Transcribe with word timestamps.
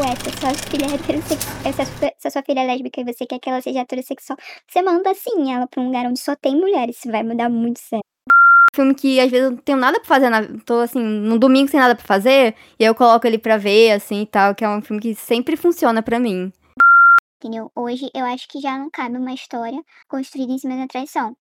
ué, 0.00 0.16
se 0.16 0.40
sua 0.40 0.54
filha 0.54 0.86
é 0.86 0.94
heterossexual, 0.94 2.12
se 2.18 2.28
a 2.28 2.30
sua 2.30 2.42
filha 2.42 2.60
é 2.60 2.66
lésbica 2.66 3.00
e 3.00 3.04
você 3.04 3.26
quer 3.26 3.38
que 3.38 3.48
ela 3.48 3.60
seja 3.60 3.80
heterossexual, 3.80 4.36
você 4.66 4.82
manda 4.82 5.14
sim 5.14 5.52
ela 5.52 5.66
pra 5.66 5.80
um 5.80 5.86
lugar 5.86 6.06
onde 6.06 6.18
só 6.18 6.34
tem 6.34 6.56
mulheres, 6.56 6.98
isso 6.98 7.10
vai 7.10 7.22
mudar 7.22 7.48
muito 7.48 7.78
certo. 7.78 8.04
Filme 8.74 8.94
que 8.94 9.20
às 9.20 9.30
vezes 9.30 9.44
eu 9.44 9.50
não 9.52 9.58
tenho 9.58 9.78
nada 9.78 10.00
pra 10.00 10.08
fazer, 10.08 10.28
na, 10.30 10.42
tô 10.66 10.80
assim, 10.80 11.00
no 11.00 11.38
domingo 11.38 11.70
sem 11.70 11.78
nada 11.78 11.94
pra 11.94 12.04
fazer, 12.04 12.56
e 12.78 12.84
aí 12.84 12.90
eu 12.90 12.94
coloco 12.94 13.26
ele 13.26 13.38
pra 13.38 13.56
ver, 13.56 13.92
assim 13.92 14.22
e 14.22 14.26
tal, 14.26 14.54
que 14.54 14.64
é 14.64 14.68
um 14.68 14.82
filme 14.82 15.00
que 15.00 15.14
sempre 15.14 15.56
funciona 15.56 16.02
pra 16.02 16.18
mim. 16.18 16.52
Entendeu? 17.38 17.70
Hoje 17.76 18.10
eu 18.14 18.24
acho 18.24 18.48
que 18.48 18.60
já 18.60 18.76
não 18.76 18.90
cabe 18.90 19.16
uma 19.16 19.32
história 19.32 19.80
construída 20.08 20.52
em 20.52 20.58
cima 20.58 20.76
da 20.76 20.88
traição. 20.88 21.36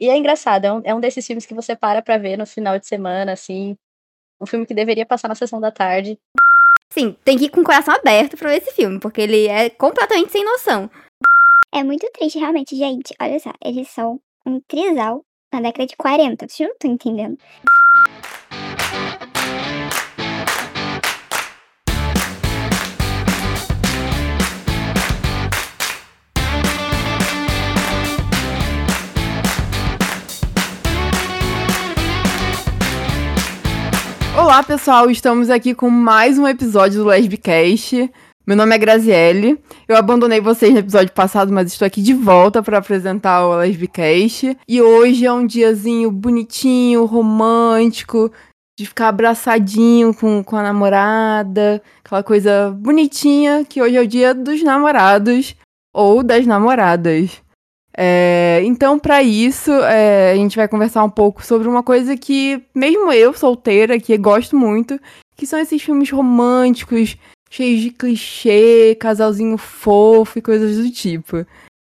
E 0.00 0.08
é 0.08 0.16
engraçado, 0.16 0.64
é 0.64 0.72
um, 0.72 0.82
é 0.84 0.94
um 0.94 1.00
desses 1.00 1.26
filmes 1.26 1.44
que 1.44 1.54
você 1.54 1.74
para 1.74 2.00
pra 2.00 2.16
ver 2.16 2.36
no 2.36 2.46
final 2.46 2.78
de 2.78 2.86
semana, 2.86 3.32
assim. 3.32 3.76
Um 4.40 4.46
filme 4.46 4.66
que 4.66 4.74
deveria 4.74 5.04
passar 5.04 5.28
na 5.28 5.34
sessão 5.34 5.60
da 5.60 5.70
tarde. 5.70 6.18
Sim, 6.98 7.14
tem 7.22 7.36
que 7.36 7.44
ir 7.44 7.48
com 7.50 7.60
o 7.60 7.64
coração 7.64 7.94
aberto 7.94 8.38
pra 8.38 8.48
ver 8.48 8.56
esse 8.56 8.72
filme, 8.72 8.98
porque 8.98 9.20
ele 9.20 9.46
é 9.48 9.68
completamente 9.68 10.32
sem 10.32 10.42
noção. 10.42 10.90
É 11.70 11.84
muito 11.84 12.10
triste, 12.10 12.38
realmente, 12.38 12.74
gente. 12.74 13.14
Olha 13.20 13.38
só, 13.38 13.52
eles 13.62 13.86
são 13.90 14.18
um 14.46 14.58
trisal 14.66 15.20
na 15.52 15.60
década 15.60 15.86
de 15.86 15.94
40. 15.94 16.48
Vocês 16.48 16.66
não 16.66 16.74
estão 16.74 16.90
entendendo. 16.90 17.36
Olá, 34.38 34.62
pessoal, 34.62 35.10
estamos 35.10 35.48
aqui 35.48 35.74
com 35.74 35.88
mais 35.88 36.38
um 36.38 36.46
episódio 36.46 37.02
do 37.02 37.08
Lesbicast. 37.08 38.12
Meu 38.46 38.54
nome 38.54 38.74
é 38.74 38.78
Graziele. 38.78 39.58
Eu 39.88 39.96
abandonei 39.96 40.42
vocês 40.42 40.74
no 40.74 40.78
episódio 40.78 41.10
passado, 41.14 41.50
mas 41.50 41.72
estou 41.72 41.86
aqui 41.86 42.02
de 42.02 42.12
volta 42.12 42.62
para 42.62 42.76
apresentar 42.76 43.46
o 43.46 43.56
Lesbicast. 43.56 44.54
E 44.68 44.82
hoje 44.82 45.24
é 45.24 45.32
um 45.32 45.46
diazinho 45.46 46.10
bonitinho, 46.10 47.06
romântico, 47.06 48.30
de 48.78 48.84
ficar 48.84 49.08
abraçadinho 49.08 50.12
com, 50.12 50.44
com 50.44 50.56
a 50.56 50.62
namorada, 50.62 51.82
aquela 52.04 52.22
coisa 52.22 52.70
bonitinha, 52.78 53.64
que 53.64 53.80
hoje 53.80 53.96
é 53.96 54.02
o 54.02 54.06
dia 54.06 54.34
dos 54.34 54.62
namorados 54.62 55.56
ou 55.94 56.22
das 56.22 56.46
namoradas. 56.46 57.45
É, 57.96 58.60
então, 58.64 58.98
para 58.98 59.22
isso, 59.22 59.72
é, 59.72 60.32
a 60.32 60.36
gente 60.36 60.56
vai 60.56 60.68
conversar 60.68 61.02
um 61.02 61.10
pouco 61.10 61.42
sobre 61.44 61.66
uma 61.66 61.82
coisa 61.82 62.16
que, 62.16 62.62
mesmo 62.74 63.10
eu, 63.10 63.32
solteira, 63.32 63.98
que 63.98 64.16
gosto 64.18 64.54
muito, 64.54 65.00
que 65.34 65.46
são 65.46 65.58
esses 65.58 65.80
filmes 65.82 66.10
românticos, 66.10 67.16
cheios 67.48 67.80
de 67.80 67.90
clichê, 67.90 68.94
casalzinho 69.00 69.56
fofo 69.56 70.38
e 70.38 70.42
coisas 70.42 70.76
do 70.76 70.90
tipo. 70.90 71.46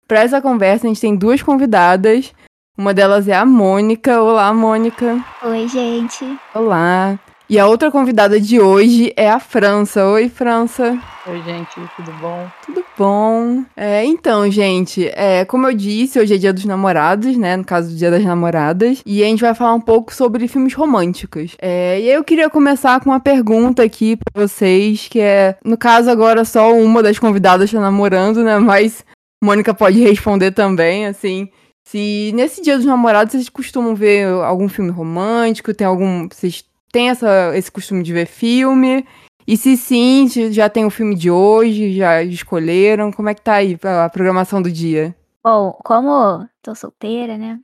Para 0.07 0.21
essa 0.21 0.39
conversa, 0.39 0.85
a 0.85 0.89
gente 0.89 1.01
tem 1.01 1.15
duas 1.15 1.41
convidadas. 1.41 2.31
Uma 2.77 2.93
delas 2.93 3.27
é 3.27 3.33
a 3.33 3.45
Mônica. 3.45 4.21
Olá, 4.21 4.53
Mônica. 4.53 5.23
Oi, 5.43 5.67
gente. 5.67 6.23
Olá. 6.53 7.19
E 7.49 7.57
a 7.57 7.65
outra 7.65 7.89
convidada 7.89 8.41
de 8.41 8.59
hoje 8.59 9.13
é 9.15 9.29
a 9.29 9.39
França. 9.39 10.05
Oi, 10.05 10.27
França. 10.27 10.99
Oi, 11.25 11.41
gente, 11.43 11.75
tudo 11.95 12.11
bom? 12.19 12.45
Tudo 12.65 12.83
bom. 12.97 13.63
É, 13.73 14.03
então, 14.03 14.51
gente, 14.51 15.07
é, 15.13 15.45
como 15.45 15.65
eu 15.65 15.73
disse, 15.73 16.19
hoje 16.19 16.35
é 16.35 16.37
dia 16.37 16.51
dos 16.51 16.65
namorados, 16.65 17.37
né? 17.37 17.55
No 17.55 17.63
caso, 17.63 17.95
dia 17.95 18.11
das 18.11 18.21
namoradas. 18.25 19.01
E 19.05 19.23
a 19.23 19.27
gente 19.27 19.39
vai 19.39 19.55
falar 19.55 19.73
um 19.75 19.79
pouco 19.79 20.13
sobre 20.13 20.45
filmes 20.49 20.73
românticos. 20.73 21.55
É, 21.61 21.97
e 22.01 22.09
aí 22.09 22.15
eu 22.15 22.23
queria 22.23 22.49
começar 22.49 22.99
com 22.99 23.11
uma 23.11 23.19
pergunta 23.21 23.81
aqui 23.81 24.17
pra 24.17 24.45
vocês, 24.45 25.07
que 25.07 25.21
é, 25.21 25.55
no 25.63 25.77
caso, 25.77 26.09
agora 26.09 26.43
só 26.43 26.73
uma 26.73 27.01
das 27.01 27.17
convidadas 27.17 27.71
tá 27.71 27.79
namorando, 27.79 28.43
né? 28.43 28.59
Mas 28.59 29.05
Mônica 29.41 29.73
pode 29.73 30.01
responder 30.01 30.51
também, 30.51 31.05
assim. 31.05 31.47
Se 31.87 32.33
nesse 32.35 32.61
dia 32.61 32.75
dos 32.75 32.85
namorados 32.85 33.31
vocês 33.31 33.47
costumam 33.47 33.95
ver 33.95 34.27
algum 34.43 34.67
filme 34.67 34.91
romântico, 34.91 35.73
tem 35.73 35.87
algum. 35.87 36.27
Vocês 36.27 36.61
tem 36.91 37.09
essa, 37.09 37.55
esse 37.55 37.71
costume 37.71 38.03
de 38.03 38.13
ver 38.13 38.27
filme? 38.27 39.05
E 39.45 39.55
se 39.55 39.77
sim, 39.77 40.27
já 40.51 40.69
tem 40.69 40.85
o 40.85 40.89
filme 40.89 41.15
de 41.15 41.31
hoje, 41.31 41.95
já 41.95 42.21
escolheram? 42.21 43.11
Como 43.11 43.29
é 43.29 43.33
que 43.33 43.41
tá 43.41 43.55
aí 43.55 43.77
a 43.83 44.09
programação 44.09 44.61
do 44.61 44.71
dia? 44.71 45.15
Bom, 45.43 45.71
como 45.83 46.47
tô 46.61 46.75
solteira, 46.75 47.37
né? 47.37 47.59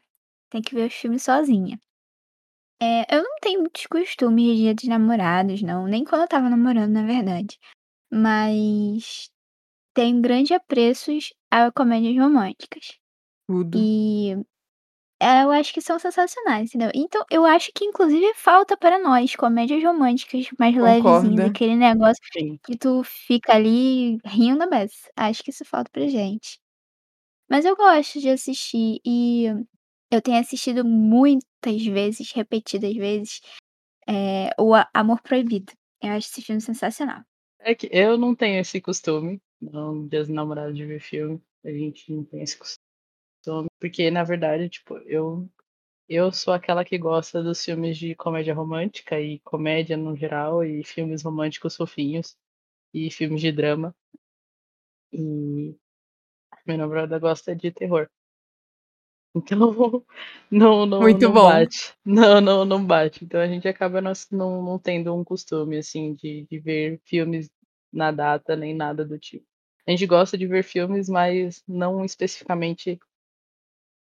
Tem 0.49 0.61
que 0.61 0.73
ver 0.73 0.87
os 0.87 0.93
filmes 0.93 1.23
sozinha. 1.23 1.77
É, 2.81 3.15
eu 3.15 3.23
não 3.23 3.35
tenho 3.41 3.59
muitos 3.59 3.85
costumes 3.85 4.45
de 4.45 4.55
dia 4.55 4.75
dos 4.75 4.85
namorados, 4.85 5.61
não. 5.61 5.85
Nem 5.85 6.03
quando 6.03 6.21
eu 6.21 6.27
tava 6.27 6.49
namorando, 6.49 6.91
na 6.91 7.05
verdade. 7.05 7.59
Mas 8.11 9.29
tenho 9.93 10.21
grande 10.21 10.53
apreços 10.53 11.33
a 11.51 11.71
comédias 11.71 12.17
românticas. 12.17 12.97
Tudo. 13.47 13.77
E 13.77 14.37
eu 15.43 15.51
acho 15.51 15.73
que 15.73 15.81
são 15.81 15.97
sensacionais, 15.99 16.69
entendeu? 16.69 16.91
Então, 16.93 17.25
eu 17.31 17.45
acho 17.45 17.71
que 17.73 17.85
inclusive 17.85 18.33
falta 18.35 18.75
para 18.77 18.99
nós 18.99 19.35
comédias 19.35 19.83
românticas 19.83 20.47
mais 20.59 20.75
Concorda. 20.75 21.11
levezinhas, 21.11 21.49
aquele 21.49 21.75
negócio 21.75 22.21
Sim. 22.33 22.57
que 22.65 22.77
tu 22.77 23.03
fica 23.03 23.53
ali 23.53 24.17
rindo 24.25 24.69
beça. 24.69 25.09
Acho 25.15 25.43
que 25.43 25.51
isso 25.51 25.65
falta 25.65 25.89
pra 25.91 26.07
gente. 26.07 26.59
Mas 27.49 27.65
eu 27.65 27.75
gosto 27.75 28.19
de 28.19 28.29
assistir 28.29 28.99
e 29.05 29.45
eu 30.11 30.21
tenho 30.21 30.39
assistido 30.39 30.85
muitas 30.85 31.85
vezes, 31.85 32.31
repetidas 32.31 32.93
vezes, 32.95 33.41
é, 34.07 34.49
o 34.59 34.73
Amor 34.93 35.21
Proibido. 35.21 35.73
Eu 36.01 36.11
acho 36.11 36.29
esse 36.29 36.41
filme 36.41 36.61
sensacional. 36.61 37.21
É 37.59 37.73
que 37.73 37.89
eu 37.91 38.17
não 38.17 38.35
tenho 38.35 38.59
esse 38.59 38.81
costume, 38.81 39.41
não, 39.61 40.07
dias 40.07 40.27
dos 40.27 40.35
namorados 40.35 40.75
de 40.75 40.85
ver 40.85 40.99
filme. 40.99 41.41
A 41.63 41.71
gente 41.71 42.11
não 42.11 42.23
tem 42.25 42.41
esse 42.41 42.57
costume. 42.57 42.82
Porque, 43.79 44.09
na 44.11 44.23
verdade, 44.23 44.69
tipo, 44.69 44.97
eu, 44.99 45.49
eu 46.09 46.31
sou 46.31 46.53
aquela 46.53 46.85
que 46.85 46.97
gosta 46.97 47.43
dos 47.43 47.63
filmes 47.63 47.97
de 47.97 48.15
comédia 48.15 48.53
romântica 48.55 49.19
e 49.21 49.39
comédia 49.41 49.97
no 49.97 50.15
geral, 50.15 50.63
e 50.63 50.83
filmes 50.83 51.23
românticos 51.23 51.75
fofinhos, 51.77 52.37
e 52.93 53.11
filmes 53.11 53.41
de 53.41 53.51
drama. 53.51 53.95
E 55.13 55.77
minha 56.65 56.77
namorada 56.79 57.19
gosta 57.19 57.55
de 57.55 57.71
terror. 57.71 58.09
Então, 59.35 60.05
não, 60.51 60.85
não, 60.85 61.01
Muito 61.01 61.27
não 61.27 61.33
bom. 61.33 61.47
bate. 61.47 61.93
Não, 62.05 62.39
não, 62.39 62.65
não 62.65 62.85
bate. 62.85 63.25
Então 63.25 63.41
a 63.41 63.47
gente 63.47 63.67
acaba 63.67 63.99
não, 63.99 64.13
não 64.31 64.77
tendo 64.79 65.13
um 65.15 65.23
costume, 65.23 65.77
assim, 65.77 66.13
de, 66.13 66.45
de 66.49 66.59
ver 66.59 67.01
filmes 67.05 67.49
na 67.91 68.11
data, 68.11 68.55
nem 68.55 68.75
nada 68.75 69.03
do 69.03 69.17
tipo. 69.17 69.45
A 69.87 69.91
gente 69.91 70.05
gosta 70.05 70.37
de 70.37 70.45
ver 70.45 70.63
filmes, 70.63 71.09
mas 71.09 71.63
não 71.67 72.05
especificamente 72.05 72.99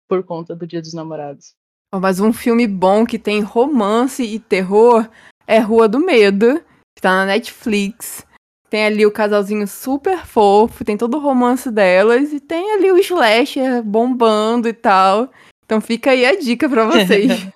por 0.07 0.23
conta 0.23 0.55
do 0.55 0.67
Dia 0.67 0.81
dos 0.81 0.93
Namorados. 0.93 1.55
Mas 1.93 2.19
um 2.19 2.33
filme 2.33 2.67
bom 2.67 3.05
que 3.05 3.17
tem 3.17 3.41
romance 3.41 4.23
e 4.23 4.39
terror 4.39 5.09
é 5.47 5.59
Rua 5.59 5.87
do 5.87 5.99
Medo, 5.99 6.61
que 6.95 7.01
tá 7.01 7.11
na 7.11 7.25
Netflix. 7.25 8.25
Tem 8.69 8.85
ali 8.85 9.05
o 9.05 9.11
casalzinho 9.11 9.67
super 9.67 10.25
fofo, 10.25 10.83
tem 10.83 10.97
todo 10.97 11.17
o 11.17 11.19
romance 11.21 11.71
delas 11.71 12.33
e 12.33 12.39
tem 12.39 12.73
ali 12.73 12.91
o 12.91 12.97
slasher 12.97 13.81
bombando 13.83 14.67
e 14.67 14.73
tal. 14.73 15.31
Então 15.63 15.79
fica 15.79 16.11
aí 16.11 16.25
a 16.25 16.35
dica 16.35 16.67
pra 16.67 16.85
vocês. 16.85 17.47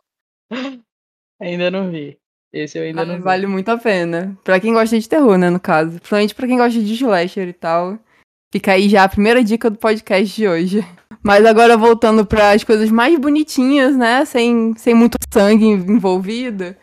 Ainda 1.42 1.70
não 1.70 1.90
vi. 1.90 2.18
Esse 2.52 2.80
eu 2.80 2.84
ainda 2.84 3.06
não 3.06 3.18
vi. 3.18 3.22
vale 3.22 3.46
muito 3.46 3.70
a 3.70 3.78
pena. 3.78 4.38
Pra 4.44 4.60
quem 4.60 4.74
gosta 4.74 5.00
de 5.00 5.08
terror, 5.08 5.38
né, 5.38 5.50
no 5.50 5.60
caso. 5.60 5.92
Principalmente 5.92 6.36
pra 6.36 6.48
quem 6.48 6.58
gosta 6.58 6.82
de 6.82 6.94
slasher 6.94 7.48
e 7.48 7.54
tal. 7.54 8.00
Fica 8.52 8.74
aí 8.74 8.90
já 8.90 9.04
a 9.04 9.10
primeira 9.10 9.44
dica 9.44 9.70
do 9.70 9.78
podcast 9.78 10.36
de 10.36 10.48
hoje. 10.48 10.80
Mas 11.22 11.46
agora 11.46 11.78
voltando 11.78 12.26
para 12.26 12.52
as 12.52 12.64
coisas 12.64 12.90
mais 12.90 13.18
bonitinhas, 13.20 13.96
né? 13.96 14.24
Sem, 14.26 14.74
sem 14.78 14.94
muito 14.94 15.18
sangue 15.34 15.66
envolvido. 15.66 16.76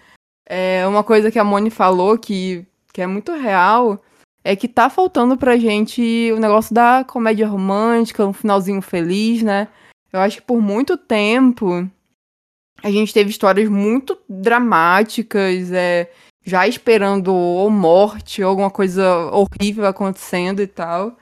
É 0.48 0.86
uma 0.86 1.02
coisa 1.02 1.30
que 1.30 1.38
a 1.38 1.44
Moni 1.44 1.70
falou 1.70 2.18
que, 2.18 2.64
que 2.92 3.00
é 3.00 3.06
muito 3.06 3.32
real. 3.32 4.02
É 4.44 4.54
que 4.54 4.68
tá 4.68 4.88
faltando 4.88 5.36
pra 5.36 5.56
gente 5.56 6.30
o 6.32 6.38
negócio 6.38 6.72
da 6.74 7.02
comédia 7.02 7.48
romântica, 7.48 8.26
um 8.26 8.32
finalzinho 8.32 8.80
feliz, 8.80 9.42
né? 9.42 9.68
Eu 10.12 10.20
acho 10.20 10.36
que 10.36 10.46
por 10.46 10.60
muito 10.62 10.96
tempo 10.96 11.90
a 12.82 12.90
gente 12.90 13.12
teve 13.12 13.30
histórias 13.30 13.68
muito 13.68 14.16
dramáticas, 14.28 15.72
é, 15.72 16.10
já 16.44 16.68
esperando 16.68 17.34
ou 17.34 17.68
morte 17.70 18.42
ou 18.42 18.50
alguma 18.50 18.70
coisa 18.70 19.30
horrível 19.32 19.86
acontecendo 19.86 20.62
e 20.62 20.66
tal. 20.66 21.16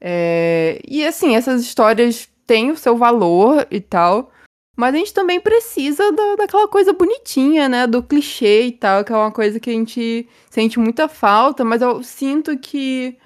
É, 0.00 0.80
e 0.88 1.04
assim, 1.04 1.36
essas 1.36 1.60
histórias 1.60 2.31
têm 2.52 2.70
o 2.70 2.76
seu 2.76 2.98
valor 2.98 3.66
e 3.70 3.80
tal, 3.80 4.30
mas 4.76 4.94
a 4.94 4.98
gente 4.98 5.14
também 5.14 5.40
precisa 5.40 6.12
da, 6.12 6.36
daquela 6.36 6.68
coisa 6.68 6.92
bonitinha, 6.92 7.66
né? 7.66 7.86
Do 7.86 8.02
clichê 8.02 8.66
e 8.66 8.72
tal, 8.72 9.02
que 9.02 9.10
é 9.10 9.16
uma 9.16 9.32
coisa 9.32 9.58
que 9.58 9.70
a 9.70 9.72
gente 9.72 10.28
sente 10.50 10.78
muita 10.78 11.08
falta, 11.08 11.64
mas 11.64 11.80
eu 11.80 12.02
sinto 12.02 12.58
que 12.58 13.16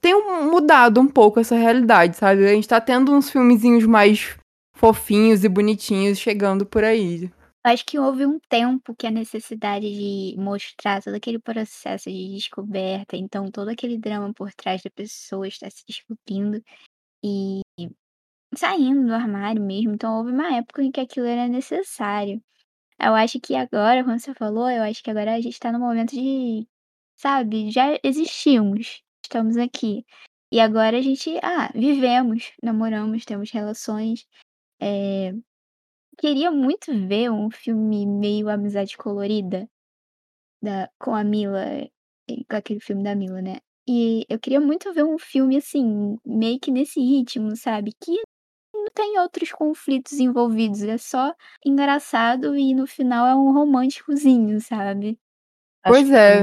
tem 0.00 0.14
mudado 0.44 0.98
um 0.98 1.06
pouco 1.06 1.38
essa 1.38 1.54
realidade, 1.54 2.16
sabe? 2.16 2.46
A 2.46 2.54
gente 2.54 2.66
tá 2.66 2.80
tendo 2.80 3.12
uns 3.12 3.28
filmezinhos 3.28 3.84
mais 3.84 4.38
fofinhos 4.74 5.44
e 5.44 5.50
bonitinhos 5.50 6.18
chegando 6.18 6.64
por 6.64 6.82
aí. 6.82 7.30
Acho 7.62 7.84
que 7.84 7.98
houve 7.98 8.24
um 8.24 8.38
tempo 8.48 8.94
que 8.96 9.06
a 9.06 9.10
necessidade 9.10 9.86
de 9.86 10.34
mostrar 10.38 11.02
todo 11.02 11.14
aquele 11.14 11.38
processo 11.38 12.08
de 12.08 12.34
descoberta, 12.34 13.18
então 13.18 13.50
todo 13.50 13.68
aquele 13.68 13.98
drama 13.98 14.32
por 14.32 14.50
trás 14.54 14.82
da 14.82 14.88
pessoa 14.88 15.46
estar 15.46 15.70
se 15.70 15.84
descobrindo 15.86 16.62
e 17.22 17.60
saindo 18.54 19.06
do 19.06 19.14
armário 19.14 19.62
mesmo, 19.62 19.92
então 19.94 20.18
houve 20.18 20.32
uma 20.32 20.54
época 20.56 20.82
em 20.82 20.90
que 20.90 21.00
aquilo 21.00 21.26
era 21.26 21.48
necessário. 21.48 22.42
Eu 22.98 23.14
acho 23.14 23.40
que 23.40 23.54
agora, 23.54 24.02
como 24.04 24.18
você 24.18 24.34
falou, 24.34 24.70
eu 24.70 24.82
acho 24.82 25.02
que 25.02 25.10
agora 25.10 25.34
a 25.34 25.40
gente 25.40 25.58
tá 25.60 25.70
no 25.70 25.78
momento 25.78 26.12
de, 26.12 26.66
sabe, 27.16 27.70
já 27.70 27.98
existimos, 28.02 29.02
estamos 29.22 29.56
aqui. 29.56 30.04
E 30.52 30.60
agora 30.60 30.98
a 30.98 31.02
gente, 31.02 31.38
ah, 31.42 31.70
vivemos, 31.74 32.52
namoramos, 32.62 33.24
temos 33.24 33.50
relações. 33.50 34.26
É... 34.80 35.32
Queria 36.18 36.50
muito 36.50 36.92
ver 37.06 37.30
um 37.30 37.50
filme 37.50 38.06
meio 38.06 38.48
Amizade 38.48 38.96
Colorida 38.96 39.68
da, 40.62 40.90
com 40.98 41.14
a 41.14 41.22
Mila, 41.22 41.88
com 42.48 42.56
aquele 42.56 42.80
filme 42.80 43.02
da 43.02 43.14
Mila, 43.14 43.42
né? 43.42 43.58
E 43.88 44.24
eu 44.28 44.38
queria 44.38 44.60
muito 44.60 44.92
ver 44.92 45.04
um 45.04 45.18
filme 45.18 45.56
assim, 45.56 46.18
meio 46.24 46.58
que 46.58 46.70
nesse 46.70 47.00
ritmo, 47.00 47.54
sabe? 47.56 47.92
Que 48.00 48.20
tem 48.90 49.18
outros 49.18 49.52
conflitos 49.52 50.12
envolvidos, 50.14 50.82
é 50.82 50.98
só 50.98 51.34
engraçado 51.64 52.56
e 52.56 52.74
no 52.74 52.86
final 52.86 53.26
é 53.26 53.34
um 53.34 53.52
românticozinho, 53.52 54.60
sabe? 54.60 55.18
Acho 55.84 55.92
Pois 55.94 56.10
é. 56.10 56.40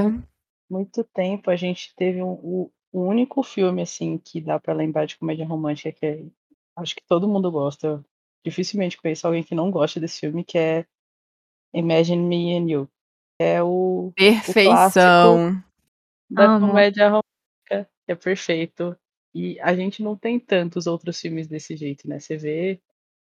muito 0.70 1.04
tempo 1.04 1.50
a 1.50 1.56
gente 1.56 1.94
teve 1.96 2.22
um, 2.22 2.32
o, 2.32 2.70
o 2.92 3.00
único 3.02 3.42
filme 3.42 3.82
assim 3.82 4.18
que 4.18 4.40
dá 4.40 4.58
pra 4.58 4.72
lembrar 4.74 5.06
de 5.06 5.16
comédia 5.18 5.46
romântica 5.46 5.92
que 5.92 6.06
é, 6.06 6.24
acho 6.76 6.94
que 6.94 7.02
todo 7.06 7.28
mundo 7.28 7.50
gosta. 7.50 7.86
Eu 7.88 8.04
dificilmente 8.44 8.96
conheço 8.96 9.26
alguém 9.26 9.42
que 9.42 9.54
não 9.54 9.70
gosta 9.70 9.98
desse 10.00 10.20
filme, 10.20 10.44
que 10.44 10.58
é 10.58 10.86
Imagine 11.74 12.22
Me 12.22 12.56
and 12.56 12.70
You. 12.70 12.88
É 13.38 13.62
o, 13.62 14.08
o 14.08 14.12
Perfeição. 14.12 15.62
da 16.30 16.44
Amo. 16.44 16.68
comédia 16.68 17.08
romântica, 17.08 17.90
é 18.06 18.14
perfeito. 18.14 18.96
E 19.34 19.58
a 19.60 19.74
gente 19.74 20.02
não 20.02 20.16
tem 20.16 20.38
tantos 20.38 20.86
outros 20.86 21.20
filmes 21.20 21.48
desse 21.48 21.76
jeito, 21.76 22.08
né? 22.08 22.20
Você 22.20 22.36
vê. 22.36 22.80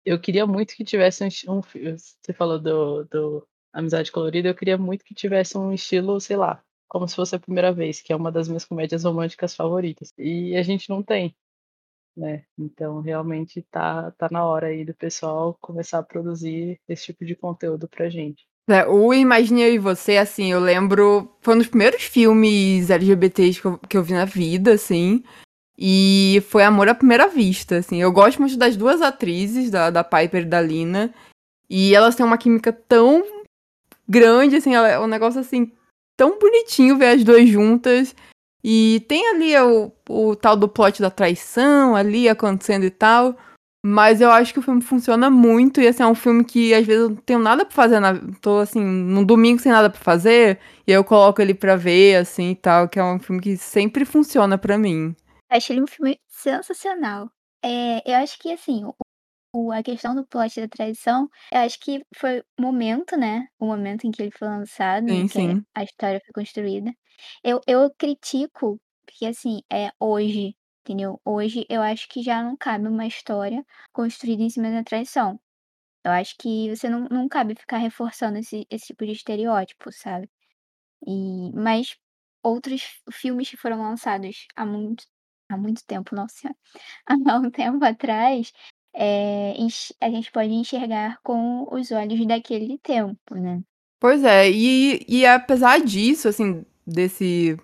Eu 0.05 0.19
queria 0.19 0.45
muito 0.45 0.75
que 0.75 0.83
tivesse 0.83 1.23
um, 1.23 1.29
um 1.49 1.61
Você 1.61 2.33
falou 2.33 2.59
do, 2.59 3.05
do 3.05 3.47
Amizade 3.71 4.11
Colorida, 4.11 4.49
eu 4.49 4.55
queria 4.55 4.77
muito 4.77 5.05
que 5.05 5.15
tivesse 5.15 5.57
um 5.57 5.71
estilo, 5.73 6.19
sei 6.19 6.35
lá, 6.35 6.61
como 6.89 7.07
se 7.07 7.15
fosse 7.15 7.35
a 7.35 7.39
primeira 7.39 7.71
vez, 7.71 8.01
que 8.01 8.11
é 8.11 8.15
uma 8.15 8.31
das 8.31 8.47
minhas 8.47 8.65
comédias 8.65 9.03
românticas 9.03 9.55
favoritas. 9.55 10.13
E 10.17 10.55
a 10.57 10.61
gente 10.61 10.89
não 10.89 11.01
tem, 11.01 11.33
né? 12.15 12.43
Então 12.57 13.01
realmente 13.01 13.61
tá, 13.71 14.11
tá 14.11 14.27
na 14.29 14.45
hora 14.45 14.67
aí 14.67 14.83
do 14.85 14.93
pessoal 14.93 15.57
começar 15.61 15.99
a 15.99 16.03
produzir 16.03 16.79
esse 16.87 17.05
tipo 17.05 17.25
de 17.25 17.35
conteúdo 17.35 17.87
pra 17.87 18.09
gente. 18.09 18.45
É, 18.69 18.85
o 18.85 19.13
Imagine 19.13 19.61
e 19.63 19.79
Você, 19.79 20.17
assim, 20.17 20.51
eu 20.51 20.59
lembro. 20.59 21.35
Foi 21.41 21.55
um 21.55 21.57
dos 21.57 21.67
primeiros 21.67 22.03
filmes 22.03 22.89
LGBTs 22.89 23.59
que 23.59 23.67
eu, 23.67 23.77
que 23.77 23.97
eu 23.97 24.03
vi 24.03 24.13
na 24.13 24.25
vida, 24.25 24.73
assim. 24.73 25.23
E 25.77 26.43
foi 26.49 26.63
amor 26.63 26.87
à 26.87 26.95
primeira 26.95 27.27
vista, 27.27 27.77
assim. 27.77 28.01
Eu 28.01 28.11
gosto 28.11 28.39
muito 28.39 28.57
das 28.57 28.75
duas 28.77 29.01
atrizes, 29.01 29.71
da, 29.71 29.89
da 29.89 30.03
Piper 30.03 30.43
e 30.43 30.45
da 30.45 30.61
Lina. 30.61 31.13
E 31.69 31.95
elas 31.95 32.15
têm 32.15 32.25
uma 32.25 32.37
química 32.37 32.71
tão 32.71 33.23
grande, 34.07 34.57
assim, 34.57 34.75
é 34.75 34.99
um 34.99 35.07
negócio 35.07 35.39
assim, 35.39 35.71
tão 36.15 36.37
bonitinho 36.37 36.97
ver 36.97 37.15
as 37.15 37.23
duas 37.23 37.47
juntas. 37.49 38.15
E 38.63 39.03
tem 39.07 39.27
ali 39.29 39.57
o, 39.57 39.91
o 40.07 40.35
tal 40.35 40.55
do 40.55 40.69
plot 40.69 41.01
da 41.01 41.09
traição 41.09 41.95
ali 41.95 42.29
acontecendo 42.29 42.85
e 42.85 42.89
tal. 42.89 43.35
Mas 43.85 44.21
eu 44.21 44.31
acho 44.31 44.53
que 44.53 44.59
o 44.59 44.61
filme 44.61 44.81
funciona 44.81 45.29
muito 45.29 45.81
e 45.81 45.87
assim, 45.87 46.03
é 46.03 46.07
um 46.07 46.15
filme 46.15 46.45
que 46.45 46.73
às 46.73 46.85
vezes 46.87 47.03
eu 47.03 47.09
não 47.09 47.15
tenho 47.17 47.39
nada 47.39 47.65
pra 47.65 47.75
fazer, 47.75 47.99
na... 47.99 48.17
tô 48.39 48.59
assim, 48.59 48.79
num 48.81 49.25
domingo 49.25 49.59
sem 49.59 49.71
nada 49.73 49.89
pra 49.89 49.99
fazer, 49.99 50.57
e 50.87 50.91
eu 50.93 51.03
coloco 51.03 51.41
ele 51.41 51.53
pra 51.53 51.75
ver, 51.75 52.15
assim, 52.15 52.51
e 52.51 52.55
tal, 52.55 52.87
que 52.87 52.97
é 52.97 53.03
um 53.03 53.19
filme 53.19 53.41
que 53.41 53.57
sempre 53.57 54.05
funciona 54.05 54.57
pra 54.57 54.77
mim. 54.77 55.13
Acho 55.53 55.71
ele 55.73 55.81
um 55.83 55.87
filme 55.87 56.19
sensacional. 56.27 57.31
É, 57.63 58.01
eu 58.11 58.17
acho 58.17 58.37
que, 58.39 58.51
assim, 58.51 58.83
o- 59.55 59.71
a 59.71 59.83
questão 59.83 60.15
do 60.15 60.25
plot 60.27 60.61
da 60.61 60.67
traição, 60.67 61.29
eu 61.51 61.59
acho 61.61 61.79
que 61.79 62.05
foi 62.17 62.41
o 62.59 62.61
momento, 62.61 63.17
né? 63.17 63.47
O 63.59 63.65
momento 63.67 64.05
em 64.07 64.11
que 64.11 64.21
ele 64.23 64.31
foi 64.31 64.47
lançado, 64.49 65.09
Sim, 65.09 65.27
em 65.29 65.29
que 65.29 65.39
sim. 65.39 65.65
a 65.75 65.83
história 65.83 66.21
foi 66.25 66.33
construída. 66.33 66.93
Eu, 67.43 67.61
eu 67.67 67.91
critico, 67.97 68.79
porque, 69.05 69.25
assim, 69.27 69.61
é 69.71 69.91
hoje, 69.99 70.55
entendeu? 70.81 71.21
Hoje 71.25 71.65
eu 71.69 71.81
acho 71.81 72.07
que 72.09 72.23
já 72.23 72.43
não 72.43 72.57
cabe 72.57 72.87
uma 72.89 73.07
história 73.07 73.65
construída 73.93 74.43
em 74.43 74.49
cima 74.51 74.71
da 74.71 74.83
traição. 74.83 75.39
Eu 76.05 76.11
acho 76.13 76.35
que 76.39 76.69
você 76.75 76.89
não, 76.89 77.05
não 77.11 77.27
cabe 77.29 77.55
ficar 77.55 77.77
reforçando 77.79 78.37
esse, 78.39 78.65
esse 78.71 78.87
tipo 78.87 79.05
de 79.05 79.13
estereótipo, 79.13 79.91
sabe? 79.91 80.29
E, 81.07 81.51
mas 81.53 81.95
outros 82.43 83.01
filmes 83.11 83.49
que 83.49 83.57
foram 83.57 83.81
lançados 83.81 84.47
há 84.55 84.65
muito, 84.65 85.05
há 85.53 85.57
muito 85.57 85.85
tempo, 85.85 86.15
nossa 86.15 86.35
senhora, 86.35 86.57
há 87.35 87.37
um 87.37 87.49
tempo 87.49 87.83
atrás, 87.83 88.51
é, 88.93 89.53
a 90.01 90.09
gente 90.09 90.31
pode 90.31 90.51
enxergar 90.51 91.19
com 91.23 91.67
os 91.71 91.91
olhos 91.91 92.25
daquele 92.27 92.77
tempo, 92.79 93.35
né? 93.35 93.61
Pois 93.99 94.23
é, 94.23 94.49
e, 94.51 95.05
e 95.07 95.25
apesar 95.25 95.79
disso, 95.79 96.27
assim, 96.27 96.65
desse 96.85 97.57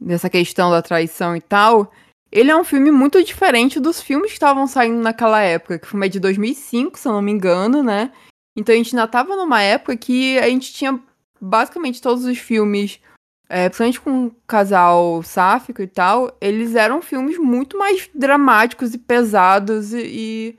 dessa 0.00 0.30
questão 0.30 0.70
da 0.70 0.80
traição 0.80 1.36
e 1.36 1.40
tal, 1.42 1.92
ele 2.32 2.50
é 2.50 2.56
um 2.56 2.64
filme 2.64 2.90
muito 2.90 3.22
diferente 3.22 3.78
dos 3.78 4.00
filmes 4.00 4.28
que 4.28 4.36
estavam 4.36 4.66
saindo 4.66 5.00
naquela 5.02 5.42
época, 5.42 5.78
que 5.78 5.86
o 5.86 5.90
filme 5.90 6.06
é 6.06 6.08
de 6.08 6.18
2005, 6.18 6.98
se 6.98 7.06
eu 7.06 7.12
não 7.12 7.20
me 7.20 7.30
engano, 7.30 7.82
né? 7.82 8.10
Então 8.56 8.74
a 8.74 8.78
gente 8.78 8.96
ainda 8.96 9.06
tava 9.06 9.36
numa 9.36 9.60
época 9.60 9.96
que 9.96 10.38
a 10.38 10.48
gente 10.48 10.72
tinha 10.72 10.98
basicamente 11.40 12.00
todos 12.00 12.24
os 12.24 12.38
filmes, 12.38 13.00
é, 13.50 13.68
principalmente 13.68 14.00
com 14.00 14.26
o 14.26 14.36
casal 14.46 15.20
sáfico 15.24 15.82
e 15.82 15.86
tal, 15.88 16.30
eles 16.40 16.76
eram 16.76 17.02
filmes 17.02 17.36
muito 17.36 17.76
mais 17.76 18.08
dramáticos 18.14 18.94
e 18.94 18.98
pesados 18.98 19.92
e, 19.92 19.98
e 19.98 20.58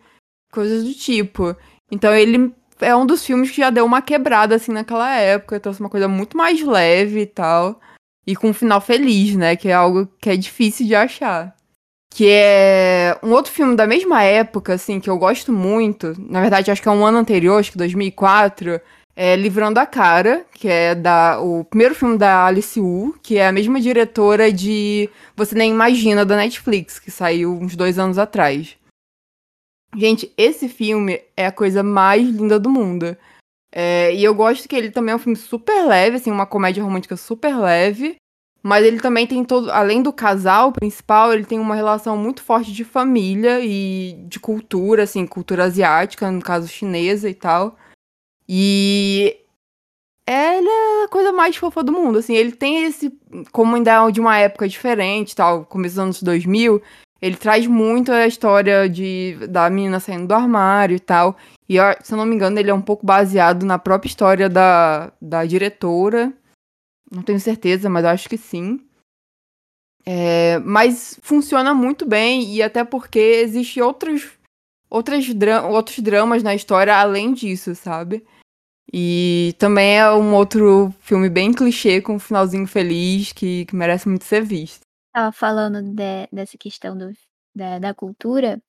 coisas 0.52 0.84
do 0.84 0.94
tipo. 0.94 1.56
Então 1.90 2.14
ele 2.14 2.54
é 2.82 2.94
um 2.94 3.06
dos 3.06 3.26
filmes 3.26 3.50
que 3.50 3.62
já 3.62 3.70
deu 3.70 3.86
uma 3.86 4.02
quebrada 4.02 4.56
assim 4.56 4.74
naquela 4.74 5.16
época, 5.16 5.60
trouxe 5.60 5.80
uma 5.80 5.90
coisa 5.90 6.10
muito 6.10 6.36
mais 6.36 6.62
leve 6.62 7.22
e 7.22 7.26
tal. 7.26 7.80
E 8.28 8.36
com 8.36 8.50
um 8.50 8.54
final 8.54 8.82
feliz, 8.82 9.36
né? 9.38 9.56
Que 9.56 9.70
é 9.70 9.74
algo 9.74 10.06
que 10.20 10.30
é 10.30 10.36
difícil 10.36 10.86
de 10.86 10.94
achar. 10.94 11.56
Que 12.14 12.28
é 12.30 13.18
um 13.24 13.32
outro 13.32 13.54
filme 13.54 13.76
da 13.76 13.88
mesma 13.88 14.22
época, 14.22 14.74
assim, 14.74 15.00
que 15.00 15.10
eu 15.10 15.18
gosto 15.18 15.54
muito. 15.54 16.14
Na 16.20 16.42
verdade, 16.42 16.70
acho 16.70 16.82
que 16.82 16.90
é 16.90 16.92
um 16.92 17.06
ano 17.06 17.18
anterior, 17.18 17.58
acho 17.58 17.72
que 17.72 17.78
2004. 17.78 18.82
É 19.16 19.36
Livrando 19.36 19.80
a 19.80 19.86
Cara, 19.86 20.46
que 20.54 20.68
é 20.68 20.96
da, 20.96 21.40
o 21.42 21.64
primeiro 21.66 21.94
filme 21.94 22.18
da 22.18 22.46
Alice 22.46 22.80
Wu, 22.80 23.16
que 23.22 23.38
é 23.38 23.48
a 23.48 23.52
mesma 23.52 23.80
diretora 23.80 24.52
de 24.52 25.10
Você 25.36 25.56
Nem 25.56 25.72
Imagina, 25.72 26.26
da 26.26 26.36
Netflix, 26.36 26.98
que 26.98 27.12
saiu 27.12 27.54
uns 27.54 27.76
dois 27.76 28.00
anos 28.00 28.18
atrás. 28.18 28.78
Gente, 29.96 30.32
esse 30.38 30.70
filme 30.70 31.22
é 31.36 31.46
a 31.46 31.52
coisa 31.52 31.84
mais 31.84 32.28
linda 32.28 32.58
do 32.58 32.70
mundo. 32.70 33.18
É, 33.74 34.14
e 34.14 34.24
eu 34.24 34.34
gosto 34.34 34.68
que 34.68 34.76
ele 34.76 34.92
também 34.92 35.12
é 35.12 35.16
um 35.16 35.20
filme 35.20 35.36
super 35.36 35.86
leve, 35.86 36.18
assim, 36.18 36.32
uma 36.32 36.46
comédia 36.46 36.84
romântica 36.84 37.18
super 37.18 37.58
leve. 37.58 38.16
Mas 38.64 38.86
ele 38.86 39.00
também 39.00 39.26
tem 39.26 39.44
todo. 39.44 39.72
Além 39.72 40.02
do 40.02 40.14
casal 40.14 40.72
principal, 40.72 41.34
ele 41.34 41.46
tem 41.46 41.60
uma 41.60 41.76
relação 41.76 42.16
muito 42.16 42.44
forte 42.44 42.72
de 42.72 42.84
família 42.84 43.60
e 43.60 44.14
de 44.28 44.40
cultura, 44.40 45.04
assim, 45.04 45.26
cultura 45.26 45.64
asiática, 45.64 46.30
no 46.30 46.42
caso 46.42 46.68
chinesa 46.68 47.30
e 47.30 47.34
tal. 47.34 47.76
E. 48.48 49.38
Ele 50.28 50.70
é 50.70 51.04
a 51.04 51.08
coisa 51.10 51.32
mais 51.32 51.56
fofa 51.56 51.84
do 51.84 51.92
mundo, 51.92 52.20
assim. 52.20 52.36
Ele 52.36 52.52
tem 52.52 52.86
esse. 52.86 53.12
Como 53.52 53.76
ainda 53.76 54.08
é 54.08 54.12
de 54.12 54.22
uma 54.22 54.38
época 54.38 54.68
diferente, 54.68 55.36
tal, 55.36 55.66
começo 55.66 55.96
dos 55.96 56.00
anos 56.00 56.24
2000, 56.24 56.82
ele 57.22 57.36
traz 57.36 57.68
muito 57.68 58.12
a 58.12 58.26
história 58.26 58.90
de, 58.90 59.38
da 59.50 59.70
menina 59.70 60.00
saindo 60.00 60.28
do 60.28 60.34
armário 60.34 60.96
e 60.96 61.00
tal. 61.00 61.38
E, 61.70 61.76
se 62.02 62.14
eu 62.14 62.18
não 62.18 62.26
me 62.26 62.36
engano, 62.36 62.60
ele 62.60 62.72
é 62.72 62.74
um 62.74 62.82
pouco 62.82 63.06
baseado 63.06 63.64
na 63.64 63.78
própria 63.78 64.10
história 64.10 64.50
da, 64.50 65.12
da 65.22 65.46
diretora. 65.46 66.34
Não 67.12 67.22
tenho 67.22 67.40
certeza, 67.40 67.90
mas 67.90 68.06
acho 68.06 68.28
que 68.28 68.38
sim. 68.38 68.80
É, 70.06 70.60
mas 70.60 71.20
funciona 71.22 71.74
muito 71.74 72.06
bem, 72.08 72.56
e 72.56 72.64
até 72.64 72.84
porque 72.84 73.20
existe 73.20 73.80
outros, 73.82 74.32
outras 74.92 75.34
dra 75.34 75.66
outros 75.66 75.98
dramas 76.00 76.44
na 76.44 76.54
história 76.54 76.96
além 76.96 77.34
disso, 77.34 77.74
sabe? 77.74 78.24
E 78.94 79.56
também 79.58 79.98
é 79.98 80.12
um 80.12 80.36
outro 80.36 80.94
filme 81.00 81.30
bem 81.30 81.54
clichê, 81.54 82.02
com 82.02 82.16
um 82.16 82.20
finalzinho 82.20 82.68
feliz, 82.68 83.32
que, 83.32 83.66
que 83.66 83.76
merece 83.76 84.10
muito 84.10 84.26
ser 84.26 84.44
visto. 84.44 84.82
Tava 85.14 85.32
falando 85.32 85.82
de- 85.82 86.28
dessa 86.32 86.58
questão 86.58 86.98
do, 86.98 87.12
da, 87.56 87.80
da 87.80 87.94
cultura. 87.94 88.62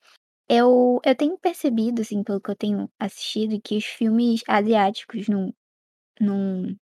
Eu, 0.48 1.00
eu 1.04 1.14
tenho 1.16 1.36
percebido, 1.38 2.02
assim, 2.02 2.22
pelo 2.22 2.40
que 2.40 2.50
eu 2.50 2.56
tenho 2.56 2.88
assistido, 3.00 3.60
que 3.60 3.76
os 3.76 3.84
filmes 3.84 4.42
asiáticos, 4.46 5.26
num, 5.28 5.52
num, 6.20 6.76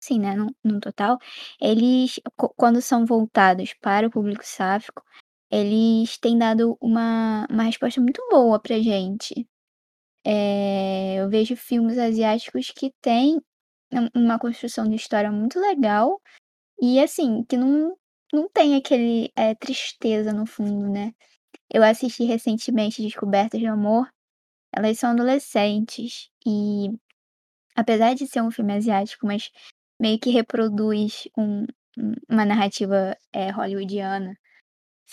sim, 0.00 0.18
né, 0.18 0.34
num, 0.34 0.50
num 0.62 0.80
total, 0.80 1.18
eles, 1.60 2.20
quando 2.56 2.82
são 2.82 3.06
voltados 3.06 3.72
para 3.74 4.06
o 4.06 4.10
público 4.10 4.44
sáfico, 4.44 5.02
eles 5.54 6.18
têm 6.18 6.38
dado 6.38 6.76
uma, 6.80 7.46
uma 7.50 7.64
resposta 7.64 8.00
muito 8.00 8.22
boa 8.30 8.60
pra 8.60 8.78
gente. 8.80 9.46
É, 10.26 11.16
eu 11.20 11.28
vejo 11.28 11.56
filmes 11.56 11.98
asiáticos 11.98 12.70
que 12.70 12.92
têm 13.02 13.40
um- 13.92 14.08
uma 14.14 14.38
construção 14.38 14.88
de 14.88 14.96
história 14.96 15.30
muito 15.32 15.60
legal 15.60 16.20
e 16.82 17.00
assim, 17.00 17.44
que 17.44 17.56
não, 17.56 17.96
não 18.32 18.48
tem 18.50 18.76
aquele 18.76 19.30
é, 19.36 19.54
tristeza 19.56 20.32
no 20.32 20.46
fundo, 20.46 20.88
né? 20.90 21.12
Eu 21.72 21.82
assisti 21.84 22.24
recentemente 22.24 23.02
Descobertas 23.02 23.60
de 23.60 23.66
Amor. 23.66 24.08
Elas 24.74 24.98
são 24.98 25.12
adolescentes 25.12 26.30
e 26.46 26.90
apesar 27.76 28.14
de 28.14 28.26
ser 28.26 28.42
um 28.42 28.50
filme 28.50 28.72
asiático, 28.74 29.26
mas 29.26 29.50
meio 30.00 30.18
que 30.18 30.30
reproduz 30.30 31.28
um- 31.38 31.66
uma 32.28 32.44
narrativa 32.44 33.16
é, 33.32 33.50
hollywoodiana. 33.50 34.36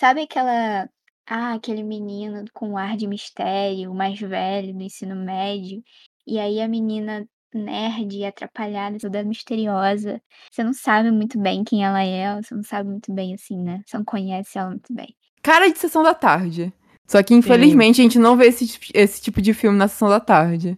Sabe 0.02 0.22
aquela. 0.22 0.88
Ah, 1.28 1.52
aquele 1.52 1.84
menino 1.84 2.44
com 2.52 2.76
ar 2.76 2.96
de 2.96 3.06
mistério, 3.06 3.94
mais 3.94 4.18
velho, 4.18 4.74
do 4.74 4.82
ensino 4.82 5.14
médio. 5.14 5.80
E 6.26 6.40
aí 6.40 6.60
a 6.60 6.66
menina 6.66 7.24
nerd 7.54 8.12
e 8.12 8.24
atrapalhada, 8.24 8.98
toda 8.98 9.22
misteriosa. 9.22 10.20
Você 10.50 10.64
não 10.64 10.72
sabe 10.72 11.12
muito 11.12 11.38
bem 11.38 11.62
quem 11.62 11.84
ela 11.84 12.02
é, 12.02 12.34
você 12.42 12.52
não 12.52 12.64
sabe 12.64 12.90
muito 12.90 13.14
bem 13.14 13.32
assim, 13.32 13.62
né? 13.62 13.80
Você 13.86 13.96
não 13.96 14.04
conhece 14.04 14.58
ela 14.58 14.70
muito 14.70 14.92
bem. 14.92 15.14
Cara 15.40 15.70
de 15.70 15.78
sessão 15.78 16.02
da 16.02 16.14
tarde. 16.14 16.72
Só 17.06 17.22
que, 17.22 17.32
infelizmente, 17.32 18.00
a 18.00 18.02
gente 18.02 18.18
não 18.18 18.36
vê 18.36 18.46
esse, 18.48 18.80
esse 18.92 19.22
tipo 19.22 19.40
de 19.40 19.54
filme 19.54 19.78
na 19.78 19.86
sessão 19.86 20.08
da 20.08 20.18
tarde. 20.18 20.76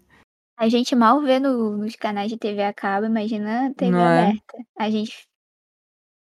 A 0.58 0.68
gente 0.68 0.94
mal 0.94 1.22
vê 1.22 1.38
no- 1.38 1.78
nos 1.78 1.96
canais 1.96 2.30
de 2.30 2.36
TV 2.36 2.62
a 2.62 2.74
cabo, 2.74 3.06
imagina 3.06 3.68
a 3.68 3.74
TV 3.74 3.90
Não 3.90 4.00
é? 4.00 4.22
aberta. 4.24 4.58
A 4.78 4.90
gente 4.90 5.26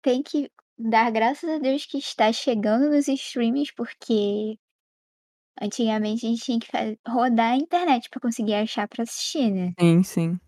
tem 0.02 0.22
que 0.22 0.48
dar 0.82 1.10
graças 1.10 1.48
a 1.48 1.58
Deus 1.58 1.86
que 1.86 1.98
está 1.98 2.32
chegando 2.32 2.90
nos 2.90 3.08
streamings, 3.08 3.70
porque 3.70 4.58
antigamente 5.60 6.26
a 6.26 6.28
gente 6.28 6.42
tinha 6.42 6.58
que 6.58 6.68
rodar 7.06 7.52
a 7.52 7.56
internet 7.56 8.08
pra 8.10 8.20
conseguir 8.20 8.54
achar 8.54 8.88
pra 8.88 9.02
assistir, 9.02 9.50
né? 9.50 9.72
Sim, 9.78 10.02
sim. 10.02 10.40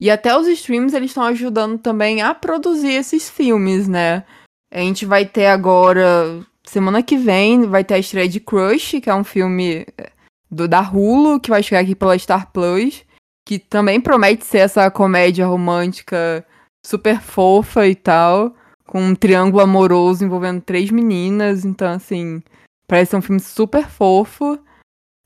E 0.00 0.10
até 0.10 0.36
os 0.36 0.48
streams, 0.48 0.96
eles 0.96 1.10
estão 1.10 1.22
ajudando 1.24 1.78
também 1.78 2.22
a 2.22 2.34
produzir 2.34 2.92
esses 2.92 3.30
filmes, 3.30 3.86
né? 3.86 4.24
A 4.72 4.80
gente 4.80 5.06
vai 5.06 5.24
ter 5.24 5.46
agora, 5.46 6.44
semana 6.64 7.02
que 7.02 7.16
vem, 7.16 7.66
vai 7.66 7.84
ter 7.84 7.94
a 7.94 7.98
estreia 7.98 8.28
de 8.28 8.40
Crush, 8.40 9.00
que 9.00 9.08
é 9.08 9.14
um 9.14 9.22
filme 9.22 9.86
eh, 9.96 10.10
do 10.50 10.66
da 10.66 10.80
Hulu, 10.80 11.38
que 11.38 11.50
vai 11.50 11.62
chegar 11.62 11.82
aqui 11.82 11.94
pela 11.94 12.18
Star 12.18 12.50
Plus, 12.50 13.04
que 13.46 13.60
também 13.60 14.00
promete 14.00 14.44
ser 14.44 14.58
essa 14.58 14.90
comédia 14.90 15.46
romântica 15.46 16.44
super 16.84 17.20
fofa 17.20 17.86
e 17.86 17.94
tal, 17.94 18.56
com 18.92 19.00
um 19.00 19.14
triângulo 19.14 19.62
amoroso 19.62 20.22
envolvendo 20.22 20.60
três 20.60 20.90
meninas, 20.90 21.64
então 21.64 21.90
assim, 21.90 22.42
parece 22.86 23.12
ser 23.12 23.16
um 23.16 23.22
filme 23.22 23.40
super 23.40 23.88
fofo. 23.88 24.58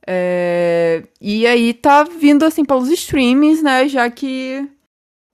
É, 0.07 1.03
E 1.21 1.45
aí 1.49 1.75
tá 1.75 2.05
vindo 2.05 2.45
assim 2.45 2.65
pelos 2.65 2.89
streamings, 2.91 3.61
né? 3.65 3.89
Já 3.89 4.09
que 4.09 4.71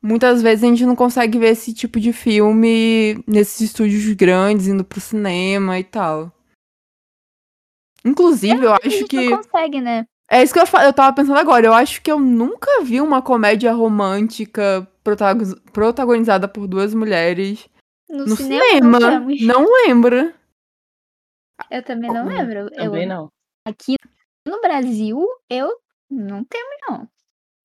muitas 0.03 0.41
vezes 0.41 0.65
a 0.65 0.67
gente 0.69 0.87
não 0.87 0.97
consegue 0.97 1.39
ver 1.39 1.51
esse 1.51 1.75
tipo 1.75 2.01
de 2.01 2.11
filme 2.11 3.23
nesses 3.27 3.61
estúdios 3.61 4.11
grandes, 4.15 4.67
indo 4.67 4.83
pro 4.83 4.99
cinema 4.99 5.79
e 5.79 5.85
tal. 5.85 6.33
Inclusive, 8.03 8.65
eu 8.65 8.73
A 8.73 8.79
acho 8.83 9.05
que. 9.05 9.29
não 9.29 9.37
consegue, 9.43 9.79
né? 9.83 10.07
É 10.31 10.43
isso 10.43 10.55
que 10.55 10.59
eu, 10.61 10.67
fa- 10.67 10.85
eu 10.87 10.93
tava 10.95 11.15
pensando 11.15 11.39
agora. 11.39 11.67
Eu 11.67 11.75
acho 11.75 12.01
que 12.01 12.11
eu 12.11 12.19
nunca 12.19 12.83
vi 12.83 12.99
uma 12.99 13.21
comédia 13.21 13.75
romântica 13.75 14.89
protago- 15.05 15.61
protagonizada 15.71 16.49
por 16.49 16.67
duas 16.67 16.95
mulheres 16.95 17.69
No, 18.13 18.27
no 18.27 18.37
cinema, 18.37 18.99
cinema. 18.99 19.23
não 19.41 19.65
lembro. 19.87 20.35
Eu 21.71 21.83
também 21.83 22.13
não 22.13 22.27
lembro. 22.27 22.59
Eu, 22.59 22.71
Também 22.71 23.07
não. 23.07 23.33
aqui 23.65 23.97
no 24.47 24.61
Brasil, 24.61 25.25
eu 25.49 25.75
não 26.11 26.45
temos, 26.45 26.77
não. 26.89 27.09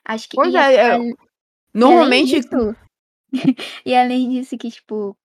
Acho 0.06 0.30
que. 0.30 0.36
Pois 0.36 0.54
e 0.54 0.56
é, 0.58 0.60
a- 0.60 0.72
é, 0.96 1.00
Normalmente. 1.74 2.34
E 2.34 2.40
além 2.40 2.42
disso, 2.42 2.76
e 3.86 3.96
além 3.96 4.30
disso 4.30 4.58
que, 4.58 4.72
tipo, 4.72 5.18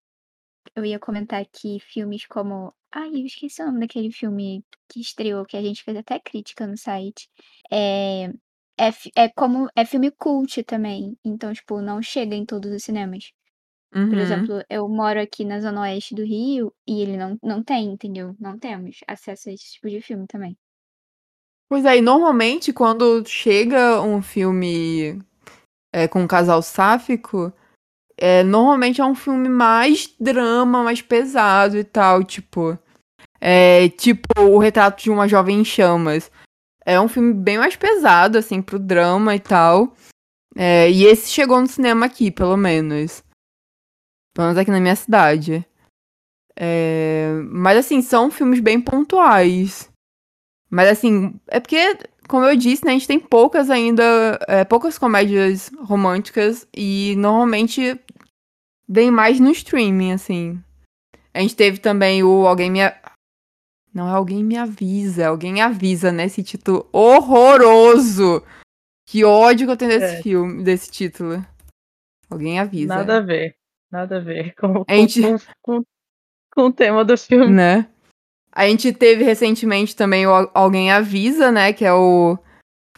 eu 0.74 0.84
ia 0.84 0.98
comentar 0.98 1.44
que 1.46 1.78
filmes 1.80 2.26
como... 2.26 2.74
Ai, 2.90 3.08
eu 3.10 3.24
esqueci 3.26 3.62
o 3.62 3.66
nome 3.66 3.80
daquele 3.80 4.10
filme 4.10 4.64
que 4.88 5.00
estreou, 5.00 5.46
que 5.46 5.56
a 5.56 5.62
gente 5.62 5.82
fez 5.82 5.96
até 5.96 6.18
crítica 6.18 6.66
no 6.66 6.76
site. 6.76 7.28
É, 7.70 8.24
é, 8.78 8.90
é 9.16 9.28
como... 9.30 9.68
É 9.76 9.84
filme 9.86 10.10
cult 10.10 10.62
também. 10.64 11.16
Então, 11.24 11.52
tipo, 11.52 11.80
não 11.80 12.02
chega 12.02 12.34
em 12.34 12.44
todos 12.44 12.70
os 12.72 12.82
cinemas. 12.82 13.32
Por 13.92 13.98
Uhum. 13.98 14.18
exemplo, 14.18 14.64
eu 14.70 14.88
moro 14.88 15.20
aqui 15.20 15.44
na 15.44 15.60
zona 15.60 15.82
oeste 15.82 16.14
do 16.14 16.24
Rio 16.24 16.72
e 16.88 17.02
ele 17.02 17.18
não, 17.18 17.36
não 17.42 17.62
tem, 17.62 17.92
entendeu? 17.92 18.34
Não 18.40 18.58
temos 18.58 19.00
acesso 19.06 19.50
a 19.50 19.52
esse 19.52 19.74
tipo 19.74 19.90
de 19.90 20.00
filme 20.00 20.26
também. 20.26 20.56
Pois 21.68 21.84
é, 21.84 21.98
e 21.98 22.00
normalmente 22.00 22.72
quando 22.72 23.22
chega 23.26 24.00
um 24.00 24.22
filme 24.22 25.18
é, 25.92 26.08
com 26.08 26.22
um 26.22 26.26
casal 26.26 26.62
sáfico, 26.62 27.52
é, 28.16 28.42
normalmente 28.42 29.00
é 29.00 29.04
um 29.04 29.14
filme 29.14 29.48
mais 29.48 30.14
drama, 30.18 30.82
mais 30.82 31.02
pesado 31.02 31.76
e 31.76 31.84
tal, 31.84 32.24
tipo. 32.24 32.78
É, 33.40 33.88
tipo 33.90 34.26
O 34.38 34.58
Retrato 34.58 35.02
de 35.02 35.10
uma 35.10 35.28
Jovem 35.28 35.60
em 35.60 35.64
Chamas. 35.64 36.30
É 36.84 37.00
um 37.00 37.08
filme 37.08 37.34
bem 37.34 37.58
mais 37.58 37.76
pesado, 37.76 38.38
assim, 38.38 38.62
pro 38.62 38.78
drama 38.78 39.34
e 39.34 39.40
tal. 39.40 39.94
É, 40.56 40.90
e 40.90 41.04
esse 41.04 41.30
chegou 41.30 41.60
no 41.60 41.66
cinema 41.66 42.06
aqui, 42.06 42.30
pelo 42.30 42.56
menos. 42.56 43.22
Pelo 44.34 44.46
menos 44.48 44.58
aqui 44.58 44.70
na 44.70 44.80
minha 44.80 44.96
cidade. 44.96 45.64
É, 46.56 47.32
mas 47.50 47.78
assim, 47.78 48.02
são 48.02 48.30
filmes 48.30 48.60
bem 48.60 48.80
pontuais. 48.80 49.90
Mas 50.70 50.88
assim, 50.88 51.34
é 51.48 51.60
porque, 51.60 51.98
como 52.28 52.44
eu 52.46 52.56
disse, 52.56 52.84
né, 52.84 52.92
a 52.92 52.94
gente 52.94 53.06
tem 53.06 53.20
poucas 53.20 53.68
ainda, 53.70 54.38
é, 54.48 54.64
poucas 54.64 54.98
comédias 54.98 55.70
românticas 55.80 56.66
e 56.74 57.14
normalmente 57.18 57.98
vem 58.88 59.10
mais 59.10 59.38
no 59.38 59.50
streaming, 59.50 60.12
assim. 60.12 60.62
A 61.34 61.40
gente 61.40 61.56
teve 61.56 61.78
também 61.78 62.22
o 62.22 62.46
Alguém 62.46 62.70
Me... 62.70 62.82
A- 62.82 63.12
Não 63.92 64.08
é 64.08 64.12
Alguém 64.12 64.42
Me 64.42 64.56
Avisa, 64.56 65.28
Alguém 65.28 65.60
Avisa, 65.60 66.10
né, 66.10 66.24
esse 66.24 66.42
título 66.42 66.88
horroroso. 66.92 68.42
Que 69.06 69.24
ódio 69.24 69.66
que 69.66 69.72
eu 69.72 69.76
tenho 69.76 69.90
desse 69.90 70.16
É. 70.16 70.22
filme, 70.22 70.62
desse 70.62 70.90
título. 70.90 71.44
Alguém 72.30 72.58
Avisa. 72.58 72.94
Nada 72.94 73.18
a 73.18 73.20
ver. 73.20 73.54
Nada 73.92 74.16
a 74.16 74.20
ver 74.20 74.54
com, 74.58 74.84
A 74.88 74.94
gente- 74.94 75.20
com, 75.22 75.38
com, 75.62 75.84
com 76.54 76.62
o 76.66 76.72
tema 76.72 77.04
do 77.04 77.16
filme. 77.16 77.52
né? 77.52 77.86
A 78.50 78.66
gente 78.66 78.92
teve 78.92 79.22
recentemente 79.24 79.94
também 79.94 80.26
o 80.26 80.30
Al- 80.30 80.50
Alguém 80.54 80.90
Avisa, 80.90 81.50
né? 81.52 81.72
Que 81.72 81.84
é 81.84 81.92
o 81.92 82.36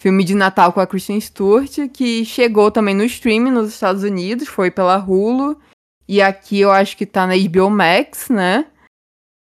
filme 0.01 0.25
de 0.25 0.35
Natal 0.35 0.73
com 0.73 0.81
a 0.81 0.87
Kristen 0.87 1.21
Stewart, 1.21 1.89
que 1.93 2.25
chegou 2.25 2.71
também 2.71 2.95
no 2.95 3.05
streaming 3.05 3.51
nos 3.53 3.69
Estados 3.69 4.03
Unidos, 4.03 4.49
foi 4.49 4.71
pela 4.71 4.97
Hulu. 4.99 5.61
E 6.09 6.21
aqui 6.21 6.61
eu 6.61 6.71
acho 6.71 6.97
que 6.97 7.07
tá 7.07 7.27
na 7.27 7.35
HBO 7.37 7.71
Max, 7.71 8.29
né? 8.29 8.67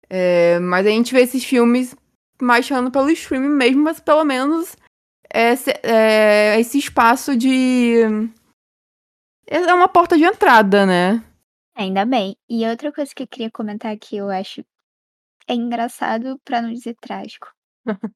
É, 0.08 0.58
mas 0.60 0.86
a 0.86 0.90
gente 0.90 1.12
vê 1.14 1.22
esses 1.22 1.42
filmes 1.44 1.96
mais 2.40 2.66
chegando 2.66 2.90
pelo 2.90 3.08
streaming 3.10 3.48
mesmo, 3.48 3.82
mas 3.82 3.98
pelo 3.98 4.24
menos 4.24 4.76
é, 5.32 5.56
se- 5.56 5.74
é 5.82 6.60
esse 6.60 6.78
espaço 6.78 7.34
de. 7.36 7.96
É 9.46 9.72
uma 9.74 9.88
porta 9.88 10.16
de 10.16 10.24
entrada, 10.24 10.84
né? 10.86 11.22
Ainda 11.74 12.04
bem. 12.04 12.36
E 12.48 12.66
outra 12.66 12.92
coisa 12.92 13.14
que 13.14 13.22
eu 13.22 13.28
queria 13.28 13.50
comentar 13.50 13.96
que 13.98 14.16
eu 14.16 14.28
acho 14.30 14.64
é 15.48 15.54
engraçado, 15.54 16.40
pra 16.44 16.62
não 16.62 16.72
dizer 16.72 16.94
trágico. 17.00 17.48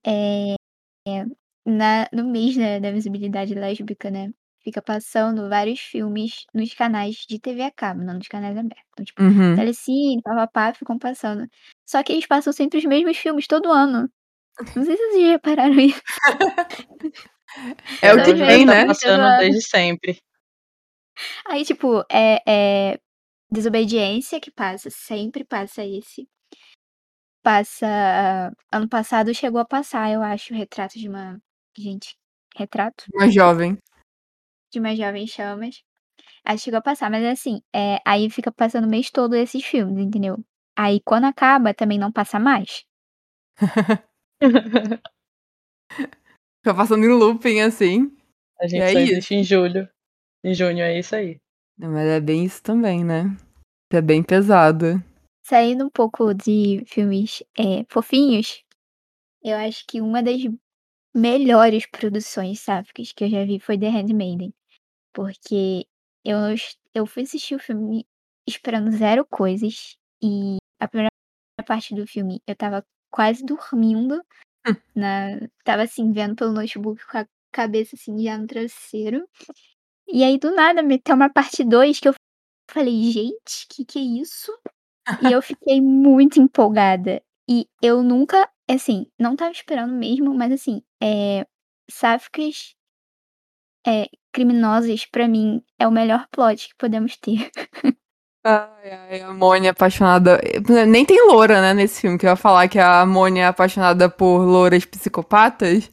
é, 0.07 0.55
é, 1.09 1.25
na, 1.65 2.09
no 2.13 2.25
mês 2.25 2.57
né, 2.57 2.79
da 2.81 2.91
visibilidade 2.91 3.55
lésbica, 3.55 4.11
né? 4.11 4.33
Fica 4.63 4.83
passando 4.83 5.49
vários 5.49 5.79
filmes 5.81 6.45
nos 6.53 6.75
canais 6.75 7.25
de 7.29 7.39
TV 7.39 7.63
a 7.63 7.71
cabo, 7.71 8.03
não 8.03 8.15
nos 8.15 8.27
canais 8.27 8.57
abertos. 8.57 8.85
Então, 8.93 9.05
tipo, 9.05 9.23
Uhum. 9.23 9.55
Telecine, 9.55 10.23
papapá, 10.23 10.75
ficam 10.75 10.99
passando. 10.99 11.49
Só 11.89 12.03
que 12.03 12.13
eles 12.13 12.27
passam 12.27 12.53
sempre 12.53 12.79
os 12.79 12.85
mesmos 12.85 13.17
filmes 13.17 13.47
todo 13.47 13.71
ano. 13.71 14.11
Não 14.75 14.85
sei 14.85 14.97
se 14.97 15.11
vocês 15.11 15.29
repararam 15.29 15.79
isso. 15.79 16.03
É 18.03 18.13
o 18.13 18.25
que 18.25 18.35
vez 18.35 18.49
tem, 18.49 18.67
tá 18.67 18.73
né? 18.73 18.87
passando 18.87 19.39
desde 19.39 19.63
sempre. 19.63 20.21
Aí, 21.47 21.65
tipo, 21.65 22.05
é, 22.11 22.43
é 22.47 22.99
Desobediência 23.51 24.41
que 24.41 24.51
passa, 24.51 24.91
sempre 24.91 25.45
passa 25.45 25.85
esse. 25.85 26.29
Passa. 27.43 27.87
Ano 28.73 28.89
passado 28.89 29.33
chegou 29.35 29.61
a 29.61 29.65
passar, 29.65 30.11
eu 30.13 30.23
acho, 30.23 30.53
o 30.53 30.57
retrato 30.57 30.99
de 30.99 31.09
uma. 31.09 31.41
Gente, 31.79 32.17
retrato 32.57 33.05
Uma 33.15 33.31
jovem. 33.31 33.79
de 34.73 34.81
uma 34.81 34.97
jovem 34.97 35.27
chamas. 35.27 35.83
Aí 36.45 36.59
chegou 36.59 36.79
a 36.79 36.83
passar, 36.83 37.11
mas 37.11 37.25
assim, 37.25 37.61
é, 37.75 37.99
aí 38.07 38.31
fica 38.31 38.51
passando 38.53 38.87
o 38.87 38.91
mês 38.91 39.11
todo 39.11 39.35
esses 39.35 39.65
filmes, 39.65 40.05
entendeu? 40.05 40.37
Aí 40.77 41.01
quando 41.05 41.25
acaba, 41.25 41.75
também 41.75 41.99
não 41.99 42.11
passa 42.13 42.39
mais. 42.39 42.85
Fica 46.59 46.75
passando 46.75 47.05
em 47.05 47.09
looping, 47.09 47.61
assim. 47.61 48.11
A 48.61 48.67
gente 48.67 48.83
é 48.83 48.93
só 48.93 48.99
isso. 48.99 49.13
existe 49.13 49.35
em 49.35 49.45
julho. 49.45 49.89
Em 50.43 50.55
junho 50.55 50.81
é 50.81 50.99
isso 50.99 51.15
aí. 51.15 51.41
Mas 51.79 52.07
é 52.09 52.21
bem 52.21 52.45
isso 52.45 52.63
também, 52.63 53.05
né? 53.05 53.37
É 53.93 54.01
bem 54.01 54.23
pesado. 54.23 55.03
Saindo 55.45 55.87
um 55.87 55.91
pouco 55.91 56.35
de 56.35 56.85
filmes 56.87 57.43
é, 57.57 57.85
fofinhos, 57.89 58.65
eu 59.43 59.57
acho 59.57 59.85
que 59.87 60.01
uma 60.01 60.23
das 60.23 60.41
melhores 61.15 61.87
produções 61.87 62.61
sáficas 62.61 63.13
que 63.13 63.25
eu 63.25 63.31
já 63.31 63.45
vi 63.45 63.61
foi 63.61 63.79
The 63.79 63.89
Handmaiden. 63.89 64.53
Porque 65.13 65.87
eu, 66.25 66.37
eu 66.95 67.07
fui 67.07 67.23
assistir 67.23 67.55
o 67.55 67.61
filme 67.61 68.07
esperando 68.47 68.91
zero 68.91 69.25
coisas. 69.25 69.97
E 70.23 70.57
a 70.81 70.89
primeira 70.89 71.11
parte 71.67 71.95
do 71.95 72.07
filme 72.07 72.43
eu 72.47 72.57
tava 72.57 72.85
quase 73.11 73.45
dormindo. 73.45 74.21
na, 74.95 75.39
tava 75.65 75.83
assim, 75.83 76.13
vendo 76.13 76.35
pelo 76.35 76.53
notebook 76.53 77.05
com 77.07 77.19
a 77.19 77.27
cabeça 77.53 77.97
assim 77.97 78.23
já 78.23 78.37
no 78.37 78.47
travesseiro. 78.47 79.29
E 80.09 80.23
aí, 80.23 80.39
do 80.39 80.55
nada, 80.55 80.83
meteu 80.83 81.15
uma 81.15 81.29
parte 81.29 81.65
2 81.65 82.01
que 82.01 82.09
eu 82.09 82.15
falei, 82.71 83.11
gente, 83.11 83.67
que 83.69 83.85
que 83.85 83.99
é 83.99 84.03
isso? 84.03 84.53
e 85.23 85.33
eu 85.33 85.43
fiquei 85.43 85.81
muito 85.81 86.41
empolgada. 86.41 87.23
E 87.49 87.69
eu 87.83 88.03
nunca, 88.03 88.49
assim, 88.69 89.07
não 89.19 89.37
tava 89.37 89.53
esperando 89.53 89.93
mesmo, 89.93 90.35
mas 90.35 90.53
assim, 90.53 90.83
é, 91.03 91.47
sáficas 91.89 92.75
é, 93.87 94.09
criminosas, 94.33 95.07
pra 95.07 95.29
mim, 95.29 95.63
é 95.79 95.87
o 95.87 95.93
melhor 95.93 96.27
plot 96.31 96.69
que 96.69 96.75
podemos 96.77 97.17
ter. 97.17 97.51
Ai, 98.49 98.91
ai, 98.93 99.21
a 99.23 99.35
Mônia 99.35 99.73
apaixonada. 99.73 100.41
Nem 100.87 101.05
tem 101.05 101.21
loura, 101.27 101.61
né, 101.61 101.75
nesse 101.75 102.01
filme, 102.01 102.17
que 102.17 102.25
eu 102.25 102.31
ia 102.31 102.37
falar 102.37 102.69
que 102.69 102.79
a 102.79 103.05
Mônia 103.05 103.43
é 103.43 103.47
apaixonada 103.49 104.09
por 104.09 104.39
louras 104.39 104.85
psicopatas. 104.85 105.91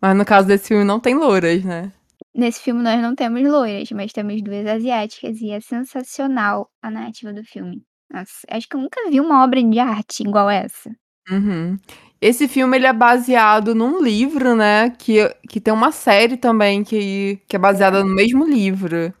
Mas 0.00 0.16
no 0.16 0.24
caso 0.24 0.46
desse 0.46 0.68
filme 0.68 0.84
não 0.84 1.00
tem 1.00 1.16
louras, 1.16 1.64
né? 1.64 1.92
Nesse 2.36 2.60
filme 2.60 2.82
nós 2.82 3.00
não 3.00 3.14
temos 3.14 3.42
loiras, 3.42 3.90
mas 3.92 4.12
temos 4.12 4.42
duas 4.42 4.66
asiáticas 4.66 5.40
e 5.40 5.50
é 5.50 5.60
sensacional 5.60 6.70
a 6.82 6.90
narrativa 6.90 7.32
do 7.32 7.42
filme. 7.42 7.82
Nossa, 8.12 8.46
acho 8.50 8.68
que 8.68 8.76
eu 8.76 8.80
nunca 8.80 9.10
vi 9.10 9.20
uma 9.20 9.42
obra 9.42 9.62
de 9.62 9.78
arte 9.78 10.22
igual 10.22 10.50
essa. 10.50 10.90
Uhum. 11.30 11.78
Esse 12.20 12.46
filme 12.46 12.76
ele 12.76 12.86
é 12.86 12.92
baseado 12.92 13.74
num 13.74 14.02
livro, 14.02 14.54
né? 14.54 14.90
Que, 14.90 15.28
que 15.48 15.60
tem 15.60 15.72
uma 15.72 15.90
série 15.92 16.36
também 16.36 16.84
que, 16.84 17.40
que 17.48 17.56
é 17.56 17.58
baseada 17.58 18.04
no 18.04 18.14
mesmo 18.14 18.44
livro. 18.44 19.12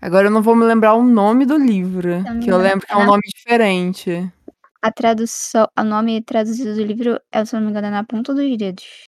Agora 0.00 0.28
eu 0.28 0.30
não 0.30 0.42
vou 0.42 0.56
me 0.56 0.64
lembrar 0.64 0.94
o 0.94 1.04
nome 1.04 1.44
do 1.44 1.58
livro, 1.58 2.24
Também 2.24 2.40
que 2.40 2.50
eu 2.50 2.56
lembro 2.56 2.86
que 2.86 2.92
é 2.92 2.96
um 2.96 3.02
É. 3.02 3.06
nome 3.06 3.20
diferente. 3.26 4.10
A 4.82 4.90
tradução, 4.90 5.68
o 5.78 5.84
nome 5.84 6.22
traduzido 6.22 6.74
do 6.74 6.82
livro 6.82 7.20
é, 7.30 7.44
se 7.44 7.54
eu 7.54 7.60
não 7.60 7.66
me 7.66 7.70
engano, 7.70 7.88
é 7.88 7.90
na 7.90 8.02
ponta 8.04 8.32
dos 8.34 8.56
dedos. 8.56 9.04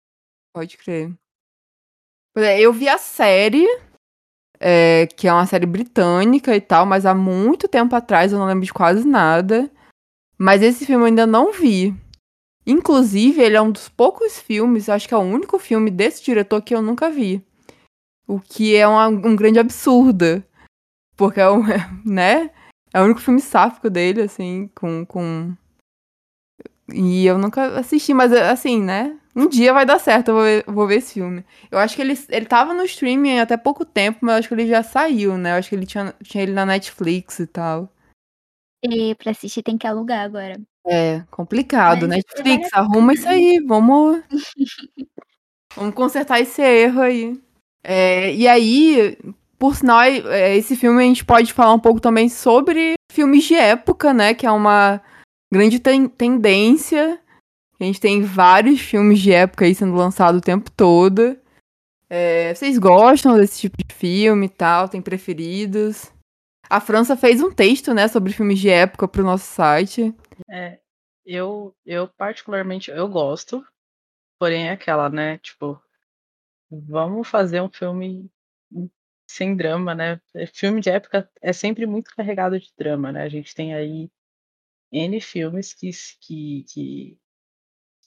Pode 0.52 0.78
crer. 0.78 1.14
É, 2.36 2.60
Eu 2.62 2.72
vi 2.72 2.88
a 2.88 2.98
série, 2.98 3.66
é, 4.60 5.08
que 5.08 5.28
é 5.28 5.34
uma 5.34 5.46
série 5.46 5.66
britânica 5.66 6.56
e 6.56 6.62
tal, 6.62 6.86
mas 6.86 7.06
há 7.06 7.14
muito 7.14 7.68
tempo 7.68 7.96
atrás 7.96 8.32
eu 8.32 8.40
não 8.40 8.48
lembro 8.48 8.66
de 8.66 8.74
quase 8.74 9.08
nada. 9.08 9.70
Mas 10.38 10.62
esse 10.62 10.86
filme 10.86 11.04
eu 11.04 11.08
ainda 11.08 11.28
não 11.28 11.52
vi. 11.52 11.94
Inclusive, 12.66 13.42
ele 13.42 13.58
é 13.58 13.62
um 13.62 13.72
dos 13.72 13.90
poucos 13.90 14.40
filmes, 14.40 14.90
acho 14.90 15.08
que 15.08 15.14
é 15.14 15.18
o 15.18 15.22
único 15.22 15.60
filme 15.60 15.92
desse 15.92 16.24
diretor 16.24 16.62
que 16.62 16.74
eu 16.76 16.82
nunca 16.82 17.10
vi. 17.10 17.44
O 18.28 18.40
que 18.40 18.76
é 18.76 18.88
uma- 18.88 19.08
um 19.08 19.36
grande 19.36 19.60
absurdo. 19.60 20.44
Porque 21.18 21.40
é, 21.42 21.50
um, 21.50 21.64
né? 22.06 22.52
É 22.94 23.02
o 23.02 23.06
único 23.06 23.22
filme 23.22 23.42
sáfico 23.42 23.90
dele, 23.90 24.22
assim, 24.24 24.70
com, 24.76 25.06
com. 25.06 25.56
E 26.94 27.26
eu 27.26 27.38
nunca 27.38 27.80
assisti, 27.80 28.14
mas 28.14 28.32
assim, 28.34 28.82
né? 28.82 29.19
Um 29.36 29.48
dia 29.48 29.72
vai 29.74 29.86
dar 29.86 30.00
certo, 30.00 30.30
eu 30.30 30.36
vou 30.36 30.44
ver, 30.44 30.64
vou 30.68 30.88
ver 30.88 30.96
esse 30.98 31.14
filme. 31.14 31.46
Eu 31.70 31.78
acho 31.78 31.96
que 31.96 32.02
ele, 32.02 32.18
ele 32.30 32.46
tava 32.46 32.74
no 32.74 32.84
streaming 32.84 33.40
até 33.40 33.56
pouco 33.56 33.86
tempo, 33.86 34.20
mas 34.22 34.34
eu 34.34 34.40
acho 34.40 34.48
que 34.48 34.54
ele 34.56 34.68
já 34.68 34.82
saiu, 34.84 35.38
né? 35.38 35.52
Eu 35.52 35.56
acho 35.56 35.70
que 35.70 35.76
ele 35.76 35.86
tinha, 35.86 36.14
tinha 36.24 36.44
ele 36.44 36.52
na 36.52 36.66
Netflix 36.66 37.40
e 37.40 37.48
tal. 37.48 37.90
E 38.84 39.14
pra 39.16 39.32
assistir 39.32 39.62
tem 39.62 39.78
que 39.78 39.86
alugar 39.86 40.26
agora. 40.26 40.60
É, 40.88 41.22
complicado. 41.30 42.08
Mas 42.08 42.10
Netflix, 42.10 42.70
arruma 42.74 43.14
isso 43.14 43.28
aí. 43.28 43.60
Vamos. 43.66 44.24
vamos 45.76 45.94
consertar 45.94 46.40
esse 46.40 46.62
erro 46.62 47.02
aí. 47.02 47.40
É, 47.84 48.34
e 48.34 48.48
aí, 48.48 49.18
por 49.58 49.76
sinal, 49.76 50.02
é, 50.02 50.56
esse 50.58 50.76
filme 50.76 51.02
a 51.02 51.06
gente 51.06 51.24
pode 51.26 51.54
falar 51.54 51.74
um 51.74 51.80
pouco 51.80 52.00
também 52.00 52.30
sobre 52.30 52.94
filmes 53.12 53.44
de 53.44 53.56
época, 53.56 54.14
né? 54.14 54.34
Que 54.34 54.46
é 54.46 54.52
uma 54.52 55.02
grande 55.52 55.80
ten- 55.80 56.08
tendência. 56.08 57.20
A 57.80 57.84
gente 57.84 58.00
tem 58.00 58.22
vários 58.22 58.82
filmes 58.82 59.20
de 59.20 59.32
época 59.32 59.66
aí 59.66 59.74
sendo 59.74 59.96
lançados 59.96 60.40
o 60.40 60.44
tempo 60.44 60.70
todo. 60.72 61.40
É, 62.10 62.54
vocês 62.54 62.78
gostam 62.78 63.38
desse 63.38 63.62
tipo 63.62 63.78
de 63.78 63.94
filme 63.94 64.48
e 64.48 64.50
tal? 64.50 64.90
Tem 64.90 65.02
preferidos? 65.02 66.12
A 66.70 66.82
França 66.82 67.16
fez 67.16 67.42
um 67.42 67.52
texto, 67.52 67.94
né, 67.94 68.08
sobre 68.08 68.34
filmes 68.34 68.60
de 68.60 68.70
época 68.70 69.08
pro 69.08 69.24
nosso 69.24 69.46
site. 69.46 70.14
É, 70.50 70.80
eu, 71.26 71.76
eu 71.86 72.08
particularmente, 72.08 72.92
eu 72.92 73.08
gosto, 73.08 73.66
porém 74.38 74.68
é 74.68 74.72
aquela, 74.72 75.10
né, 75.10 75.38
tipo, 75.40 75.82
vamos 76.70 77.28
fazer 77.28 77.62
um 77.62 77.70
filme 77.70 78.30
sem 79.30 79.56
drama, 79.56 79.94
né? 79.94 80.20
É, 80.34 80.48
Filme 80.48 80.82
de 80.82 80.90
época 80.90 81.30
é 81.42 81.54
sempre 81.54 81.86
muito 81.86 82.16
carregado 82.16 82.60
de 82.60 82.72
drama, 82.76 83.12
né? 83.12 83.24
A 83.24 83.30
gente 83.30 83.54
tem 83.54 83.76
aí 83.76 84.10
N 84.92 85.22
filmes 85.22 85.74
que, 85.74 85.92
que, 86.20 86.64
que, 86.64 87.18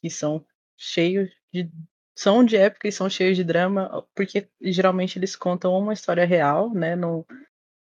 que 0.03 0.11
são 0.11 0.47
cheios 0.79 1.31
de. 1.55 1.71
São 2.17 2.45
de 2.45 2.57
época 2.59 2.89
e 2.89 2.93
são 2.93 3.11
cheios 3.11 3.37
de 3.39 3.45
drama, 3.45 4.07
porque 4.15 4.49
geralmente 4.63 5.19
eles 5.19 5.37
contam 5.37 5.75
uma 5.79 5.95
história 5.95 6.27
real, 6.27 6.73
né? 6.75 6.97
No, 6.97 7.27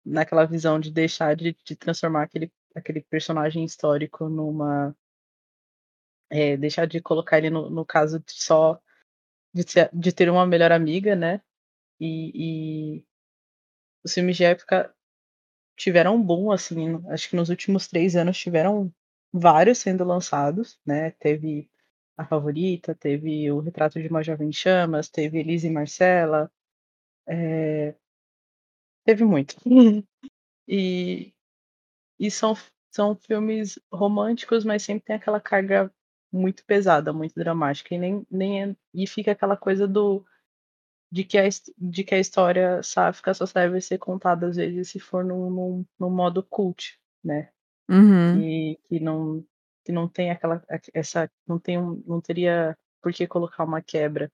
naquela 0.05 0.46
visão 0.46 0.81
de 0.81 0.90
deixar 0.92 1.37
de, 1.37 1.57
de 1.64 1.77
transformar 1.77 2.25
aquele, 2.25 2.53
aquele 2.77 3.03
personagem 3.03 3.64
histórico 3.64 4.29
numa. 4.29 4.94
é, 6.31 6.57
deixar 6.57 6.87
de 6.87 7.01
colocar 7.01 7.38
ele 7.38 7.51
no, 7.51 7.70
no 7.70 7.85
caso 7.85 8.18
de 8.20 8.33
só 8.33 8.81
de, 9.55 9.64
ser- 9.70 9.90
de 9.92 10.12
ter 10.12 10.31
uma 10.31 10.46
melhor 10.46 10.73
amiga, 10.73 11.16
né? 11.16 11.42
E, 12.01 12.96
e 13.01 13.07
os 14.05 14.14
filmes 14.14 14.37
de 14.37 14.44
época 14.44 14.94
tiveram 15.77 16.16
um 16.16 16.23
boom, 16.23 16.53
assim, 16.53 17.03
acho 17.11 17.31
que 17.31 17.37
nos 17.37 17.51
últimos 17.51 17.88
três 17.88 18.16
anos 18.16 18.38
tiveram 18.38 18.92
vários 19.33 19.79
sendo 19.79 20.05
lançados, 20.05 20.81
né? 20.87 21.12
Teve 21.12 21.70
A 22.21 22.25
Favorita, 22.27 22.95
teve 22.95 23.51
O 23.51 23.61
Retrato 23.61 24.01
de 24.01 24.07
uma 24.09 24.23
Jovem 24.23 24.51
em 24.51 24.53
Chamas, 24.53 25.09
teve 25.09 25.39
Elise 25.39 25.69
e 25.69 25.71
Marcela, 25.71 26.53
é, 27.29 27.95
teve 29.05 29.25
muito. 29.25 29.57
E, 30.73 31.35
e 32.19 32.31
são, 32.31 32.55
são 32.91 33.17
filmes 33.17 33.79
românticos, 33.93 34.65
mas 34.65 34.83
sempre 34.83 35.05
tem 35.07 35.17
aquela 35.17 35.41
carga 35.41 35.93
muito 36.33 36.65
pesada, 36.65 37.13
muito 37.13 37.35
dramática, 37.35 37.95
e 37.95 37.99
nem, 37.99 38.27
nem 38.31 38.65
é- 38.65 38.77
e 38.95 39.07
fica 39.07 39.33
aquela 39.33 39.57
coisa 39.57 39.89
do 39.89 40.25
de 41.13 41.25
que 41.25 41.39
a, 41.39 41.45
de 41.79 42.05
que 42.05 42.15
a 42.15 42.21
história 42.21 42.83
sáfica 42.83 43.35
só 43.35 43.45
deve 43.47 43.81
ser 43.81 43.99
contada 43.99 44.49
às 44.49 44.57
vezes 44.57 44.91
se 44.91 45.01
for 45.01 45.25
num, 45.25 45.51
num, 45.51 45.87
num 45.99 46.11
modo 46.11 46.43
cult, 46.43 46.99
né? 47.25 47.51
Uhum. 47.91 48.41
Que, 48.41 48.81
que 48.89 49.01
não 49.01 49.45
que 49.90 49.92
não 49.92 50.09
tem 50.09 50.31
aquela 50.31 50.62
essa 50.94 51.31
não 51.46 51.59
tem 51.59 51.76
um, 51.76 52.03
não 52.07 52.20
teria 52.20 52.79
por 53.03 53.12
que 53.12 53.26
colocar 53.26 53.64
uma 53.64 53.83
quebra, 53.83 54.31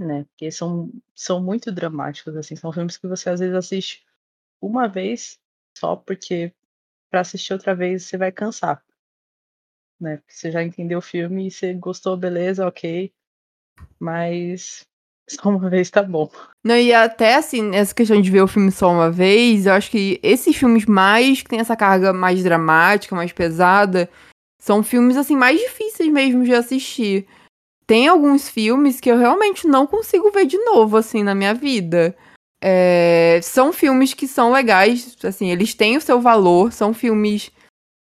né? 0.00 0.24
Porque 0.24 0.50
são 0.50 0.90
são 1.14 1.42
muito 1.42 1.70
dramáticos 1.70 2.34
assim, 2.36 2.56
são 2.56 2.72
filmes 2.72 2.96
que 2.96 3.06
você 3.06 3.28
às 3.28 3.40
vezes 3.40 3.54
assiste 3.54 4.06
uma 4.60 4.88
vez 4.88 5.38
só 5.76 5.94
porque 5.94 6.52
para 7.10 7.20
assistir 7.20 7.52
outra 7.52 7.74
vez 7.74 8.04
você 8.04 8.16
vai 8.16 8.32
cansar, 8.32 8.82
né? 10.00 10.16
Porque 10.16 10.32
você 10.32 10.50
já 10.50 10.62
entendeu 10.62 10.98
o 10.98 11.02
filme 11.02 11.46
e 11.46 11.50
você 11.50 11.74
gostou, 11.74 12.16
beleza, 12.16 12.66
ok, 12.66 13.12
mas 14.00 14.86
só 15.28 15.50
uma 15.50 15.68
vez 15.68 15.90
tá 15.90 16.02
bom. 16.02 16.30
Não, 16.64 16.76
e 16.76 16.92
até 16.92 17.34
assim, 17.34 17.74
essa 17.74 17.94
questão 17.94 18.20
de 18.20 18.30
ver 18.30 18.42
o 18.42 18.48
filme 18.48 18.72
só 18.72 18.90
uma 18.90 19.10
vez, 19.10 19.66
eu 19.66 19.72
acho 19.74 19.90
que 19.90 20.18
esses 20.22 20.56
filmes 20.56 20.86
mais 20.86 21.42
que 21.42 21.48
tem 21.48 21.60
essa 21.60 21.76
carga 21.76 22.12
mais 22.12 22.42
dramática, 22.42 23.14
mais 23.14 23.32
pesada, 23.32 24.08
são 24.58 24.82
filmes 24.82 25.16
assim 25.16 25.36
mais 25.36 25.60
difíceis 25.60 26.10
mesmo 26.10 26.44
de 26.44 26.54
assistir. 26.54 27.26
Tem 27.86 28.06
alguns 28.06 28.48
filmes 28.48 29.00
que 29.00 29.10
eu 29.10 29.16
realmente 29.16 29.66
não 29.66 29.86
consigo 29.86 30.30
ver 30.30 30.46
de 30.46 30.58
novo 30.58 30.96
assim 30.96 31.22
na 31.22 31.34
minha 31.34 31.54
vida. 31.54 32.14
É, 32.60 33.40
são 33.42 33.72
filmes 33.72 34.12
que 34.12 34.26
são 34.26 34.50
legais, 34.52 35.16
assim, 35.24 35.50
eles 35.50 35.74
têm 35.74 35.96
o 35.96 36.00
seu 36.00 36.20
valor, 36.20 36.72
são 36.72 36.92
filmes 36.92 37.52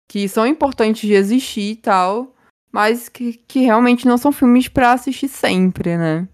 que 0.09 0.27
são 0.27 0.45
importantes 0.45 1.07
de 1.07 1.13
existir 1.13 1.71
e 1.71 1.75
tal, 1.75 2.35
mas 2.71 3.07
que, 3.07 3.33
que 3.33 3.59
realmente 3.59 4.07
não 4.07 4.17
são 4.17 4.31
filmes 4.31 4.67
pra 4.67 4.93
assistir 4.93 5.27
sempre, 5.27 5.95
né? 5.97 6.27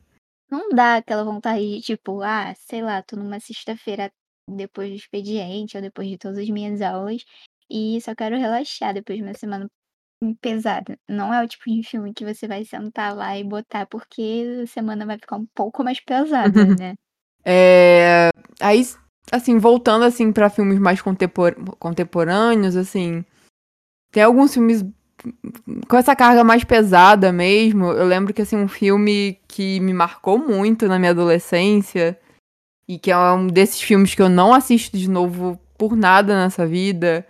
Não 0.49 0.69
dá 0.69 0.95
aquela 0.97 1.25
vontade 1.25 1.60
de, 1.60 1.82
tipo, 1.82 2.21
ah, 2.21 2.54
sei 2.56 2.82
lá, 2.82 3.04
tô 3.04 3.17
numa 3.17 3.39
sexta-feira 3.39 4.10
depois 4.49 4.89
do 4.89 4.95
expediente 4.95 5.75
ou 5.75 5.84
depois 5.84 6.08
de 6.08 6.17
todas 6.17 6.38
as 6.38 6.49
minhas 6.49 6.82
aulas 6.82 7.23
e 7.69 7.99
só 8.01 8.15
quero 8.15 8.38
relaxar 8.38 8.93
depois 8.93 9.17
de 9.17 9.23
uma 9.23 9.34
semana 9.34 9.67
pesada. 10.41 10.97
Não 11.08 11.34
é 11.34 11.43
o 11.43 11.47
tipo 11.47 11.63
de 11.65 11.84
filme 11.84 12.13
que 12.13 12.25
você 12.25 12.47
vai 12.47 12.63
sentar 12.65 13.15
lá 13.15 13.38
e 13.38 13.43
botar 13.43 13.86
porque 13.86 14.62
a 14.63 14.67
semana 14.67 15.06
vai 15.06 15.17
ficar 15.17 15.38
um 15.38 15.45
pouco 15.54 15.84
mais 15.84 15.99
pesada, 15.99 16.51
né? 16.80 16.95
É, 17.43 18.30
aí, 18.60 18.82
assim, 19.32 19.58
voltando 19.58 20.04
assim 20.04 20.32
para 20.32 20.49
filmes 20.49 20.80
mais 20.80 21.01
contempor- 21.01 21.56
contemporâneos, 21.78 22.75
assim, 22.75 23.23
tem 24.12 24.23
alguns 24.23 24.54
filmes 24.54 24.84
com 25.88 25.97
essa 25.97 26.15
carga 26.15 26.43
mais 26.43 26.63
pesada 26.63 27.32
mesmo, 27.32 27.86
eu 27.86 28.06
lembro 28.06 28.34
que 28.34 28.41
assim 28.41 28.56
um 28.56 28.67
filme 28.67 29.39
que 29.47 29.80
me 29.80 29.93
marcou 29.93 30.38
muito 30.38 30.88
na 30.88 30.99
minha 30.99 31.12
adolescência 31.12 32.19
e 32.88 32.99
que 32.99 33.12
é 33.12 33.17
um 33.17 33.47
desses 33.47 33.82
filmes 33.82 34.13
que 34.13 34.21
eu 34.21 34.30
não 34.30 34.54
assisto 34.54 34.97
de 34.97 35.10
novo 35.10 35.60
por 35.78 35.95
nada 35.95 36.36
nessa 36.36 36.65
vida, 36.65 37.25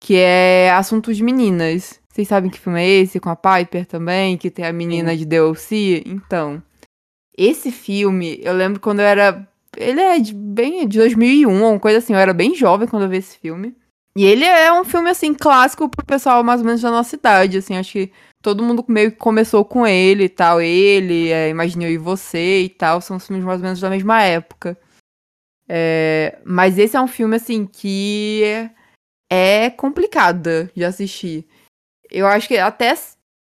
que 0.00 0.16
é 0.16 0.70
Assuntos 0.70 1.16
de 1.16 1.22
Meninas. 1.22 2.00
Vocês 2.18 2.26
sabem 2.26 2.50
que 2.50 2.58
filme 2.58 2.82
é 2.82 2.88
esse? 2.88 3.20
Com 3.20 3.30
a 3.30 3.36
Piper 3.36 3.86
também, 3.86 4.36
que 4.36 4.50
tem 4.50 4.64
a 4.64 4.72
menina 4.72 5.16
de 5.16 5.24
DLC? 5.24 6.02
Então, 6.04 6.60
esse 7.36 7.70
filme, 7.70 8.40
eu 8.42 8.52
lembro 8.54 8.80
quando 8.80 8.98
eu 8.98 9.04
era. 9.04 9.48
Ele 9.76 10.00
é 10.00 10.18
de, 10.18 10.34
bem 10.34 10.88
de 10.88 10.98
2001, 10.98 11.48
uma 11.48 11.78
coisa 11.78 11.98
assim. 11.98 12.14
Eu 12.14 12.18
era 12.18 12.34
bem 12.34 12.56
jovem 12.56 12.88
quando 12.88 13.04
eu 13.04 13.08
vi 13.08 13.18
esse 13.18 13.38
filme. 13.38 13.72
E 14.16 14.24
ele 14.24 14.44
é 14.44 14.72
um 14.72 14.82
filme, 14.82 15.08
assim, 15.08 15.32
clássico 15.32 15.88
pro 15.88 16.04
pessoal 16.04 16.42
mais 16.42 16.60
ou 16.60 16.66
menos 16.66 16.80
da 16.80 16.90
nossa 16.90 17.14
idade, 17.14 17.58
assim. 17.58 17.76
Acho 17.76 17.92
que 17.92 18.12
todo 18.42 18.64
mundo 18.64 18.84
meio 18.88 19.12
que 19.12 19.18
começou 19.18 19.64
com 19.64 19.86
ele 19.86 20.24
e 20.24 20.28
tal. 20.28 20.60
Ele, 20.60 21.28
é, 21.28 21.50
Eu 21.52 21.90
e 21.92 21.98
Você 21.98 22.62
e 22.62 22.68
tal. 22.68 23.00
São 23.00 23.20
filmes 23.20 23.44
mais 23.44 23.60
ou 23.60 23.64
menos 23.64 23.78
da 23.78 23.90
mesma 23.90 24.20
época. 24.24 24.76
É, 25.68 26.36
mas 26.44 26.80
esse 26.80 26.96
é 26.96 27.00
um 27.00 27.06
filme, 27.06 27.36
assim, 27.36 27.64
que 27.64 28.42
é 29.30 29.70
complicado 29.70 30.68
de 30.74 30.84
assistir. 30.84 31.46
Eu 32.10 32.26
acho 32.26 32.48
que 32.48 32.56
até 32.56 32.94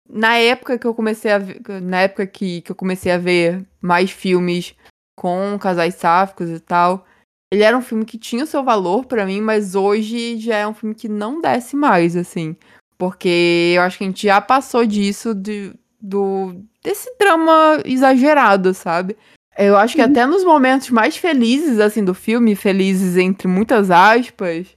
na 0.08 0.36
época 0.36 0.78
que 0.78 0.86
eu 0.86 0.94
comecei 0.94 1.32
a 1.32 1.38
ver, 1.38 1.60
na 1.82 2.02
época 2.02 2.26
que, 2.26 2.60
que 2.60 2.70
eu 2.70 2.76
comecei 2.76 3.10
a 3.12 3.18
ver 3.18 3.64
mais 3.80 4.10
filmes 4.10 4.74
com 5.16 5.58
casais 5.58 5.94
sáficos 5.94 6.50
e 6.50 6.60
tal, 6.60 7.06
ele 7.52 7.62
era 7.62 7.76
um 7.76 7.82
filme 7.82 8.04
que 8.04 8.18
tinha 8.18 8.44
o 8.44 8.46
seu 8.46 8.64
valor 8.64 9.04
para 9.04 9.26
mim, 9.26 9.40
mas 9.40 9.74
hoje 9.74 10.38
já 10.38 10.56
é 10.56 10.66
um 10.66 10.74
filme 10.74 10.94
que 10.94 11.08
não 11.08 11.40
desce 11.40 11.76
mais, 11.76 12.16
assim. 12.16 12.56
Porque 12.96 13.74
eu 13.76 13.82
acho 13.82 13.98
que 13.98 14.04
a 14.04 14.06
gente 14.06 14.26
já 14.26 14.40
passou 14.40 14.86
disso, 14.86 15.34
de, 15.34 15.72
do, 16.00 16.54
desse 16.82 17.14
drama 17.18 17.82
exagerado, 17.84 18.72
sabe? 18.72 19.16
Eu 19.56 19.76
acho 19.76 19.94
que 19.94 20.02
uhum. 20.02 20.10
até 20.10 20.26
nos 20.26 20.44
momentos 20.44 20.88
mais 20.88 21.16
felizes, 21.16 21.78
assim, 21.78 22.02
do 22.02 22.14
filme, 22.14 22.56
felizes 22.56 23.16
entre 23.16 23.46
muitas 23.46 23.90
aspas, 23.90 24.68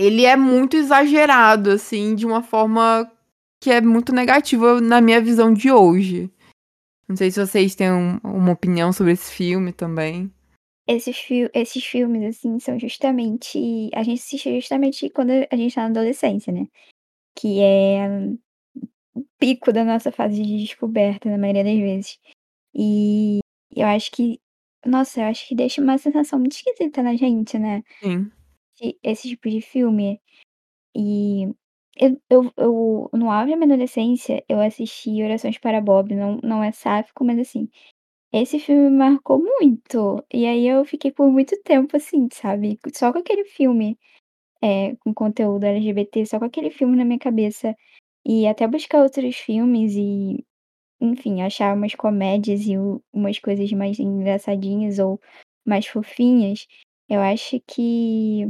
ele 0.00 0.24
é 0.24 0.34
muito 0.34 0.78
exagerado, 0.78 1.70
assim, 1.70 2.14
de 2.14 2.24
uma 2.24 2.42
forma 2.42 3.10
que 3.60 3.70
é 3.70 3.82
muito 3.82 4.14
negativa 4.14 4.80
na 4.80 4.98
minha 4.98 5.20
visão 5.20 5.52
de 5.52 5.70
hoje. 5.70 6.30
Não 7.06 7.14
sei 7.14 7.30
se 7.30 7.38
vocês 7.38 7.74
têm 7.74 7.92
um, 7.92 8.16
uma 8.24 8.52
opinião 8.52 8.94
sobre 8.94 9.12
esse 9.12 9.30
filme 9.30 9.74
também. 9.74 10.32
Esses, 10.88 11.18
fi 11.18 11.50
esses 11.52 11.84
filmes, 11.84 12.24
assim, 12.24 12.58
são 12.58 12.78
justamente. 12.78 13.90
A 13.94 14.02
gente 14.02 14.20
assiste 14.20 14.58
justamente 14.58 15.10
quando 15.10 15.32
a 15.32 15.56
gente 15.56 15.74
tá 15.74 15.82
na 15.82 15.88
adolescência, 15.88 16.50
né? 16.50 16.66
Que 17.36 17.60
é 17.60 18.08
o 19.14 19.22
pico 19.38 19.70
da 19.70 19.84
nossa 19.84 20.10
fase 20.10 20.42
de 20.42 20.56
descoberta, 20.64 21.28
na 21.28 21.36
maioria 21.36 21.62
das 21.62 21.78
vezes. 21.78 22.18
E 22.74 23.40
eu 23.76 23.86
acho 23.86 24.10
que. 24.12 24.40
Nossa, 24.86 25.20
eu 25.20 25.24
acho 25.26 25.46
que 25.46 25.54
deixa 25.54 25.82
uma 25.82 25.98
sensação 25.98 26.38
muito 26.38 26.52
esquisita 26.52 27.02
na 27.02 27.14
gente, 27.14 27.58
né? 27.58 27.82
Sim 28.02 28.30
esse 29.02 29.28
tipo 29.28 29.48
de 29.50 29.60
filme. 29.60 30.20
E 30.96 31.44
eu, 31.98 32.20
eu, 32.30 32.52
eu 32.56 33.10
no 33.14 33.30
auge 33.30 33.50
da 33.52 33.56
minha 33.56 33.66
adolescência, 33.74 34.44
eu 34.48 34.60
assisti 34.60 35.22
Orações 35.22 35.58
para 35.58 35.80
Bob, 35.80 36.14
não, 36.14 36.38
não 36.42 36.62
é 36.64 36.72
sáfico, 36.72 37.24
mas 37.24 37.38
assim, 37.38 37.68
esse 38.32 38.58
filme 38.60 38.90
me 38.90 38.98
marcou 38.98 39.38
muito. 39.42 40.24
E 40.32 40.46
aí 40.46 40.66
eu 40.68 40.84
fiquei 40.84 41.12
por 41.12 41.30
muito 41.32 41.60
tempo 41.64 41.96
assim, 41.96 42.28
sabe? 42.32 42.78
Só 42.94 43.12
com 43.12 43.18
aquele 43.20 43.44
filme, 43.46 43.98
é, 44.62 44.96
com 44.96 45.14
conteúdo 45.14 45.64
LGBT, 45.64 46.26
só 46.26 46.38
com 46.38 46.44
aquele 46.46 46.70
filme 46.70 46.96
na 46.96 47.04
minha 47.04 47.18
cabeça. 47.18 47.74
E 48.26 48.46
até 48.48 48.66
buscar 48.68 49.02
outros 49.02 49.36
filmes 49.36 49.94
e, 49.96 50.44
enfim, 51.00 51.42
achar 51.42 51.74
umas 51.76 51.94
comédias 51.94 52.62
e 52.66 52.74
umas 53.12 53.38
coisas 53.40 53.70
mais 53.72 53.98
engraçadinhas 54.00 54.98
ou 55.00 55.20
mais 55.66 55.86
fofinhas. 55.86 56.66
Eu 57.08 57.20
acho 57.20 57.60
que 57.66 58.46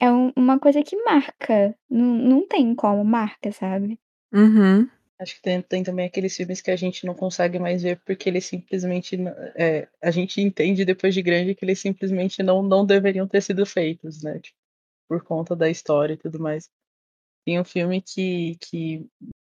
é 0.00 0.10
um 0.10 0.32
uma 0.36 0.58
coisa 0.58 0.82
que 0.82 0.96
marca. 1.04 1.74
Não 1.88 2.06
não 2.06 2.48
tem 2.48 2.74
como, 2.74 3.04
marca, 3.04 3.52
sabe. 3.52 3.98
Uhum. 4.32 4.88
Acho 5.18 5.34
que 5.36 5.42
tem 5.42 5.60
tem 5.62 5.82
também 5.82 6.06
aqueles 6.06 6.34
filmes 6.36 6.60
que 6.62 6.70
a 6.70 6.76
gente 6.76 7.04
não 7.06 7.14
consegue 7.14 7.58
mais 7.58 7.82
ver, 7.82 8.00
porque 8.06 8.28
eles 8.28 8.46
simplesmente 8.46 9.16
é 9.56 9.88
a 10.02 10.10
gente 10.10 10.40
entende 10.40 10.84
depois 10.84 11.14
de 11.14 11.22
grande 11.22 11.54
que 11.54 11.64
eles 11.64 11.80
simplesmente 11.80 12.42
não 12.42 12.62
não 12.62 12.86
deveriam 12.86 13.28
ter 13.28 13.42
sido 13.42 13.66
feitos, 13.66 14.22
né, 14.22 14.38
tipo, 14.40 14.56
por 15.08 15.24
conta 15.24 15.56
da 15.56 15.70
história 15.70 16.14
e 16.14 16.18
tudo 16.18 16.40
mais. 16.40 16.70
Tem 17.46 17.60
um 17.60 17.64
filme 17.64 18.02
que 18.02 18.56
que 18.60 19.06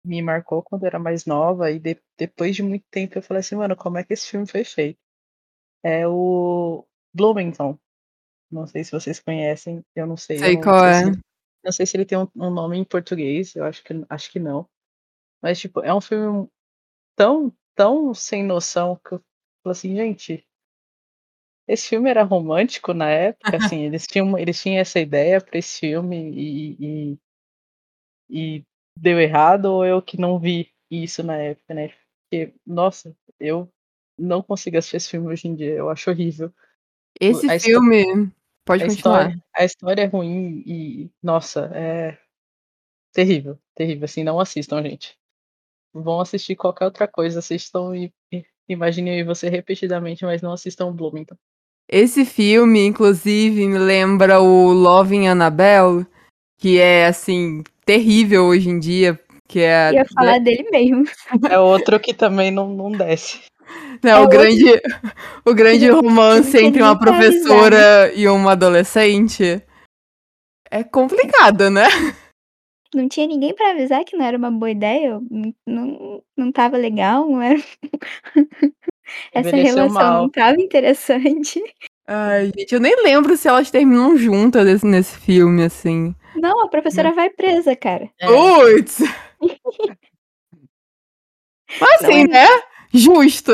me 0.06 0.22
marcou 0.22 0.64
quando 0.64 0.84
eu 0.84 0.88
era 0.88 1.00
mais 1.00 1.26
nova 1.26 1.72
e 1.72 1.80
de 1.80 1.98
depois 2.18 2.56
de 2.56 2.64
muito 2.64 2.86
tempo 2.92 3.18
eu 3.18 3.24
falei 3.24 3.42
assim: 3.42 3.56
"Mano, 3.58 3.76
como 3.78 3.98
é 4.00 4.04
que 4.06 4.14
esse 4.14 4.28
filme 4.30 4.48
foi 4.48 4.64
feito?". 4.66 5.00
É 5.84 6.08
o 6.08 6.86
Bloomington. 7.14 7.78
Não 8.56 8.66
sei 8.66 8.86
se 8.86 8.92
vocês 8.92 9.20
conhecem, 9.20 9.84
eu 9.94 10.08
não 10.08 10.16
sei. 10.16 10.40
Sei 10.40 10.56
não 10.56 10.62
qual 10.62 10.80
sei 10.80 10.90
é. 10.90 11.04
Se, 11.04 11.22
não 11.66 11.72
sei 11.74 11.86
se 11.86 11.98
ele 11.98 12.06
tem 12.06 12.18
um, 12.18 12.28
um, 12.38 12.50
nome 12.50 12.78
em 12.78 12.86
português, 12.86 13.54
eu 13.54 13.66
acho 13.66 13.84
que, 13.84 13.94
acho 14.08 14.32
que 14.32 14.40
não. 14.40 14.66
Mas, 15.42 15.60
tipo, 15.60 15.82
é 15.82 15.94
um 15.94 16.00
filme 16.00 16.48
tão, 17.18 17.54
tão 17.76 18.14
sem 18.14 18.46
noção 18.46 18.96
que 18.96 19.16
eu 19.16 19.20
falo 19.62 19.72
assim, 19.72 19.94
gente. 19.94 20.48
Esse 21.68 21.90
filme 21.90 22.10
era 22.10 22.24
romântico 22.24 22.94
na 22.94 23.10
época, 23.10 23.58
assim, 23.58 23.82
eles 23.84 24.08
tinham, 24.08 24.38
eles 24.38 24.62
tinham 24.62 24.80
essa 24.80 25.02
ideia 25.02 25.42
para 25.42 25.60
esse 25.60 25.80
filme 25.80 26.32
e, 26.32 26.78
e, 26.80 27.20
e 28.30 28.64
deu 28.98 29.20
errado, 29.20 29.66
ou 29.66 29.86
eu 29.86 30.02
que 30.02 30.18
não 30.18 30.40
vi 30.40 30.72
isso 30.90 31.22
na 31.24 31.36
época, 31.36 31.74
né? 31.74 31.90
Porque, 32.24 32.54
nossa, 32.66 33.14
eu 33.38 33.70
não 34.18 34.42
consigo 34.42 34.78
assistir 34.78 34.96
esse 34.96 35.10
filme 35.10 35.28
hoje 35.28 35.50
em 35.50 35.56
dia, 35.56 35.74
eu 35.74 35.90
acho 35.90 36.10
horrível. 36.10 36.54
Esse 37.20 37.50
a 37.50 37.60
filme. 37.60 38.00
História, 38.02 38.32
pode 38.66 38.84
a 38.84 38.88
continuar. 38.88 39.30
História, 39.30 39.44
a 39.56 39.66
história 39.66 40.02
é 40.02 40.06
ruim 40.06 40.64
e, 40.66 41.10
nossa, 41.22 41.72
é 41.74 42.18
terrível. 43.14 43.58
Terrível. 43.76 44.06
Assim, 44.06 44.24
não 44.24 44.40
assistam, 44.40 44.82
gente. 44.82 45.16
Vão 45.94 46.20
assistir 46.20 46.56
qualquer 46.56 46.86
outra 46.86 47.08
coisa. 47.08 47.40
Assistam 47.40 47.96
e, 47.96 48.12
e 48.32 48.44
imaginem 48.68 49.24
você 49.24 49.48
repetidamente, 49.48 50.26
mas 50.26 50.42
não 50.42 50.52
assistam 50.52 50.92
Bloomington. 50.92 51.36
Esse 51.88 52.26
filme, 52.26 52.86
inclusive, 52.86 53.68
me 53.68 53.78
lembra 53.78 54.42
o 54.42 54.74
Loving 54.74 55.28
Annabelle, 55.28 56.06
que 56.58 56.80
é, 56.80 57.06
assim, 57.06 57.64
terrível 57.86 58.46
hoje 58.46 58.70
em 58.70 58.80
dia. 58.80 59.20
Que 59.48 59.60
é... 59.60 59.92
Eu 59.92 59.94
ia 59.94 60.06
falar 60.06 60.40
dele 60.40 60.68
mesmo. 60.72 61.04
É 61.50 61.60
outro 61.60 62.00
que 62.00 62.14
também 62.14 62.50
não, 62.50 62.68
não 62.68 62.92
desce. 62.92 63.42
Não, 64.04 64.12
é 64.12 64.20
o, 64.20 64.28
grande, 64.28 64.82
o 65.46 65.54
grande 65.54 65.90
romance 65.90 66.58
entre 66.58 66.82
uma 66.82 66.98
professora 66.98 68.14
e 68.14 68.28
uma 68.28 68.52
adolescente 68.52 69.62
é 70.70 70.84
complicado, 70.84 71.70
né? 71.70 71.88
Não 72.94 73.08
tinha 73.08 73.28
ninguém 73.28 73.54
para 73.54 73.72
avisar 73.72 74.04
que 74.04 74.16
não 74.16 74.26
era 74.26 74.38
uma 74.38 74.52
boa 74.52 74.72
ideia, 74.72 75.20
não, 75.30 75.54
não, 75.66 76.24
não 76.36 76.52
tava 76.52 76.78
legal, 76.78 77.30
não 77.30 77.42
era... 77.42 77.58
Essa 79.32 79.56
relação 79.56 79.90
mal. 79.90 80.24
não 80.24 80.30
tava 80.30 80.60
interessante. 80.60 81.62
Ai, 82.08 82.52
gente, 82.58 82.74
eu 82.74 82.80
nem 82.80 83.04
lembro 83.04 83.38
se 83.38 83.48
elas 83.48 83.70
terminam 83.70 84.18
juntas 84.18 84.66
nesse, 84.66 84.86
nesse 84.86 85.18
filme, 85.20 85.64
assim. 85.64 86.16
Não, 86.36 86.64
a 86.64 86.68
professora 86.68 87.14
vai 87.14 87.30
presa, 87.30 87.76
cara. 87.76 88.10
É. 91.68 91.80
Mas 91.82 92.04
assim, 92.04 92.24
não, 92.24 92.32
né? 92.32 92.48
Justo. 92.96 93.52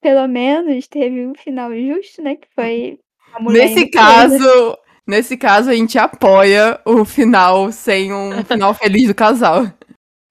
Pelo 0.00 0.28
menos 0.28 0.86
teve 0.86 1.26
um 1.26 1.34
final 1.34 1.70
justo, 1.74 2.22
né? 2.22 2.36
Que 2.36 2.48
foi 2.54 2.98
a 3.32 3.40
mulher. 3.40 3.68
Nesse 3.68 3.90
caso, 3.90 4.78
nesse 5.06 5.36
caso, 5.36 5.70
a 5.70 5.74
gente 5.74 5.98
apoia 5.98 6.78
o 6.84 7.04
final 7.04 7.72
sem 7.72 8.12
um 8.12 8.30
final 8.44 8.74
feliz 8.74 9.08
do 9.08 9.14
casal. 9.14 9.64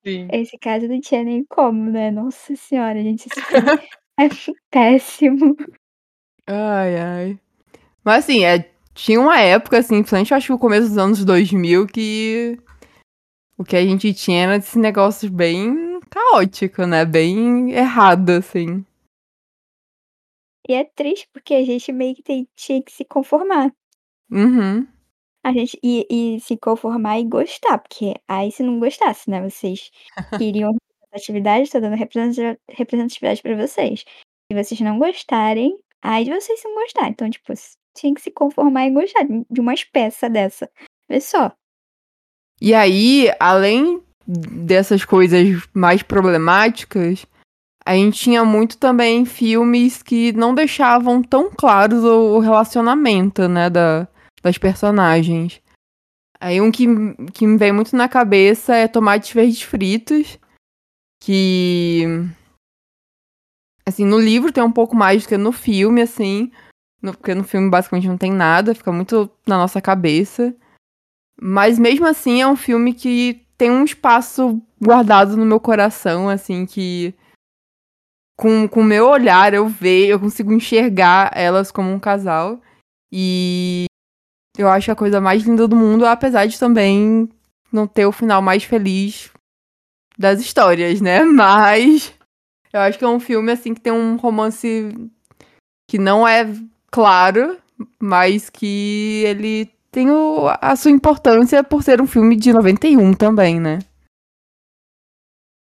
Sim. 0.05 0.27
Esse 0.31 0.57
caso 0.59 0.87
não 0.87 1.01
tinha 1.01 1.23
nem 1.23 1.43
como, 1.49 1.89
né? 1.89 2.11
Nossa 2.11 2.55
senhora, 2.55 3.01
gente, 3.01 3.25
isso 3.25 3.39
é 4.19 4.29
péssimo. 4.69 5.55
Ai, 6.47 6.99
ai. 6.99 7.39
Mas 8.03 8.23
assim, 8.23 8.45
é, 8.45 8.69
tinha 8.93 9.19
uma 9.19 9.39
época, 9.39 9.79
assim, 9.79 9.95
principalmente 9.95 10.33
acho 10.33 10.47
que 10.47 10.53
o 10.53 10.59
começo 10.59 10.89
dos 10.89 10.97
anos 10.99 11.25
2000, 11.25 11.87
que 11.87 12.59
o 13.57 13.63
que 13.63 13.75
a 13.75 13.81
gente 13.83 14.13
tinha 14.13 14.43
era 14.43 14.55
esse 14.57 14.77
negócio 14.77 15.29
bem 15.31 15.94
caótico, 16.15 16.85
né? 16.85 17.03
Bem 17.03 17.71
errado, 17.71 18.29
assim. 18.29 18.85
E 20.67 20.73
é 20.73 20.85
triste 20.85 21.29
porque 21.31 21.53
a 21.53 21.63
gente 21.63 21.91
meio 21.91 22.15
que 22.15 22.23
tem, 22.23 22.47
tinha 22.55 22.81
que 22.81 22.91
se 22.91 23.03
conformar. 23.03 23.71
Uhum. 24.31 24.87
A 25.43 25.51
gente 25.51 25.77
e, 25.83 26.07
e 26.09 26.39
se 26.39 26.57
conformar 26.57 27.19
e 27.19 27.25
gostar, 27.25 27.77
porque 27.77 28.15
aí 28.27 28.51
se 28.51 28.63
não 28.63 28.79
gostasse, 28.79 29.29
né? 29.29 29.47
Vocês 29.47 29.91
queriam 30.39 30.75
representatividade, 31.01 31.63
estou 31.63 31.81
dando 31.81 31.97
representatividade 32.69 33.41
para 33.41 33.55
vocês. 33.55 34.05
Se 34.51 34.63
vocês 34.63 34.79
não 34.81 34.97
gostarem, 34.97 35.77
aí 36.01 36.25
vocês 36.25 36.61
não 36.63 36.73
gostar. 36.75 37.09
Então, 37.09 37.29
tipo, 37.29 37.53
tinha 37.95 38.13
que 38.15 38.21
se 38.21 38.31
conformar 38.31 38.87
e 38.87 38.91
gostar 38.91 39.25
de 39.25 39.59
umas 39.61 39.83
peças 39.83 40.31
dessa. 40.31 40.71
Vê 41.07 41.19
só. 41.21 41.51
E 42.59 42.73
aí, 42.73 43.27
além 43.39 44.04
dessas 44.27 45.05
coisas 45.05 45.67
mais 45.73 46.01
problemáticas, 46.01 47.25
a 47.85 47.93
gente 47.93 48.19
tinha 48.19 48.43
muito 48.43 48.77
também 48.77 49.25
filmes 49.25 50.01
que 50.01 50.33
não 50.33 50.55
deixavam 50.55 51.21
tão 51.21 51.51
claros 51.51 52.03
o, 52.03 52.39
relacionamento, 52.39 53.47
né, 53.47 53.69
da, 53.69 54.07
das 54.41 54.57
personagens. 54.57 55.61
Aí 56.39 56.59
um 56.59 56.71
que, 56.71 56.87
que 57.33 57.45
me 57.45 57.57
vem 57.57 57.71
muito 57.71 57.95
na 57.95 58.09
cabeça 58.09 58.75
é 58.75 58.87
Tomates 58.87 59.31
Verdes 59.31 59.61
Fritos, 59.61 60.39
que 61.21 62.03
assim, 63.87 64.03
no 64.03 64.19
livro 64.19 64.51
tem 64.51 64.63
um 64.63 64.71
pouco 64.71 64.95
mais 64.95 65.23
do 65.23 65.29
que 65.29 65.37
no 65.37 65.51
filme, 65.51 66.01
assim, 66.01 66.51
no, 67.01 67.13
porque 67.13 67.35
no 67.35 67.43
filme 67.43 67.69
basicamente 67.69 68.07
não 68.07 68.17
tem 68.17 68.31
nada, 68.31 68.73
fica 68.73 68.91
muito 68.91 69.29
na 69.45 69.57
nossa 69.57 69.79
cabeça. 69.79 70.55
Mas 71.39 71.77
mesmo 71.77 72.07
assim 72.07 72.41
é 72.41 72.47
um 72.47 72.55
filme 72.55 72.93
que 72.93 73.44
tem 73.57 73.71
um 73.71 73.83
espaço 73.83 74.61
guardado 74.81 75.37
no 75.37 75.45
meu 75.45 75.59
coração, 75.59 76.29
assim, 76.29 76.65
que 76.65 77.13
com 78.37 78.67
o 78.75 78.83
meu 78.83 79.07
olhar 79.07 79.53
eu 79.53 79.67
vejo, 79.67 80.11
eu 80.11 80.19
consigo 80.19 80.51
enxergar 80.51 81.31
elas 81.33 81.71
como 81.71 81.89
um 81.89 81.99
casal. 81.99 82.61
E 83.11 83.85
eu 84.57 84.67
acho 84.67 84.91
a 84.91 84.95
coisa 84.95 85.21
mais 85.21 85.43
linda 85.43 85.67
do 85.67 85.75
mundo, 85.75 86.05
apesar 86.05 86.45
de 86.45 86.59
também 86.59 87.29
não 87.71 87.87
ter 87.87 88.05
o 88.05 88.11
final 88.11 88.41
mais 88.41 88.63
feliz 88.63 89.31
das 90.17 90.39
histórias, 90.41 91.01
né? 91.01 91.23
Mas 91.25 92.13
eu 92.73 92.79
acho 92.81 92.97
que 92.97 93.05
é 93.05 93.07
um 93.07 93.19
filme 93.19 93.51
assim 93.51 93.73
que 93.73 93.81
tem 93.81 93.93
um 93.93 94.17
romance 94.17 94.91
que 95.89 95.97
não 95.97 96.27
é 96.27 96.45
claro, 96.91 97.57
mas 97.99 98.49
que 98.49 99.23
ele 99.25 99.69
tem 99.95 100.11
o, 100.11 100.49
a 100.59 100.75
sua 100.75 100.91
importância 100.91 101.63
por 101.63 101.81
ser 101.81 102.01
um 102.01 102.05
filme 102.05 102.35
de 102.35 102.51
91 102.51 103.13
também, 103.13 103.61
né? 103.61 103.79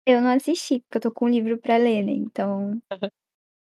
Eu 0.05 0.21
não 0.21 0.29
assisti, 0.29 0.79
porque 0.79 0.97
eu 0.97 1.01
tô 1.01 1.11
com 1.11 1.25
um 1.25 1.29
livro 1.29 1.57
pra 1.57 1.75
ler, 1.75 2.03
né? 2.03 2.13
Então 2.13 2.81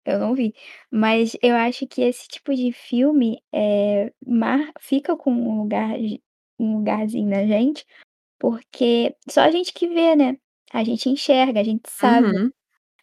eu 0.05 0.17
não 0.17 0.33
vi. 0.33 0.55
Mas 0.89 1.35
eu 1.41 1.53
acho 1.53 1.85
que 1.85 2.01
esse 2.01 2.29
tipo 2.29 2.55
de 2.55 2.71
filme 2.71 3.43
é, 3.51 4.13
mar, 4.25 4.71
fica 4.79 5.17
com 5.17 5.33
um, 5.33 5.63
lugar, 5.63 5.97
um 6.57 6.77
lugarzinho 6.77 7.29
na 7.29 7.45
gente, 7.45 7.85
porque 8.39 9.13
só 9.29 9.41
a 9.41 9.51
gente 9.51 9.73
que 9.73 9.89
vê, 9.89 10.15
né? 10.15 10.37
A 10.71 10.81
gente 10.85 11.09
enxerga, 11.09 11.59
a 11.59 11.63
gente 11.63 11.89
sabe. 11.89 12.27
Uhum. 12.27 12.49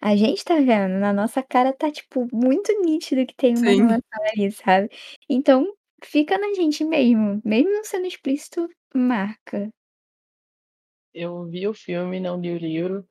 A 0.01 0.17
gente 0.17 0.43
tá 0.43 0.55
vendo, 0.55 0.99
na 0.99 1.13
nossa 1.13 1.43
cara 1.43 1.75
tá, 1.75 1.91
tipo, 1.91 2.27
muito 2.33 2.73
nítido 2.81 3.27
que 3.27 3.35
tem 3.35 3.55
uma 3.55 3.67
Sim. 3.67 3.83
relação 3.83 4.25
ali, 4.33 4.51
sabe? 4.51 4.89
Então, 5.29 5.71
fica 6.03 6.39
na 6.39 6.55
gente 6.55 6.85
mesmo. 6.85 7.41
Mesmo 7.45 7.71
não 7.71 7.85
sendo 7.85 8.07
explícito, 8.07 8.69
marca. 8.95 9.71
Eu 11.15 11.45
vi 11.47 11.67
o 11.69 11.75
filme, 11.75 12.21
não 12.21 12.41
li 12.41 12.53
o 12.53 12.59
livro. 12.59 13.07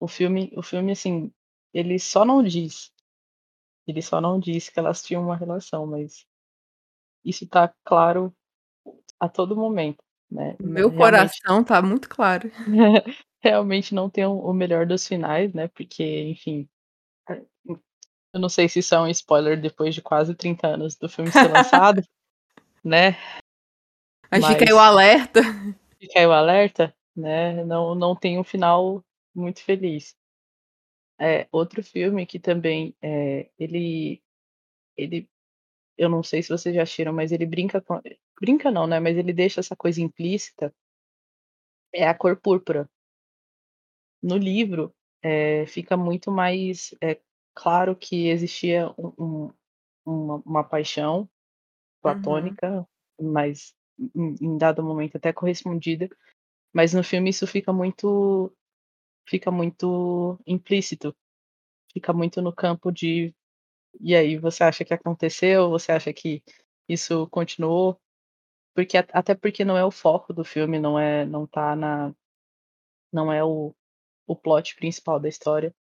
O 0.00 0.08
filme, 0.08 0.52
o 0.56 0.62
filme, 0.62 0.92
assim, 0.92 1.32
ele 1.74 1.98
só 1.98 2.24
não 2.24 2.42
diz. 2.42 2.92
Ele 3.86 4.02
só 4.02 4.20
não 4.20 4.38
diz 4.40 4.68
que 4.70 4.78
elas 4.78 5.02
tinham 5.02 5.22
uma 5.24 5.36
relação, 5.36 5.86
mas 5.86 6.26
isso 7.24 7.46
tá 7.48 7.72
claro 7.84 8.34
a 9.20 9.28
todo 9.28 9.56
momento, 9.56 10.02
né? 10.30 10.56
Meu 10.60 10.90
Realmente, 10.90 10.96
coração 10.96 11.64
tá 11.64 11.82
muito 11.82 12.08
claro. 12.08 12.50
realmente 13.42 13.94
não 13.94 14.10
tem 14.10 14.26
o 14.26 14.52
melhor 14.52 14.86
dos 14.86 15.06
finais, 15.06 15.52
né? 15.54 15.68
Porque, 15.68 16.04
enfim, 16.30 16.68
eu 18.32 18.40
não 18.40 18.48
sei 18.48 18.68
se 18.68 18.78
isso 18.78 18.94
é 18.94 19.00
um 19.00 19.08
spoiler 19.08 19.60
depois 19.60 19.94
de 19.94 20.02
quase 20.02 20.34
30 20.34 20.66
anos 20.68 20.96
do 20.96 21.08
filme 21.08 21.30
ser 21.32 21.50
lançado, 21.50 22.02
né? 22.84 23.16
Mas 24.30 24.46
fica 24.46 24.64
aí 24.64 24.72
o 24.72 24.76
Mas- 24.76 24.86
alerta. 24.86 25.40
Fica 25.98 26.18
aí 26.20 26.26
o 26.26 26.32
alerta, 26.32 26.94
né? 27.16 27.64
Não, 27.64 27.94
não 27.94 28.14
tem 28.16 28.38
um 28.38 28.44
final 28.44 29.04
muito 29.34 29.62
feliz. 29.62 30.16
É, 31.20 31.46
outro 31.52 31.82
filme 31.82 32.24
que 32.24 32.38
também 32.38 32.96
é, 33.02 33.50
ele, 33.58 34.22
ele, 34.96 35.28
eu 35.98 36.08
não 36.08 36.22
sei 36.22 36.42
se 36.42 36.48
vocês 36.48 36.74
já 36.74 36.82
assistiram, 36.82 37.12
mas 37.12 37.30
ele 37.32 37.44
brinca 37.44 37.80
com, 37.80 38.00
brinca 38.40 38.70
não, 38.70 38.86
né? 38.86 38.98
Mas 39.00 39.18
ele 39.18 39.32
deixa 39.32 39.60
essa 39.60 39.76
coisa 39.76 40.00
implícita. 40.00 40.72
É 41.92 42.06
a 42.08 42.14
cor 42.14 42.36
púrpura. 42.36 42.88
No 44.22 44.36
livro, 44.36 44.94
é, 45.22 45.66
fica 45.66 45.96
muito 45.96 46.30
mais 46.30 46.94
é, 47.02 47.20
claro 47.60 47.96
que 47.96 48.28
existia 48.28 48.88
um- 48.98 49.14
um- 49.18 49.54
uma, 50.06 50.42
uma 50.46 50.64
paixão 50.64 51.28
platônica, 52.02 52.86
mas 53.20 53.74
em, 54.16 54.36
em 54.42 54.58
dado 54.58 54.82
momento 54.84 55.16
até 55.16 55.32
correspondida. 55.32 56.08
Mas 56.74 56.94
no 56.94 57.04
filme 57.04 57.30
isso 57.30 57.46
fica 57.46 57.72
muito 57.72 58.52
fica 59.28 59.50
muito 59.50 60.38
implícito. 60.46 61.14
Fica 61.92 62.12
muito 62.12 62.42
no 62.42 62.52
campo 62.54 62.90
de 62.92 63.34
e 64.00 64.14
aí, 64.16 64.38
você 64.38 64.64
acha 64.64 64.84
que 64.84 64.94
aconteceu? 64.94 65.70
Você 65.70 65.92
acha 65.92 66.12
que 66.12 66.42
isso 66.88 67.28
continuou? 67.28 68.00
Porque 68.74 68.96
até 68.98 69.34
porque 69.34 69.64
não 69.64 69.76
é 69.78 69.84
o 69.84 69.90
foco 69.92 70.32
do 70.34 70.44
filme, 70.44 70.78
não 70.80 70.98
é 70.98 71.24
não 71.26 71.46
tá 71.46 71.76
na 71.76 72.14
não 73.12 73.32
é 73.32 73.42
o, 73.44 73.74
o 74.26 74.36
plot 74.36 74.76
principal 74.76 75.20
da 75.20 75.28
história, 75.28 75.74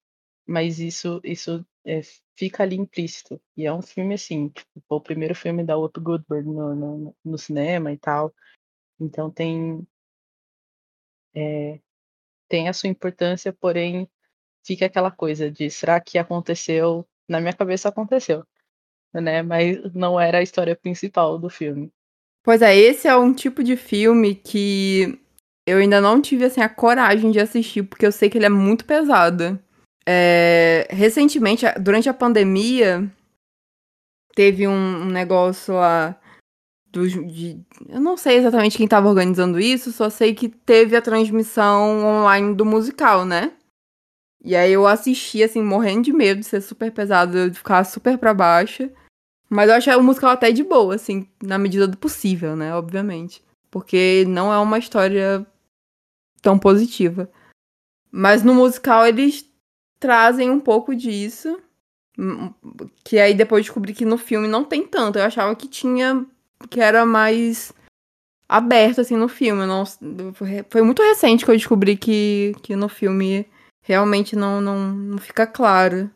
mas 0.50 0.80
isso 0.80 1.22
isso 1.24 1.64
é, 1.86 2.02
fica 2.36 2.64
ali 2.64 2.76
implícito. 2.76 3.40
E 3.56 3.66
é 3.66 3.74
um 3.74 3.82
filme 3.82 4.16
assim, 4.16 4.50
tipo, 4.50 4.72
o 4.90 5.02
primeiro 5.02 5.36
filme 5.36 5.64
da 5.64 5.78
Whoopi 5.78 6.00
Goldberg 6.00 6.48
no, 6.48 6.76
no, 6.76 7.16
no 7.24 7.38
cinema 7.38 7.92
e 7.94 7.98
tal. 7.98 8.34
Então 9.00 9.30
tem 9.30 9.88
é, 11.36 11.80
tem 12.50 12.68
a 12.68 12.74
sua 12.74 12.90
importância, 12.90 13.54
porém 13.54 14.10
fica 14.66 14.88
aquela 14.88 15.12
coisa 15.12 15.52
de 15.52 15.70
será 15.70 16.00
que 16.02 16.18
aconteceu? 16.18 17.08
Na 17.28 17.40
minha 17.40 17.54
cabeça 17.54 17.90
aconteceu, 17.90 18.44
né? 19.14 19.44
Mas 19.44 19.94
não 19.94 20.20
era 20.20 20.40
a 20.40 20.44
história 20.44 20.76
principal 20.76 21.38
do 21.38 21.50
filme. 21.50 21.92
Pois 22.44 22.64
é, 22.64 22.76
esse 22.76 23.08
é 23.08 23.16
um 23.16 23.34
tipo 23.34 23.64
de 23.64 23.78
filme 23.78 24.34
que 24.34 25.20
eu 25.68 25.78
ainda 25.78 26.02
não 26.02 26.20
tive 26.20 26.46
assim, 26.46 26.62
a 26.62 26.70
coragem 26.70 27.30
de 27.30 27.40
assistir, 27.40 27.84
porque 27.84 28.06
eu 28.06 28.12
sei 28.12 28.30
que 28.30 28.38
ele 28.40 28.48
é 28.48 28.50
muito 28.50 28.86
pesado. 28.86 29.60
É, 30.12 30.88
recentemente, 30.90 31.64
durante 31.80 32.10
a 32.10 32.14
pandemia, 32.16 33.08
teve 34.34 34.68
um, 34.68 35.06
negócio 35.06 35.76
lá 35.76 36.20
dos. 36.92 37.12
De, 37.12 37.64
eu 37.88 38.02
não 38.02 38.18
sei 38.18 38.38
exatamente 38.38 38.76
quem 38.76 38.86
estava 38.86 39.08
organizando 39.08 39.60
isso, 39.60 39.92
só 39.92 40.10
sei 40.10 40.34
que 40.34 40.50
teve 40.50 40.96
a 40.96 41.02
transmissão 41.02 42.04
online 42.04 42.56
do 42.56 42.66
musical, 42.66 43.24
né? 43.24 43.54
E 44.44 44.56
aí 44.56 44.74
eu 44.74 44.88
assisti, 44.88 45.44
assim, 45.44 45.62
morrendo 45.62 46.06
de 46.06 46.14
medo 46.14 46.40
de 46.40 46.48
ser 46.48 46.62
super 46.62 46.92
pesado, 46.92 47.52
de 47.52 47.58
ficar 47.58 47.84
super 47.84 48.18
pra 48.18 48.34
baixo. 48.34 48.90
Mas 49.48 49.70
eu 49.70 49.76
achei 49.76 49.96
o 49.96 50.02
musical 50.02 50.32
até 50.32 50.52
de 50.52 50.64
boa, 50.64 50.96
assim, 50.96 51.28
na 51.40 51.60
medida 51.60 51.88
do 51.88 51.98
possível, 51.98 52.56
né? 52.56 52.74
Obviamente. 52.74 53.44
Porque 53.70 54.26
não 54.28 54.52
é 54.52 54.58
uma 54.58 54.80
história 54.80 55.46
tão 56.42 56.58
positiva. 56.58 57.30
Mas 58.12 58.42
no 58.42 58.56
musical 58.56 59.06
eles 59.06 59.49
trazem 60.00 60.50
um 60.50 60.60
pouco 60.60 60.96
disso. 60.96 61.60
hum, 62.18 62.52
Que 63.04 63.20
aí 63.20 63.34
depois 63.34 63.66
descobri 63.66 63.94
que 63.94 64.06
no 64.06 64.18
filme 64.18 64.48
não 64.48 64.64
tem 64.64 64.86
tanto. 64.88 65.20
Eu 65.20 65.26
achava 65.26 65.56
que 65.56 65.68
tinha. 65.68 66.26
que 66.70 66.80
era 66.82 67.06
mais 67.06 67.74
aberto, 68.48 69.02
assim, 69.02 69.16
no 69.16 69.28
filme. 69.30 69.66
Não, 69.66 69.84
foi 70.70 70.82
muito 70.82 71.02
recente 71.04 71.46
que 71.46 71.52
eu 71.52 71.56
descobri 71.56 71.96
que, 71.96 72.54
que 72.64 72.76
no 72.76 72.90
filme 72.90 73.46
realmente 73.82 74.36
não, 74.36 74.60
não, 74.62 74.80
não 74.92 75.18
fica 75.18 75.46
claro. 75.48 76.10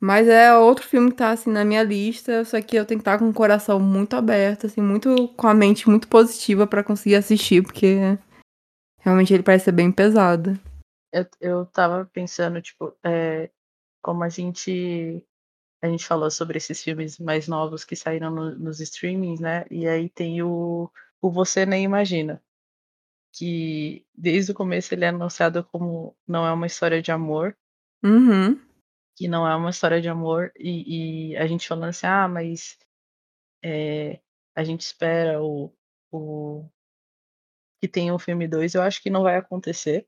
Mas 0.00 0.28
é 0.28 0.56
outro 0.56 0.86
filme 0.86 1.10
que 1.10 1.16
tá, 1.16 1.30
assim, 1.30 1.50
na 1.50 1.64
minha 1.64 1.82
lista, 1.82 2.44
só 2.44 2.60
que 2.60 2.76
eu 2.76 2.84
tenho 2.84 3.00
que 3.00 3.02
estar 3.02 3.18
com 3.18 3.28
o 3.28 3.34
coração 3.34 3.80
muito 3.80 4.14
aberto, 4.14 4.66
assim, 4.66 4.80
muito, 4.80 5.26
com 5.36 5.48
a 5.48 5.54
mente 5.54 5.88
muito 5.90 6.06
positiva 6.06 6.68
pra 6.68 6.84
conseguir 6.84 7.16
assistir, 7.16 7.62
porque 7.64 8.16
realmente 9.00 9.34
ele 9.34 9.42
parece 9.42 9.64
ser 9.66 9.72
bem 9.72 9.90
pesado. 9.90 10.56
Eu, 11.12 11.26
eu 11.40 11.66
tava 11.66 12.04
pensando, 12.06 12.60
tipo, 12.62 12.96
é, 13.04 13.50
como 14.02 14.24
a 14.24 14.28
gente 14.28 15.24
a 15.82 15.88
gente 15.88 16.06
falou 16.06 16.30
sobre 16.30 16.58
esses 16.58 16.82
filmes 16.82 17.18
mais 17.18 17.48
novos 17.48 17.84
que 17.84 17.96
saíram 17.96 18.30
no- 18.30 18.56
nos 18.58 18.80
streamings, 18.80 19.40
né? 19.40 19.64
E 19.70 19.86
aí 19.88 20.08
tem 20.10 20.42
o, 20.42 20.90
o 21.22 21.30
Você 21.30 21.66
Nem 21.66 21.84
Imagina, 21.84 22.42
que 23.32 24.06
desde 24.14 24.52
o 24.52 24.54
começo 24.54 24.94
ele 24.94 25.04
é 25.04 25.08
anunciado 25.08 25.64
como 25.64 26.16
não 26.26 26.46
é 26.46 26.52
uma 26.52 26.66
história 26.66 27.02
de 27.02 27.12
amor, 27.12 27.56
Uhum. 28.02 28.60
que 29.16 29.28
não 29.28 29.46
é 29.46 29.54
uma 29.56 29.70
história 29.70 30.00
de 30.00 30.08
amor, 30.08 30.52
e, 30.58 31.32
e 31.32 31.36
a 31.36 31.46
gente 31.46 31.66
falando 31.68 31.90
assim, 31.90 32.06
ah, 32.06 32.28
mas 32.28 32.78
é, 33.64 34.20
a 34.54 34.64
gente 34.64 34.82
espera 34.82 35.42
o, 35.42 35.72
o 36.12 36.68
que 37.80 37.88
tenha 37.88 38.14
o 38.14 38.18
filme 38.18 38.46
2, 38.48 38.74
eu 38.74 38.82
acho 38.82 39.02
que 39.02 39.10
não 39.10 39.22
vai 39.22 39.36
acontecer. 39.36 40.06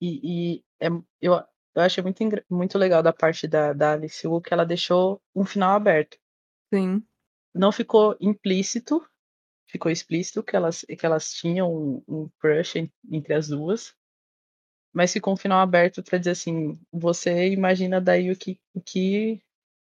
E, 0.00 0.56
e 0.58 0.64
é, 0.80 0.88
eu, 1.20 1.34
eu 1.74 1.82
achei 1.82 2.02
muito, 2.02 2.20
muito 2.50 2.78
legal 2.78 3.02
da 3.02 3.12
parte 3.12 3.46
da, 3.46 3.72
da 3.72 3.92
Alice 3.92 4.26
Wu 4.26 4.40
que 4.40 4.52
ela 4.52 4.66
deixou 4.66 5.22
um 5.34 5.44
final 5.44 5.74
aberto. 5.76 6.18
Sim. 6.72 7.04
Não 7.54 7.72
ficou 7.72 8.16
implícito, 8.20 9.06
ficou 9.68 9.90
explícito 9.92 10.42
que 10.42 10.56
elas, 10.56 10.82
que 10.82 11.06
elas 11.06 11.32
tinham 11.32 11.72
um, 11.74 12.04
um 12.08 12.30
crush 12.40 12.76
en- 12.78 12.92
entre 13.12 13.34
as 13.34 13.48
duas, 13.48 13.94
mas 14.92 15.12
ficou 15.12 15.32
um 15.34 15.36
final 15.36 15.60
aberto 15.60 16.02
para 16.02 16.18
dizer 16.18 16.32
assim, 16.32 16.78
você 16.92 17.50
imagina 17.52 18.00
daí 18.00 18.30
o 18.30 18.36
que, 18.36 18.60
o 18.74 18.80
que, 18.80 19.42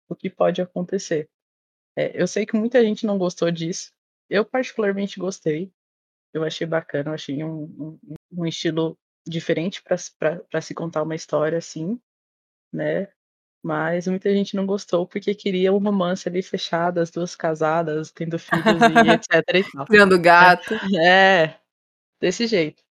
o 0.10 0.16
que 0.16 0.30
pode 0.30 0.62
acontecer. 0.62 1.30
É, 1.98 2.22
eu 2.22 2.28
sei 2.28 2.46
que 2.46 2.58
muita 2.58 2.84
gente 2.84 3.06
não 3.06 3.18
gostou 3.18 3.52
disso, 3.52 3.92
eu 4.30 4.46
particularmente 4.46 5.20
gostei, 5.20 5.72
eu 6.34 6.44
achei 6.44 6.68
bacana, 6.68 7.12
eu 7.12 7.16
achei 7.16 7.44
um, 7.44 7.64
um, 7.66 8.00
um 8.32 8.48
estilo 8.48 8.98
diferente 9.26 9.82
para 9.84 10.62
se 10.62 10.74
contar 10.74 11.04
uma 11.04 11.16
história 11.16 11.58
assim, 11.58 12.00
né? 12.74 13.08
Mas 13.64 14.08
muita 14.08 14.34
gente 14.34 14.56
não 14.56 14.66
gostou 14.66 15.08
porque 15.08 15.34
queria 15.34 15.72
um 15.74 15.78
romance 15.78 16.28
ali 16.28 16.42
fechado, 16.44 17.00
as 17.00 17.10
duas 17.10 17.36
casadas, 17.36 18.12
tendo 18.12 18.38
filhos 18.38 18.66
e 18.66 19.10
etc 19.10 19.30
e. 19.56 19.86
Criando 19.86 20.20
gato. 20.20 20.76
É, 21.02 21.60
desse 22.20 22.48
jeito. 22.48 22.84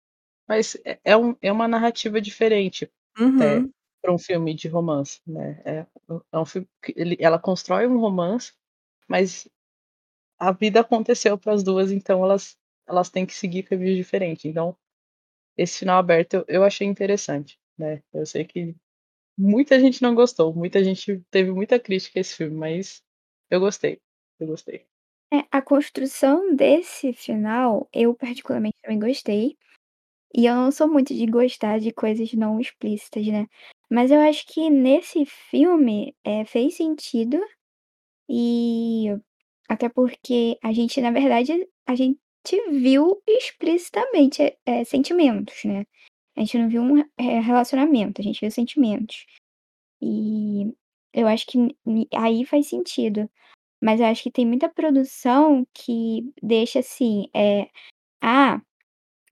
Mas 0.48 0.76
é, 0.84 0.98
é, 1.04 1.16
um, 1.16 1.36
é 1.42 1.52
uma 1.52 1.68
narrativa 1.68 2.20
diferente 2.20 2.90
Uhum. 3.18 3.70
para 4.00 4.12
um 4.14 4.18
filme 4.18 4.54
de 4.54 4.68
romance, 4.68 5.20
né? 5.26 5.60
É, 5.64 5.86
é 6.32 6.38
um 6.38 6.44
filme 6.44 6.66
que 6.82 6.94
ele, 6.96 7.16
ela 7.20 7.38
constrói 7.38 7.86
um 7.86 7.98
romance, 7.98 8.52
mas 9.08 9.48
a 10.38 10.52
vida 10.52 10.80
aconteceu 10.80 11.36
para 11.38 11.52
as 11.52 11.62
duas, 11.62 11.92
então 11.92 12.24
elas 12.24 12.56
elas 12.86 13.08
têm 13.08 13.24
que 13.24 13.34
seguir 13.34 13.62
caminhos 13.64 13.96
diferentes. 13.96 14.44
Então, 14.44 14.76
esse 15.60 15.80
final 15.80 15.98
aberto 15.98 16.34
eu, 16.34 16.44
eu 16.48 16.64
achei 16.64 16.86
interessante, 16.86 17.60
né? 17.76 18.02
Eu 18.14 18.24
sei 18.24 18.46
que 18.46 18.74
muita 19.36 19.78
gente 19.78 20.00
não 20.00 20.14
gostou, 20.14 20.54
muita 20.54 20.82
gente 20.82 21.22
teve 21.30 21.50
muita 21.52 21.78
crítica 21.78 22.18
a 22.18 22.22
esse 22.22 22.34
filme, 22.34 22.56
mas 22.56 23.02
eu 23.50 23.60
gostei. 23.60 24.00
Eu 24.38 24.46
gostei. 24.46 24.86
É, 25.32 25.44
a 25.50 25.60
construção 25.60 26.56
desse 26.56 27.12
final, 27.12 27.86
eu 27.92 28.14
particularmente 28.14 28.78
também 28.82 28.98
gostei. 28.98 29.56
E 30.34 30.46
eu 30.46 30.54
não 30.54 30.70
sou 30.70 30.88
muito 30.88 31.14
de 31.14 31.26
gostar 31.26 31.78
de 31.78 31.92
coisas 31.92 32.32
não 32.32 32.58
explícitas, 32.58 33.26
né? 33.26 33.46
Mas 33.90 34.10
eu 34.10 34.20
acho 34.20 34.46
que 34.46 34.70
nesse 34.70 35.26
filme 35.26 36.14
é, 36.24 36.44
fez 36.46 36.76
sentido. 36.76 37.38
E 38.28 39.08
até 39.68 39.88
porque 39.88 40.56
a 40.62 40.72
gente, 40.72 41.00
na 41.00 41.10
verdade, 41.10 41.52
a 41.86 41.94
gente 41.94 42.18
viu 42.70 43.22
explicitamente 43.26 44.56
é, 44.66 44.84
sentimentos, 44.84 45.64
né? 45.64 45.84
A 46.36 46.40
gente 46.40 46.58
não 46.58 46.68
viu 46.68 46.82
um 46.82 46.98
é, 47.18 47.40
relacionamento, 47.40 48.20
a 48.20 48.24
gente 48.24 48.40
viu 48.40 48.50
sentimentos. 48.50 49.26
E 50.00 50.74
eu 51.12 51.26
acho 51.26 51.46
que 51.46 51.58
aí 52.14 52.44
faz 52.44 52.68
sentido. 52.68 53.28
Mas 53.82 54.00
eu 54.00 54.06
acho 54.06 54.22
que 54.24 54.30
tem 54.30 54.46
muita 54.46 54.68
produção 54.68 55.66
que 55.74 56.32
deixa 56.42 56.80
assim, 56.80 57.28
é, 57.34 57.68
ah, 58.22 58.60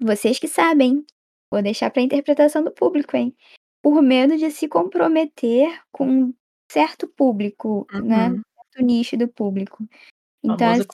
vocês 0.00 0.38
que 0.38 0.48
sabem, 0.48 1.04
vou 1.50 1.62
deixar 1.62 1.90
pra 1.90 2.02
interpretação 2.02 2.64
do 2.64 2.72
público, 2.72 3.16
hein? 3.16 3.36
Por 3.82 4.02
medo 4.02 4.36
de 4.36 4.50
se 4.50 4.68
comprometer 4.68 5.82
com 5.92 6.06
um 6.08 6.34
certo 6.70 7.08
público, 7.08 7.86
né? 7.92 8.30
Uhum. 8.30 8.42
Certo 8.54 8.86
nicho 8.86 9.16
do 9.16 9.28
público. 9.28 9.86
Então, 10.42 10.68
assim. 10.70 10.84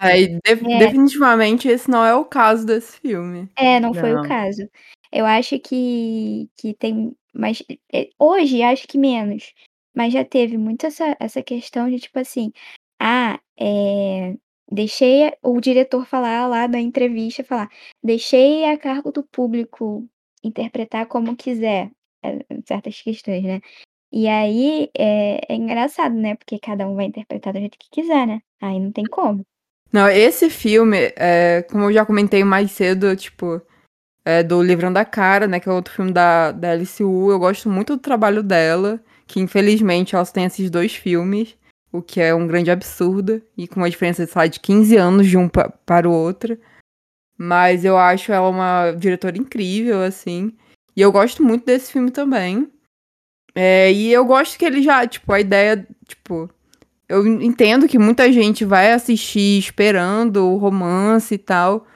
Aí, 0.00 0.28
de- 0.28 0.40
É. 0.72 0.78
definitivamente, 0.78 1.68
esse 1.68 1.90
não 1.90 2.04
é 2.04 2.14
o 2.14 2.24
caso 2.24 2.66
desse 2.66 2.98
filme. 3.00 3.48
É, 3.56 3.78
não 3.80 3.92
foi 3.92 4.12
o 4.12 4.16
Não. 4.16 4.28
caso. 4.28 4.68
Eu 5.12 5.26
acho 5.26 5.58
que, 5.60 6.48
que 6.56 6.74
tem. 6.74 7.14
Mas 7.32 7.62
é, 7.92 8.08
hoje 8.18 8.62
acho 8.62 8.86
que 8.88 8.98
menos. 8.98 9.52
Mas 9.94 10.12
já 10.12 10.24
teve 10.24 10.56
muito 10.58 10.86
essa, 10.86 11.16
essa 11.20 11.42
questão 11.42 11.88
de 11.88 11.98
tipo 12.00 12.18
assim. 12.18 12.52
Ah, 13.00 13.38
é, 13.58 14.34
deixei 14.70 15.32
o 15.42 15.60
diretor 15.60 16.06
falar 16.06 16.46
lá 16.48 16.66
da 16.66 16.80
entrevista, 16.80 17.44
falar. 17.44 17.68
Deixei 18.02 18.64
a 18.64 18.76
cargo 18.78 19.12
do 19.12 19.22
público 19.22 20.08
interpretar 20.42 21.06
como 21.06 21.36
quiser 21.36 21.90
é, 22.24 22.38
certas 22.66 23.00
questões, 23.02 23.42
né? 23.44 23.60
E 24.16 24.28
aí 24.28 24.88
é, 24.96 25.52
é 25.52 25.56
engraçado, 25.56 26.14
né? 26.14 26.36
Porque 26.36 26.56
cada 26.60 26.86
um 26.86 26.94
vai 26.94 27.06
interpretar 27.06 27.52
do 27.52 27.58
jeito 27.58 27.76
que 27.76 27.90
quiser, 27.90 28.24
né? 28.28 28.40
Aí 28.62 28.78
não 28.78 28.92
tem 28.92 29.04
como. 29.04 29.44
Não, 29.92 30.08
esse 30.08 30.48
filme, 30.48 31.12
é, 31.16 31.62
como 31.68 31.86
eu 31.86 31.92
já 31.92 32.06
comentei 32.06 32.44
mais 32.44 32.70
cedo, 32.70 33.16
tipo, 33.16 33.60
é 34.24 34.40
do 34.44 34.62
Livrando 34.62 35.00
a 35.00 35.04
Cara, 35.04 35.48
né, 35.48 35.58
que 35.58 35.68
é 35.68 35.72
outro 35.72 35.92
filme 35.92 36.12
da, 36.12 36.52
da 36.52 36.68
Wu, 37.00 37.32
eu 37.32 37.38
gosto 37.40 37.68
muito 37.68 37.96
do 37.96 38.02
trabalho 38.02 38.42
dela, 38.42 39.02
que 39.26 39.40
infelizmente 39.40 40.14
ela 40.14 40.24
só 40.24 40.32
tem 40.32 40.44
esses 40.44 40.70
dois 40.70 40.94
filmes, 40.94 41.56
o 41.92 42.00
que 42.00 42.20
é 42.20 42.32
um 42.32 42.46
grande 42.46 42.70
absurdo, 42.70 43.42
e 43.58 43.66
com 43.66 43.80
uma 43.80 43.90
diferença, 43.90 44.24
sei 44.24 44.40
lá, 44.40 44.46
de 44.46 44.60
15 44.60 44.96
anos 44.96 45.26
de 45.26 45.36
um 45.36 45.48
pa- 45.48 45.70
para 45.84 46.08
o 46.08 46.12
outro. 46.12 46.56
Mas 47.36 47.84
eu 47.84 47.98
acho 47.98 48.32
ela 48.32 48.48
uma 48.48 48.92
diretora 48.92 49.36
incrível, 49.36 50.02
assim, 50.02 50.52
e 50.96 51.00
eu 51.00 51.10
gosto 51.10 51.42
muito 51.42 51.66
desse 51.66 51.90
filme 51.90 52.12
também. 52.12 52.68
É, 53.54 53.92
e 53.92 54.12
eu 54.12 54.24
gosto 54.24 54.58
que 54.58 54.64
ele 54.64 54.82
já, 54.82 55.06
tipo, 55.06 55.32
a 55.32 55.38
ideia, 55.38 55.86
tipo, 56.06 56.50
eu 57.08 57.26
entendo 57.26 57.86
que 57.86 57.98
muita 57.98 58.32
gente 58.32 58.64
vai 58.64 58.92
assistir 58.92 59.58
esperando 59.58 60.44
o 60.48 60.56
romance 60.56 61.34
e 61.34 61.38
tal, 61.38 61.86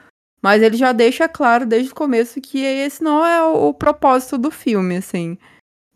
mas 0.41 0.61
ele 0.61 0.77
já 0.77 0.93
deixa 0.93 1.27
claro 1.27 1.65
desde 1.65 1.91
o 1.91 1.95
começo 1.95 2.39
que 2.39 2.59
esse 2.59 3.03
não 3.03 3.25
é 3.25 3.43
o, 3.43 3.69
o 3.69 3.73
propósito 3.73 4.37
do 4.37 4.49
filme, 4.49 4.97
assim. 4.97 5.37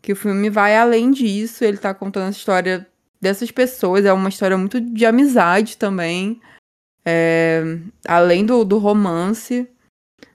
Que 0.02 0.12
o 0.12 0.16
filme 0.16 0.50
vai 0.50 0.76
além 0.76 1.10
disso, 1.10 1.64
ele 1.64 1.78
tá 1.78 1.94
contando 1.94 2.26
a 2.26 2.30
história 2.30 2.86
dessas 3.18 3.50
pessoas, 3.50 4.04
é 4.04 4.12
uma 4.12 4.28
história 4.28 4.58
muito 4.58 4.78
de 4.78 5.06
amizade 5.06 5.78
também, 5.78 6.40
é, 7.06 7.62
além 8.06 8.44
do, 8.44 8.64
do 8.64 8.76
romance. 8.76 9.66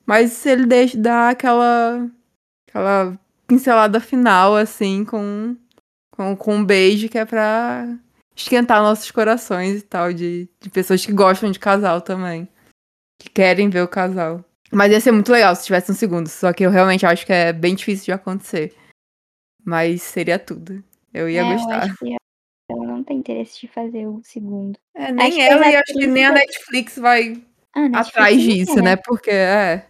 Mas 0.07 0.43
ele 0.47 0.65
deixa 0.65 0.97
dar 0.97 1.29
aquela, 1.29 2.09
aquela 2.67 3.19
pincelada 3.49 3.99
final, 3.99 4.55
assim, 4.55 5.03
com, 5.03 5.57
com, 6.11 6.35
com 6.37 6.55
um 6.55 6.63
beijo 6.63 7.09
que 7.09 7.17
é 7.17 7.25
pra 7.25 7.97
esquentar 8.35 8.81
nossos 8.81 9.09
corações 9.11 9.79
e 9.79 9.81
tal, 9.81 10.13
de, 10.13 10.47
de 10.61 10.69
pessoas 10.69 11.05
que 11.05 11.11
gostam 11.11 11.51
de 11.51 11.59
casal 11.59 11.99
também. 11.99 12.47
Que 13.19 13.29
querem 13.29 13.69
ver 13.69 13.81
o 13.83 13.87
casal. 13.87 14.45
Mas 14.71 14.91
ia 14.91 15.01
ser 15.01 15.11
muito 15.11 15.31
legal 15.31 15.53
se 15.55 15.65
tivesse 15.65 15.91
um 15.91 15.95
segundo, 15.95 16.29
só 16.29 16.53
que 16.53 16.63
eu 16.63 16.69
realmente 16.69 17.05
acho 17.05 17.25
que 17.25 17.33
é 17.33 17.51
bem 17.51 17.73
difícil 17.75 18.05
de 18.05 18.11
acontecer. 18.11 18.73
Mas 19.65 20.03
seria 20.03 20.37
tudo. 20.39 20.81
Eu 21.13 21.27
ia 21.27 21.41
É, 21.41 21.43
eu 21.43 21.57
gostar. 21.57 21.83
acho 21.83 21.97
que 21.97 22.15
ela 22.69 22.85
não 22.85 23.03
tem 23.03 23.17
interesse 23.17 23.59
de 23.59 23.67
fazer 23.67 24.05
o 24.05 24.21
segundo. 24.23 24.77
É, 24.95 25.05
acho 25.05 25.13
nem 25.15 25.31
que 25.31 25.41
ela 25.41 25.67
e 25.67 25.75
acho 25.75 25.93
que 25.93 26.07
nem 26.07 26.25
a 26.25 26.31
Netflix 26.31 26.97
vai 26.99 27.43
Ah, 27.73 27.81
Netflix 27.89 28.09
atrás 28.09 28.41
disso, 28.41 28.75
quer, 28.75 28.83
né? 28.83 28.95
Porque 28.95 29.31
é. 29.31 29.89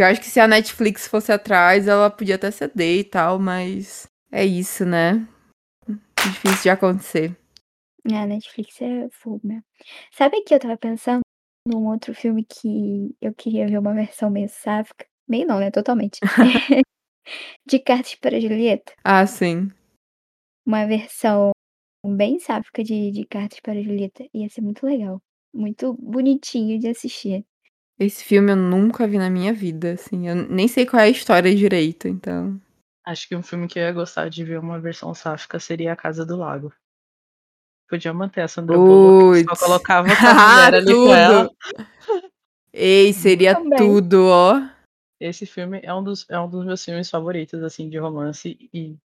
Porque 0.00 0.06
eu 0.06 0.12
acho 0.12 0.20
que 0.22 0.30
se 0.30 0.40
a 0.40 0.48
Netflix 0.48 1.06
fosse 1.06 1.30
atrás, 1.30 1.86
ela 1.86 2.08
podia 2.08 2.36
até 2.36 2.50
ceder 2.50 3.00
e 3.00 3.04
tal, 3.04 3.38
mas 3.38 4.06
é 4.32 4.46
isso, 4.46 4.86
né? 4.86 5.28
Difícil 6.16 6.62
de 6.62 6.70
acontecer. 6.70 7.36
É, 8.10 8.16
a 8.16 8.26
Netflix 8.26 8.80
é 8.80 9.10
fogo 9.10 9.42
mesmo. 9.44 9.62
Sabe 10.10 10.40
que 10.40 10.54
eu 10.54 10.58
tava 10.58 10.78
pensando 10.78 11.20
num 11.68 11.86
outro 11.86 12.14
filme 12.14 12.46
que 12.46 13.14
eu 13.20 13.34
queria 13.34 13.66
ver 13.66 13.78
uma 13.78 13.92
versão 13.92 14.30
meio 14.30 14.48
sáfica? 14.48 15.04
Meio 15.28 15.46
não, 15.46 15.60
né? 15.60 15.70
Totalmente. 15.70 16.18
de 17.68 17.78
Cartas 17.78 18.14
para 18.14 18.40
Julieta. 18.40 18.94
Ah, 19.04 19.26
sim. 19.26 19.70
Uma 20.64 20.86
versão 20.86 21.50
bem 22.06 22.38
sáfica 22.38 22.82
de, 22.82 23.10
de 23.10 23.26
Cartas 23.26 23.60
para 23.60 23.82
Julieta. 23.82 24.24
Ia 24.32 24.48
ser 24.48 24.62
muito 24.62 24.86
legal. 24.86 25.20
Muito 25.52 25.92
bonitinho 25.92 26.78
de 26.78 26.88
assistir. 26.88 27.44
Esse 28.00 28.24
filme 28.24 28.50
eu 28.52 28.56
nunca 28.56 29.06
vi 29.06 29.18
na 29.18 29.28
minha 29.28 29.52
vida, 29.52 29.92
assim. 29.92 30.26
Eu 30.26 30.34
nem 30.34 30.66
sei 30.66 30.86
qual 30.86 31.00
é 31.00 31.04
a 31.04 31.10
história 31.10 31.54
direito, 31.54 32.08
então. 32.08 32.58
Acho 33.04 33.28
que 33.28 33.36
um 33.36 33.42
filme 33.42 33.68
que 33.68 33.78
eu 33.78 33.82
ia 33.82 33.92
gostar 33.92 34.30
de 34.30 34.42
ver 34.42 34.58
uma 34.58 34.80
versão 34.80 35.14
sáfica 35.14 35.60
seria 35.60 35.92
A 35.92 35.96
Casa 35.96 36.24
do 36.24 36.34
Lago. 36.34 36.72
Podia 37.90 38.14
manter 38.14 38.40
a 38.40 38.48
Sandra 38.48 38.78
Bullock, 38.78 39.44
só 39.44 39.66
colocava 39.66 40.08
a 40.08 40.14
mulher 40.48 40.74
ali 40.74 40.94
com 40.94 41.14
ela. 41.14 41.50
Ei, 42.72 43.12
seria 43.12 43.54
Também. 43.54 43.76
tudo, 43.76 44.28
ó. 44.28 44.62
Esse 45.20 45.44
filme 45.44 45.80
é 45.82 45.92
um 45.92 46.02
dos, 46.02 46.24
é 46.30 46.40
um 46.40 46.48
dos 46.48 46.64
meus 46.64 46.82
filmes 46.82 47.10
favoritos, 47.10 47.62
assim, 47.62 47.90
de 47.90 47.98
romance. 47.98 48.56
E 48.72 48.96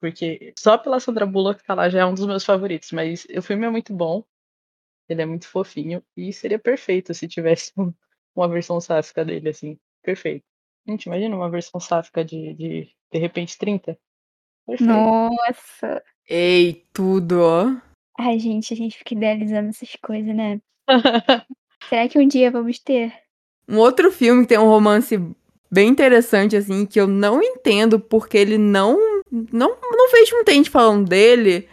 porque 0.00 0.52
só 0.56 0.78
pela 0.78 1.00
Sandra 1.00 1.26
Bullock 1.26 1.64
tá 1.64 1.74
lá 1.74 1.88
já 1.88 2.00
é 2.00 2.04
um 2.04 2.14
dos 2.14 2.26
meus 2.26 2.44
favoritos. 2.44 2.92
Mas 2.92 3.26
o 3.36 3.42
filme 3.42 3.66
é 3.66 3.70
muito 3.70 3.92
bom. 3.92 4.22
Ele 5.08 5.22
é 5.22 5.26
muito 5.26 5.48
fofinho. 5.48 6.04
E 6.16 6.32
seria 6.32 6.58
perfeito 6.58 7.12
se 7.14 7.26
tivesse 7.26 7.72
um- 7.76 7.92
uma 8.34 8.48
versão 8.48 8.80
sáfica 8.80 9.24
dele, 9.24 9.48
assim. 9.48 9.78
Perfeito. 10.02 10.44
Gente, 10.86 11.06
imagina 11.06 11.34
uma 11.34 11.50
versão 11.50 11.80
sáfica 11.80 12.24
de, 12.24 12.54
de, 12.54 12.90
de 13.12 13.18
repente 13.18 13.56
30. 13.58 13.98
Perfeito. 14.66 14.90
Nossa! 14.90 16.02
Ei, 16.28 16.84
tudo, 16.92 17.40
ó. 17.42 17.74
Ai, 18.18 18.38
gente, 18.38 18.72
a 18.72 18.76
gente 18.76 18.98
fica 18.98 19.14
idealizando 19.14 19.70
essas 19.70 19.96
coisas, 20.02 20.34
né? 20.34 20.60
Será 21.88 22.08
que 22.08 22.18
um 22.18 22.26
dia 22.26 22.50
vamos 22.50 22.78
ter? 22.78 23.12
Um 23.68 23.78
outro 23.78 24.10
filme 24.12 24.42
que 24.42 24.48
tem 24.48 24.58
um 24.58 24.68
romance 24.68 25.18
bem 25.70 25.88
interessante, 25.88 26.56
assim, 26.56 26.86
que 26.86 27.00
eu 27.00 27.06
não 27.06 27.42
entendo 27.42 27.98
porque 27.98 28.38
ele 28.38 28.58
não. 28.58 28.96
Não, 29.30 29.76
não 29.82 30.12
vejo 30.12 30.36
muita 30.36 30.52
gente 30.52 30.70
falando 30.70 31.08
dele, 31.08 31.68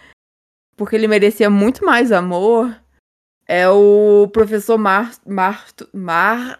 porque 0.75 0.95
ele 0.95 1.07
merecia 1.07 1.49
muito 1.49 1.85
mais 1.85 2.11
amor. 2.11 2.80
É 3.51 3.67
o 3.69 4.29
professor 4.31 4.77
Mar... 4.77 5.11
Mar... 5.27 5.67
Mar... 5.93 6.57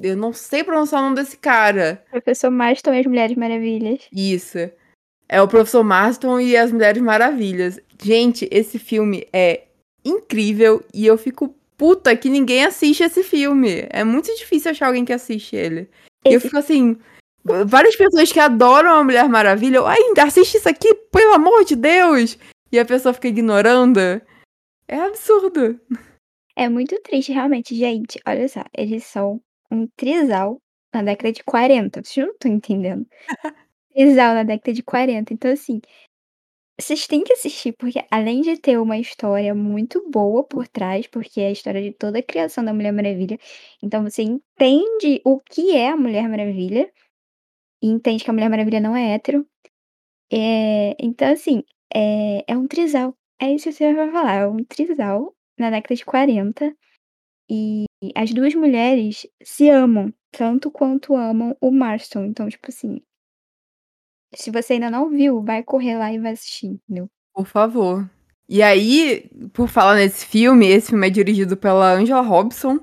Eu 0.00 0.16
não 0.16 0.32
sei 0.32 0.64
pronunciar 0.64 1.00
o 1.00 1.04
nome 1.04 1.14
desse 1.14 1.36
cara. 1.36 2.04
Professor 2.10 2.50
Marston 2.50 2.94
e 2.94 2.98
as 2.98 3.06
Mulheres 3.06 3.36
Maravilhas. 3.36 4.00
Isso. 4.12 4.58
É 5.28 5.40
o 5.40 5.46
professor 5.46 5.84
Marston 5.84 6.40
e 6.40 6.56
as 6.56 6.72
Mulheres 6.72 7.00
Maravilhas. 7.00 7.78
Gente, 8.02 8.48
esse 8.50 8.76
filme 8.76 9.28
é 9.32 9.66
incrível 10.04 10.84
e 10.92 11.06
eu 11.06 11.16
fico 11.16 11.54
puta 11.76 12.16
que 12.16 12.28
ninguém 12.28 12.64
assiste 12.64 13.04
esse 13.04 13.22
filme. 13.22 13.86
É 13.90 14.02
muito 14.02 14.34
difícil 14.34 14.72
achar 14.72 14.88
alguém 14.88 15.04
que 15.04 15.12
assiste 15.12 15.54
ele. 15.54 15.88
E 16.24 16.32
eu 16.32 16.38
Esse- 16.38 16.48
fico 16.48 16.58
assim, 16.58 16.98
várias 17.44 17.94
pessoas 17.94 18.32
que 18.32 18.40
adoram 18.40 18.94
a 18.94 19.04
Mulher 19.04 19.28
Maravilha, 19.28 19.76
eu, 19.76 19.86
ainda 19.86 20.24
assiste 20.24 20.56
isso 20.56 20.68
aqui, 20.68 20.92
pelo 21.12 21.34
amor 21.34 21.64
de 21.64 21.76
Deus! 21.76 22.36
E 22.72 22.80
a 22.80 22.84
pessoa 22.84 23.12
fica 23.14 23.28
ignorando. 23.28 24.00
É 24.88 24.96
absurdo. 24.96 25.80
É 26.56 26.68
muito 26.68 27.00
triste, 27.02 27.32
realmente, 27.32 27.74
gente. 27.74 28.20
Olha 28.26 28.48
só, 28.48 28.62
eles 28.76 29.04
são 29.04 29.40
um 29.70 29.86
trisal 29.96 30.60
na 30.94 31.02
década 31.02 31.32
de 31.32 31.42
40. 31.44 32.02
Vocês 32.02 32.26
não 32.26 32.34
estão 32.34 32.52
entendendo. 32.52 33.06
trisal 33.94 34.34
na 34.34 34.42
década 34.44 34.72
de 34.72 34.82
40. 34.82 35.32
Então, 35.34 35.52
assim, 35.52 35.80
vocês 36.80 37.06
têm 37.06 37.22
que 37.22 37.32
assistir, 37.32 37.72
porque 37.74 38.04
além 38.10 38.40
de 38.42 38.56
ter 38.58 38.78
uma 38.78 38.98
história 38.98 39.54
muito 39.54 40.08
boa 40.10 40.44
por 40.44 40.66
trás, 40.68 41.06
porque 41.06 41.40
é 41.40 41.48
a 41.48 41.52
história 41.52 41.82
de 41.82 41.92
toda 41.92 42.18
a 42.18 42.22
criação 42.22 42.64
da 42.64 42.74
Mulher 42.74 42.92
Maravilha, 42.92 43.38
então 43.82 44.02
você 44.02 44.22
entende 44.22 45.20
o 45.24 45.38
que 45.40 45.76
é 45.76 45.90
a 45.90 45.96
Mulher 45.96 46.28
Maravilha, 46.28 46.90
e 47.82 47.88
entende 47.88 48.24
que 48.24 48.30
a 48.30 48.32
Mulher 48.32 48.50
Maravilha 48.50 48.80
não 48.80 48.96
é 48.96 49.14
hétero. 49.14 49.46
É, 50.32 50.96
então, 51.00 51.32
assim, 51.32 51.62
é, 51.94 52.44
é 52.48 52.56
um 52.56 52.66
trisal. 52.66 53.14
É 53.42 53.52
isso 53.52 53.64
que 53.64 53.72
você 53.72 53.92
vai 53.92 54.10
falar, 54.10 54.34
é 54.34 54.46
um 54.46 54.62
trisal 54.64 55.34
na 55.58 55.70
década 55.70 55.94
de 55.94 56.04
40. 56.04 56.72
E 57.50 57.84
as 58.14 58.32
duas 58.32 58.54
mulheres 58.54 59.26
se 59.42 59.68
amam, 59.68 60.12
tanto 60.30 60.70
quanto 60.70 61.14
amam 61.16 61.56
o 61.60 61.70
Marston. 61.70 62.24
Então, 62.24 62.48
tipo 62.48 62.68
assim, 62.68 63.00
se 64.34 64.50
você 64.50 64.74
ainda 64.74 64.90
não 64.90 65.10
viu, 65.10 65.42
vai 65.42 65.62
correr 65.62 65.96
lá 65.98 66.12
e 66.12 66.18
vai 66.18 66.32
assistir, 66.32 66.66
entendeu? 66.68 67.08
Por 67.34 67.46
favor. 67.46 68.08
E 68.48 68.62
aí, 68.62 69.28
por 69.52 69.68
falar 69.68 69.96
nesse 69.96 70.24
filme, 70.26 70.66
esse 70.68 70.90
filme 70.90 71.06
é 71.06 71.10
dirigido 71.10 71.56
pela 71.56 71.92
Angela 71.94 72.20
Robson, 72.22 72.78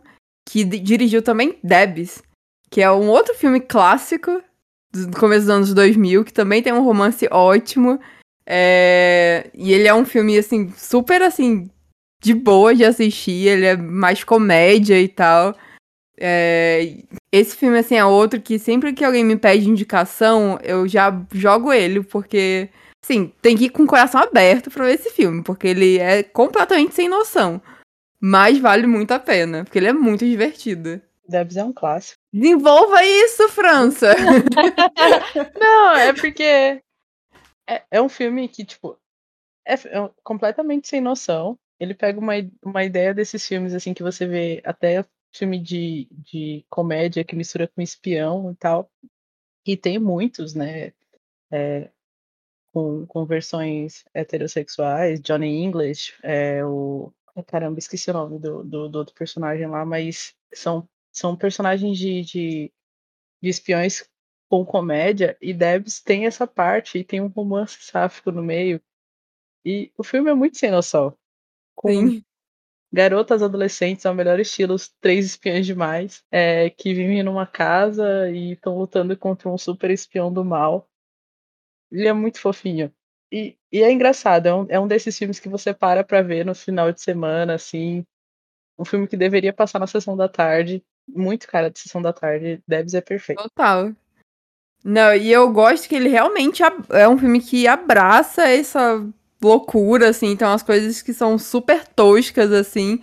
que 0.47 0.63
di- 0.63 0.79
dirigiu 0.79 1.21
também 1.21 1.57
Debs, 1.63 2.21
que 2.69 2.81
é 2.81 2.91
um 2.91 3.07
outro 3.09 3.33
filme 3.35 3.59
clássico 3.59 4.43
do 4.91 5.17
começo 5.19 5.41
dos 5.45 5.49
anos 5.55 5.73
2000, 5.73 6.25
que 6.25 6.33
também 6.33 6.61
tem 6.61 6.73
um 6.73 6.83
romance 6.83 7.27
ótimo. 7.31 7.99
É, 8.49 9.49
E 9.53 9.71
ele 9.73 9.87
é 9.87 9.93
um 9.93 10.05
filme, 10.05 10.37
assim, 10.37 10.71
super, 10.75 11.21
assim, 11.21 11.69
de 12.21 12.33
boa 12.33 12.73
de 12.73 12.83
assistir, 12.83 13.47
ele 13.47 13.65
é 13.65 13.77
mais 13.77 14.23
comédia 14.23 14.99
e 14.99 15.07
tal. 15.07 15.55
É, 16.19 16.95
Esse 17.31 17.55
filme, 17.55 17.77
assim, 17.77 17.95
é 17.95 18.03
outro 18.03 18.41
que 18.41 18.57
sempre 18.57 18.91
que 18.93 19.05
alguém 19.05 19.23
me 19.23 19.37
pede 19.37 19.69
indicação, 19.69 20.57
eu 20.63 20.87
já 20.87 21.13
jogo 21.31 21.71
ele, 21.71 22.03
porque 22.03 22.69
Sim, 23.01 23.31
tem 23.41 23.55
que 23.55 23.65
ir 23.65 23.69
com 23.69 23.83
o 23.83 23.87
coração 23.87 24.21
aberto 24.21 24.69
pra 24.69 24.85
ver 24.85 24.95
esse 24.95 25.09
filme, 25.09 25.41
porque 25.43 25.67
ele 25.67 25.97
é 25.99 26.21
completamente 26.21 26.93
sem 26.93 27.07
noção. 27.07 27.61
Mas 28.21 28.57
vale 28.59 28.85
muito 28.85 29.11
a 29.11 29.19
pena, 29.19 29.63
porque 29.63 29.79
ele 29.79 29.87
é 29.87 29.93
muito 29.93 30.25
divertido. 30.25 31.01
Debs 31.27 31.55
é 31.55 31.63
um 31.63 31.71
clássico. 31.71 32.17
Desenvolva 32.33 33.03
isso, 33.03 33.47
França! 33.49 34.13
Não, 35.59 35.95
é 35.95 36.11
porque 36.11 36.81
é, 37.69 37.85
é 37.91 38.01
um 38.01 38.09
filme 38.09 38.47
que, 38.49 38.65
tipo, 38.65 38.99
é, 39.65 39.73
é 39.73 40.11
completamente 40.23 40.87
sem 40.87 41.01
noção. 41.01 41.57
Ele 41.79 41.93
pega 41.93 42.19
uma, 42.19 42.33
uma 42.63 42.83
ideia 42.83 43.13
desses 43.13 43.45
filmes, 43.47 43.73
assim, 43.73 43.93
que 43.93 44.03
você 44.03 44.27
vê 44.27 44.61
até 44.65 45.05
filme 45.33 45.59
de, 45.59 46.07
de 46.11 46.65
comédia 46.69 47.23
que 47.23 47.35
mistura 47.35 47.67
com 47.67 47.81
espião 47.81 48.51
e 48.51 48.55
tal. 48.55 48.91
E 49.65 49.77
tem 49.77 49.99
muitos, 49.99 50.55
né? 50.55 50.93
é, 51.51 51.89
com, 52.71 53.05
com 53.07 53.25
versões 53.25 54.03
heterossexuais, 54.13 55.21
Johnny 55.21 55.63
English, 55.63 56.13
é, 56.23 56.63
o. 56.65 57.13
Caramba, 57.47 57.79
esqueci 57.79 58.09
o 58.09 58.13
nome 58.13 58.37
do, 58.37 58.63
do, 58.63 58.89
do 58.89 58.99
outro 58.99 59.15
personagem 59.15 59.65
lá, 59.65 59.85
mas 59.85 60.35
são, 60.53 60.89
são 61.09 61.37
personagens 61.37 61.97
de, 61.97 62.21
de, 62.21 62.73
de 63.41 63.49
espiões 63.49 64.03
com 64.49 64.65
comédia, 64.65 65.37
e 65.39 65.53
Debs 65.53 66.01
tem 66.01 66.25
essa 66.25 66.47
parte, 66.47 66.97
e 66.97 67.03
tem 67.03 67.21
um 67.21 67.27
romance 67.27 67.77
sáfico 67.81 68.31
no 68.31 68.41
meio. 68.41 68.81
E 69.63 69.91
o 69.95 70.03
filme 70.03 70.29
é 70.29 70.33
muito 70.33 70.57
sem 70.57 70.71
noção. 70.71 71.15
Com 71.75 71.89
Sim. 71.89 72.23
garotas 72.91 73.43
adolescentes 73.43 74.05
ao 74.05 74.15
melhor 74.15 74.39
estilo, 74.39 74.73
os 74.73 74.89
três 74.99 75.25
espiões 75.25 75.65
demais, 75.65 76.23
é, 76.31 76.69
que 76.71 76.93
vivem 76.93 77.21
numa 77.21 77.45
casa 77.45 78.29
e 78.31 78.53
estão 78.53 78.77
lutando 78.77 79.15
contra 79.15 79.47
um 79.47 79.57
super 79.57 79.91
espião 79.91 80.33
do 80.33 80.43
mal. 80.43 80.89
Ele 81.91 82.07
é 82.07 82.13
muito 82.13 82.41
fofinho. 82.41 82.91
E, 83.31 83.55
e 83.71 83.83
é 83.83 83.91
engraçado, 83.91 84.47
é 84.47 84.53
um, 84.53 84.65
é 84.69 84.79
um 84.79 84.87
desses 84.87 85.15
filmes 85.15 85.39
que 85.39 85.47
você 85.47 85.71
para 85.71 86.03
pra 86.03 86.23
ver 86.23 86.43
no 86.43 86.55
final 86.55 86.91
de 86.91 87.01
semana, 87.01 87.53
assim. 87.53 88.03
Um 88.77 88.85
filme 88.85 89.07
que 89.07 89.17
deveria 89.17 89.53
passar 89.53 89.77
na 89.77 89.85
sessão 89.85 90.17
da 90.17 90.27
tarde. 90.27 90.83
Muito 91.07 91.47
cara 91.47 91.69
de 91.69 91.77
sessão 91.77 92.01
da 92.01 92.13
tarde. 92.13 92.63
Debs 92.67 92.95
é 92.95 93.01
perfeito. 93.01 93.43
Total. 93.43 93.93
Não, 94.83 95.13
e 95.13 95.31
eu 95.31 95.51
gosto 95.51 95.87
que 95.87 95.95
ele 95.95 96.09
realmente 96.09 96.63
é 96.89 97.07
um 97.07 97.17
filme 97.17 97.41
que 97.41 97.67
abraça 97.67 98.47
essa 98.47 99.05
loucura, 99.41 100.09
assim, 100.09 100.27
então 100.27 100.51
as 100.51 100.63
coisas 100.63 101.01
que 101.01 101.13
são 101.13 101.37
super 101.37 101.85
toscas, 101.87 102.51
assim, 102.51 103.01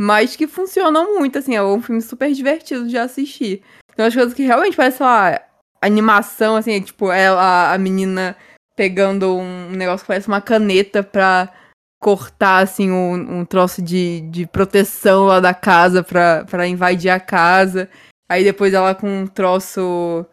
mas 0.00 0.36
que 0.36 0.46
funcionam 0.46 1.18
muito, 1.18 1.38
assim, 1.38 1.54
é 1.54 1.62
um 1.62 1.82
filme 1.82 2.00
super 2.00 2.32
divertido 2.32 2.88
de 2.88 2.96
assistir. 2.96 3.62
Então 3.92 4.06
as 4.06 4.14
coisas 4.14 4.34
que 4.34 4.42
realmente 4.42 4.76
parecem, 4.76 4.98
sei 4.98 5.06
lá, 5.06 5.42
animação, 5.82 6.56
assim, 6.56 6.72
é, 6.72 6.80
tipo, 6.80 7.10
ela, 7.10 7.72
a 7.72 7.78
menina 7.78 8.36
pegando 8.76 9.36
um 9.36 9.70
negócio 9.70 10.04
que 10.04 10.08
parece 10.08 10.28
uma 10.28 10.40
caneta 10.40 11.02
pra 11.02 11.52
cortar, 12.00 12.58
assim, 12.58 12.90
um, 12.90 13.40
um 13.40 13.44
troço 13.44 13.82
de, 13.82 14.20
de 14.30 14.46
proteção 14.46 15.26
lá 15.26 15.40
da 15.40 15.52
casa 15.52 16.02
pra, 16.02 16.44
pra 16.44 16.66
invadir 16.66 17.10
a 17.10 17.18
casa. 17.18 17.88
Aí 18.28 18.44
depois 18.44 18.72
ela 18.72 18.94
com 18.94 19.22
um 19.22 19.26
troço 19.26 20.24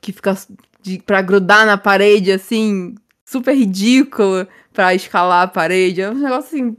que 0.00 0.12
fica 0.12 0.36
de, 0.82 0.98
pra 1.00 1.22
grudar 1.22 1.66
na 1.66 1.76
parede, 1.76 2.32
assim, 2.32 2.94
super 3.28 3.54
ridículo 3.54 4.46
pra 4.72 4.94
escalar 4.94 5.44
a 5.44 5.48
parede. 5.48 6.00
É 6.00 6.10
um 6.10 6.14
negócio 6.14 6.48
assim, 6.48 6.76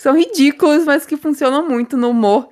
são 0.00 0.16
ridículos, 0.16 0.84
mas 0.84 1.04
que 1.04 1.16
funcionam 1.16 1.68
muito 1.68 1.96
no 1.96 2.10
humor 2.10 2.48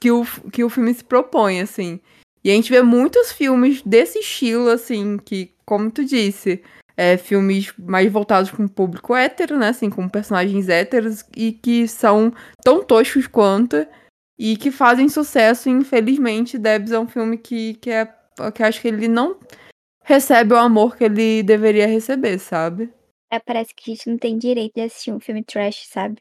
que 0.00 0.10
o, 0.10 0.24
que 0.50 0.64
o 0.64 0.68
filme 0.68 0.92
se 0.92 1.04
propõe, 1.04 1.60
assim. 1.60 2.00
E 2.44 2.50
a 2.50 2.54
gente 2.54 2.70
vê 2.70 2.82
muitos 2.82 3.30
filmes 3.30 3.82
desse 3.82 4.18
estilo, 4.18 4.68
assim, 4.68 5.16
que, 5.16 5.54
como 5.64 5.90
tu 5.90 6.04
disse, 6.04 6.60
é, 6.96 7.16
filmes 7.16 7.72
mais 7.78 8.10
voltados 8.10 8.50
para 8.50 8.62
um 8.64 8.68
público 8.68 9.14
hétero, 9.14 9.56
né? 9.56 9.68
Assim, 9.68 9.88
com 9.88 10.08
personagens 10.08 10.68
héteros 10.68 11.24
e 11.36 11.52
que 11.52 11.86
são 11.86 12.32
tão 12.62 12.82
toscos 12.82 13.26
quanto 13.26 13.86
e 14.38 14.56
que 14.56 14.70
fazem 14.70 15.08
sucesso. 15.08 15.68
Infelizmente, 15.68 16.58
Debs 16.58 16.92
é 16.92 16.98
um 16.98 17.06
filme 17.06 17.38
que, 17.38 17.74
que 17.74 17.90
é 17.90 18.12
que 18.50 18.62
acho 18.62 18.80
que 18.80 18.88
ele 18.88 19.08
não 19.08 19.38
recebe 20.02 20.54
o 20.54 20.58
amor 20.58 20.96
que 20.96 21.04
ele 21.04 21.42
deveria 21.42 21.86
receber, 21.86 22.38
sabe? 22.38 22.92
É, 23.30 23.38
parece 23.38 23.74
que 23.74 23.90
a 23.90 23.94
gente 23.94 24.10
não 24.10 24.18
tem 24.18 24.36
direito 24.36 24.74
de 24.74 24.82
assistir 24.82 25.12
um 25.12 25.20
filme 25.20 25.42
trash, 25.44 25.86
sabe? 25.88 26.20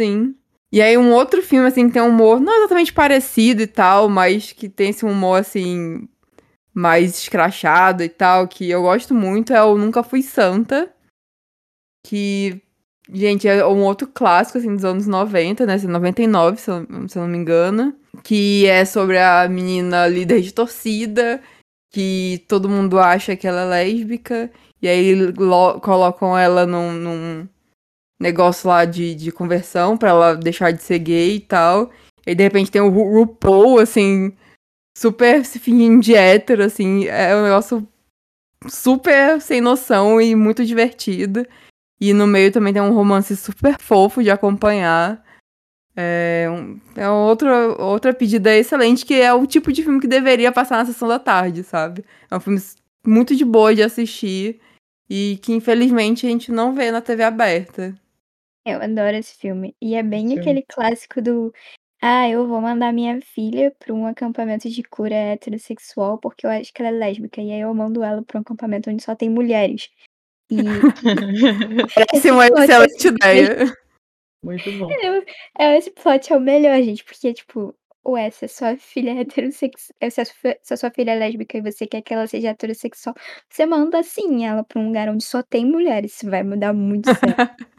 Sim. 0.00 0.34
E 0.72 0.82
aí 0.82 0.98
um 0.98 1.12
outro 1.12 1.42
filme, 1.42 1.68
assim, 1.68 1.86
que 1.86 1.94
tem 1.94 2.02
um 2.02 2.08
humor 2.08 2.40
não 2.40 2.54
exatamente 2.56 2.92
parecido 2.92 3.62
e 3.62 3.66
tal, 3.66 4.08
mas 4.08 4.52
que 4.52 4.68
tem 4.68 4.90
esse 4.90 5.04
humor, 5.04 5.40
assim, 5.40 6.08
mais 6.74 7.18
escrachado 7.18 8.02
e 8.02 8.08
tal, 8.08 8.48
que 8.48 8.68
eu 8.68 8.82
gosto 8.82 9.14
muito, 9.14 9.52
é 9.52 9.62
o 9.62 9.78
Nunca 9.78 10.02
Fui 10.02 10.22
Santa. 10.22 10.92
Que, 12.04 12.60
gente, 13.12 13.46
é 13.48 13.64
um 13.66 13.82
outro 13.84 14.06
clássico, 14.06 14.58
assim, 14.58 14.74
dos 14.74 14.84
anos 14.84 15.06
90, 15.06 15.64
né? 15.66 15.74
Assim, 15.74 15.86
99, 15.86 16.60
se 16.60 16.70
eu, 16.70 16.86
se 17.08 17.18
eu 17.18 17.22
não 17.22 17.28
me 17.28 17.38
engano. 17.38 17.94
Que 18.22 18.66
é 18.66 18.84
sobre 18.84 19.18
a 19.18 19.46
menina 19.48 20.06
líder 20.06 20.40
de 20.40 20.52
torcida, 20.52 21.40
que 21.92 22.44
todo 22.48 22.68
mundo 22.68 22.98
acha 22.98 23.36
que 23.36 23.46
ela 23.46 23.62
é 23.62 23.84
lésbica. 23.84 24.50
E 24.80 24.88
aí 24.88 25.14
lo- 25.14 25.80
colocam 25.80 26.36
ela 26.38 26.66
num, 26.66 26.92
num 26.92 27.48
negócio 28.20 28.68
lá 28.68 28.84
de, 28.84 29.14
de 29.14 29.30
conversão 29.32 29.96
pra 29.96 30.10
ela 30.10 30.34
deixar 30.34 30.70
de 30.72 30.82
ser 30.82 30.98
gay 30.98 31.36
e 31.36 31.40
tal. 31.40 31.90
E 32.26 32.34
de 32.34 32.42
repente 32.42 32.70
tem 32.70 32.80
o 32.82 32.88
Ru- 32.88 33.12
RuPaul, 33.20 33.78
assim, 33.78 34.32
super 34.96 35.44
se 35.44 35.58
fingindo 35.58 36.00
de 36.02 36.14
hétero, 36.14 36.64
assim. 36.64 37.06
É 37.06 37.36
um 37.36 37.42
negócio 37.44 37.86
super 38.68 39.40
sem 39.40 39.60
noção 39.60 40.20
e 40.20 40.34
muito 40.34 40.64
divertido. 40.64 41.46
E 42.00 42.12
no 42.12 42.26
meio 42.26 42.52
também 42.52 42.72
tem 42.72 42.82
um 42.82 42.92
romance 42.92 43.34
super 43.36 43.78
fofo 43.80 44.22
de 44.22 44.30
acompanhar. 44.30 45.24
É, 45.96 46.46
um, 46.50 46.78
é 46.94 47.08
outra, 47.08 47.68
outra 47.82 48.12
pedida 48.12 48.54
excelente, 48.54 49.06
que 49.06 49.14
é 49.14 49.32
o 49.32 49.46
tipo 49.46 49.72
de 49.72 49.82
filme 49.82 50.00
que 50.00 50.06
deveria 50.06 50.52
passar 50.52 50.76
na 50.76 50.84
sessão 50.84 51.08
da 51.08 51.18
tarde, 51.18 51.64
sabe? 51.64 52.04
É 52.30 52.36
um 52.36 52.40
filme 52.40 52.60
muito 53.06 53.34
de 53.34 53.44
boa 53.44 53.74
de 53.74 53.82
assistir 53.82 54.60
e 55.08 55.38
que 55.42 55.54
infelizmente 55.54 56.26
a 56.26 56.28
gente 56.28 56.52
não 56.52 56.74
vê 56.74 56.90
na 56.90 57.00
TV 57.00 57.22
aberta. 57.22 57.94
Eu 58.66 58.82
adoro 58.82 59.16
esse 59.16 59.36
filme. 59.36 59.74
E 59.80 59.94
é 59.94 60.02
bem 60.02 60.26
filme. 60.26 60.40
aquele 60.40 60.62
clássico 60.68 61.22
do: 61.22 61.52
"Ah, 62.02 62.28
eu 62.28 62.46
vou 62.46 62.60
mandar 62.60 62.92
minha 62.92 63.20
filha 63.22 63.74
pra 63.78 63.94
um 63.94 64.06
acampamento 64.06 64.68
de 64.68 64.82
cura 64.82 65.14
heterossexual, 65.14 66.18
porque 66.18 66.44
eu 66.44 66.50
acho 66.50 66.74
que 66.74 66.82
ela 66.82 66.90
é 66.90 66.98
lésbica, 66.98 67.40
e 67.40 67.52
aí 67.52 67.60
eu 67.60 67.72
mando 67.72 68.02
ela 68.02 68.22
pra 68.22 68.38
um 68.38 68.42
acampamento 68.42 68.90
onde 68.90 69.02
só 69.02 69.14
tem 69.14 69.30
mulheres". 69.30 69.88
E 70.50 70.56
Parece 71.94 72.30
uma 72.30 72.46
é 72.46 72.48
excelente 72.48 73.08
ideia. 73.08 73.72
Muito 74.42 74.70
bom. 74.78 74.88
é, 75.58 75.76
esse 75.76 75.90
plot 75.90 76.32
é 76.32 76.36
o 76.36 76.40
melhor, 76.40 76.80
gente, 76.82 77.02
porque, 77.02 77.32
tipo, 77.34 77.74
ué, 78.06 78.30
se 78.30 78.44
a 78.44 78.48
sua 78.48 78.76
filha 78.76 79.10
é 79.10 79.20
heterossexual, 79.20 80.10
se 80.10 80.20
a 80.20 80.24
sua 80.24 80.56
se 80.62 80.74
a 80.74 80.76
sua 80.76 80.90
filha 80.90 81.10
é 81.12 81.18
lésbica 81.18 81.58
e 81.58 81.62
você 81.62 81.86
quer 81.86 82.02
que 82.02 82.14
ela 82.14 82.26
seja 82.26 82.50
heterossexual, 82.50 83.14
você 83.50 83.66
manda 83.66 84.02
sim 84.02 84.46
ela 84.46 84.62
pra 84.62 84.80
um 84.80 84.86
lugar 84.86 85.08
onde 85.08 85.24
só 85.24 85.42
tem 85.42 85.66
mulheres, 85.66 86.14
isso 86.14 86.30
vai 86.30 86.42
mudar 86.42 86.72
muito 86.72 87.06
certo. 87.14 87.66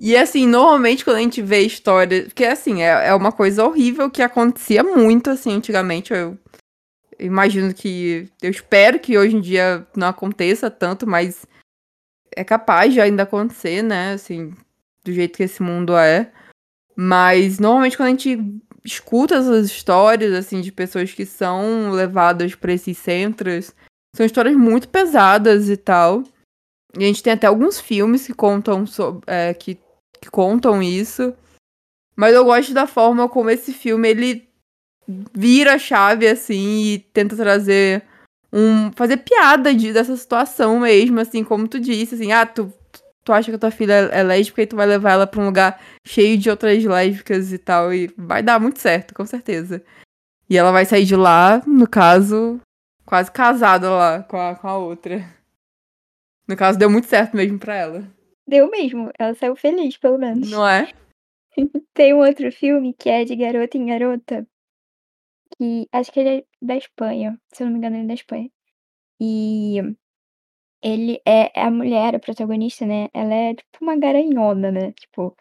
E 0.00 0.16
assim, 0.16 0.48
normalmente 0.48 1.04
quando 1.04 1.18
a 1.18 1.20
gente 1.20 1.40
vê 1.40 1.60
história. 1.60 2.24
Porque 2.24 2.44
assim, 2.44 2.82
é, 2.82 3.06
é 3.06 3.14
uma 3.14 3.30
coisa 3.30 3.64
horrível 3.64 4.10
que 4.10 4.20
acontecia 4.20 4.82
muito 4.82 5.30
assim 5.30 5.52
antigamente. 5.52 6.12
Eu 6.12 6.36
imagino 7.18 7.72
que. 7.74 8.28
Eu 8.42 8.50
espero 8.50 8.98
que 8.98 9.18
hoje 9.18 9.36
em 9.36 9.40
dia 9.40 9.86
não 9.96 10.08
aconteça 10.08 10.70
tanto, 10.70 11.06
mas 11.06 11.46
é 12.34 12.44
capaz 12.44 12.92
de 12.92 13.00
ainda 13.00 13.22
acontecer, 13.22 13.82
né? 13.82 14.12
Assim, 14.12 14.54
do 15.04 15.12
jeito 15.12 15.36
que 15.36 15.42
esse 15.42 15.62
mundo 15.62 15.96
é. 15.96 16.32
Mas 16.96 17.58
normalmente 17.58 17.96
quando 17.96 18.08
a 18.08 18.10
gente 18.10 18.60
escuta 18.84 19.36
essas 19.36 19.66
histórias, 19.66 20.32
assim, 20.34 20.60
de 20.60 20.70
pessoas 20.70 21.12
que 21.12 21.24
são 21.24 21.90
levadas 21.90 22.54
para 22.54 22.72
esses 22.72 22.98
centros, 22.98 23.72
são 24.14 24.24
histórias 24.24 24.56
muito 24.56 24.88
pesadas 24.88 25.68
e 25.68 25.76
tal. 25.76 26.22
E 26.96 27.02
a 27.02 27.06
gente 27.06 27.22
tem 27.22 27.32
até 27.32 27.46
alguns 27.46 27.80
filmes 27.80 28.26
que 28.26 28.34
contam 28.34 28.86
sobre, 28.86 29.24
é, 29.26 29.52
que, 29.54 29.78
que 30.20 30.30
contam 30.30 30.82
isso. 30.82 31.34
Mas 32.14 32.34
eu 32.34 32.44
gosto 32.44 32.72
da 32.72 32.86
forma 32.86 33.28
como 33.28 33.50
esse 33.50 33.72
filme 33.72 34.08
ele 34.08 34.48
vira 35.06 35.74
a 35.74 35.78
chave 35.78 36.26
assim 36.26 36.84
e 36.84 36.98
tenta 37.12 37.36
trazer 37.36 38.02
um 38.52 38.92
fazer 38.92 39.18
piada 39.18 39.74
de, 39.74 39.92
dessa 39.92 40.16
situação 40.16 40.80
mesmo, 40.80 41.18
assim, 41.20 41.42
como 41.42 41.66
tu 41.66 41.80
disse, 41.80 42.14
assim, 42.14 42.32
ah, 42.32 42.46
tu 42.46 42.72
tu 43.24 43.32
acha 43.32 43.50
que 43.50 43.56
a 43.56 43.58
tua 43.58 43.70
filha 43.70 43.94
é 44.12 44.22
lésbica 44.22 44.62
e 44.62 44.66
tu 44.66 44.76
vai 44.76 44.86
levar 44.86 45.12
ela 45.12 45.26
pra 45.26 45.40
um 45.40 45.46
lugar 45.46 45.80
cheio 46.06 46.36
de 46.36 46.50
outras 46.50 46.84
lésbicas 46.84 47.52
e 47.52 47.58
tal 47.58 47.92
e 47.92 48.12
vai 48.18 48.42
dar 48.42 48.60
muito 48.60 48.78
certo, 48.78 49.14
com 49.14 49.24
certeza. 49.24 49.82
E 50.48 50.58
ela 50.58 50.70
vai 50.70 50.84
sair 50.84 51.06
de 51.06 51.16
lá, 51.16 51.62
no 51.66 51.88
caso, 51.88 52.60
quase 53.06 53.32
casada 53.32 53.90
lá 53.90 54.22
com 54.22 54.36
a, 54.36 54.54
com 54.54 54.68
a 54.68 54.76
outra. 54.76 55.24
No 56.46 56.54
caso, 56.54 56.78
deu 56.78 56.90
muito 56.90 57.06
certo 57.06 57.34
mesmo 57.34 57.58
pra 57.58 57.74
ela. 57.74 58.04
Deu 58.46 58.70
mesmo, 58.70 59.10
ela 59.18 59.34
saiu 59.34 59.56
feliz, 59.56 59.96
pelo 59.96 60.18
menos. 60.18 60.50
Não 60.50 60.68
é? 60.68 60.92
Tem 61.94 62.12
um 62.12 62.18
outro 62.18 62.52
filme 62.52 62.92
que 62.92 63.08
é 63.08 63.24
de 63.24 63.34
garota 63.34 63.78
em 63.78 63.86
garota, 63.86 64.46
que 65.56 65.88
acho 65.92 66.12
que 66.12 66.20
ele 66.20 66.28
é 66.40 66.44
da 66.60 66.76
Espanha, 66.76 67.40
se 67.52 67.62
eu 67.62 67.66
não 67.66 67.72
me 67.72 67.78
engano, 67.78 67.96
ele 67.96 68.04
é 68.04 68.08
da 68.08 68.14
Espanha. 68.14 68.50
E 69.20 69.76
ele 70.82 71.20
é 71.26 71.50
a 71.58 71.70
mulher, 71.70 72.14
a 72.14 72.18
protagonista, 72.18 72.84
né? 72.84 73.08
Ela 73.14 73.34
é 73.34 73.54
tipo 73.54 73.78
uma 73.80 73.96
garanhona, 73.96 74.70
né? 74.70 74.92
Tipo, 74.92 75.36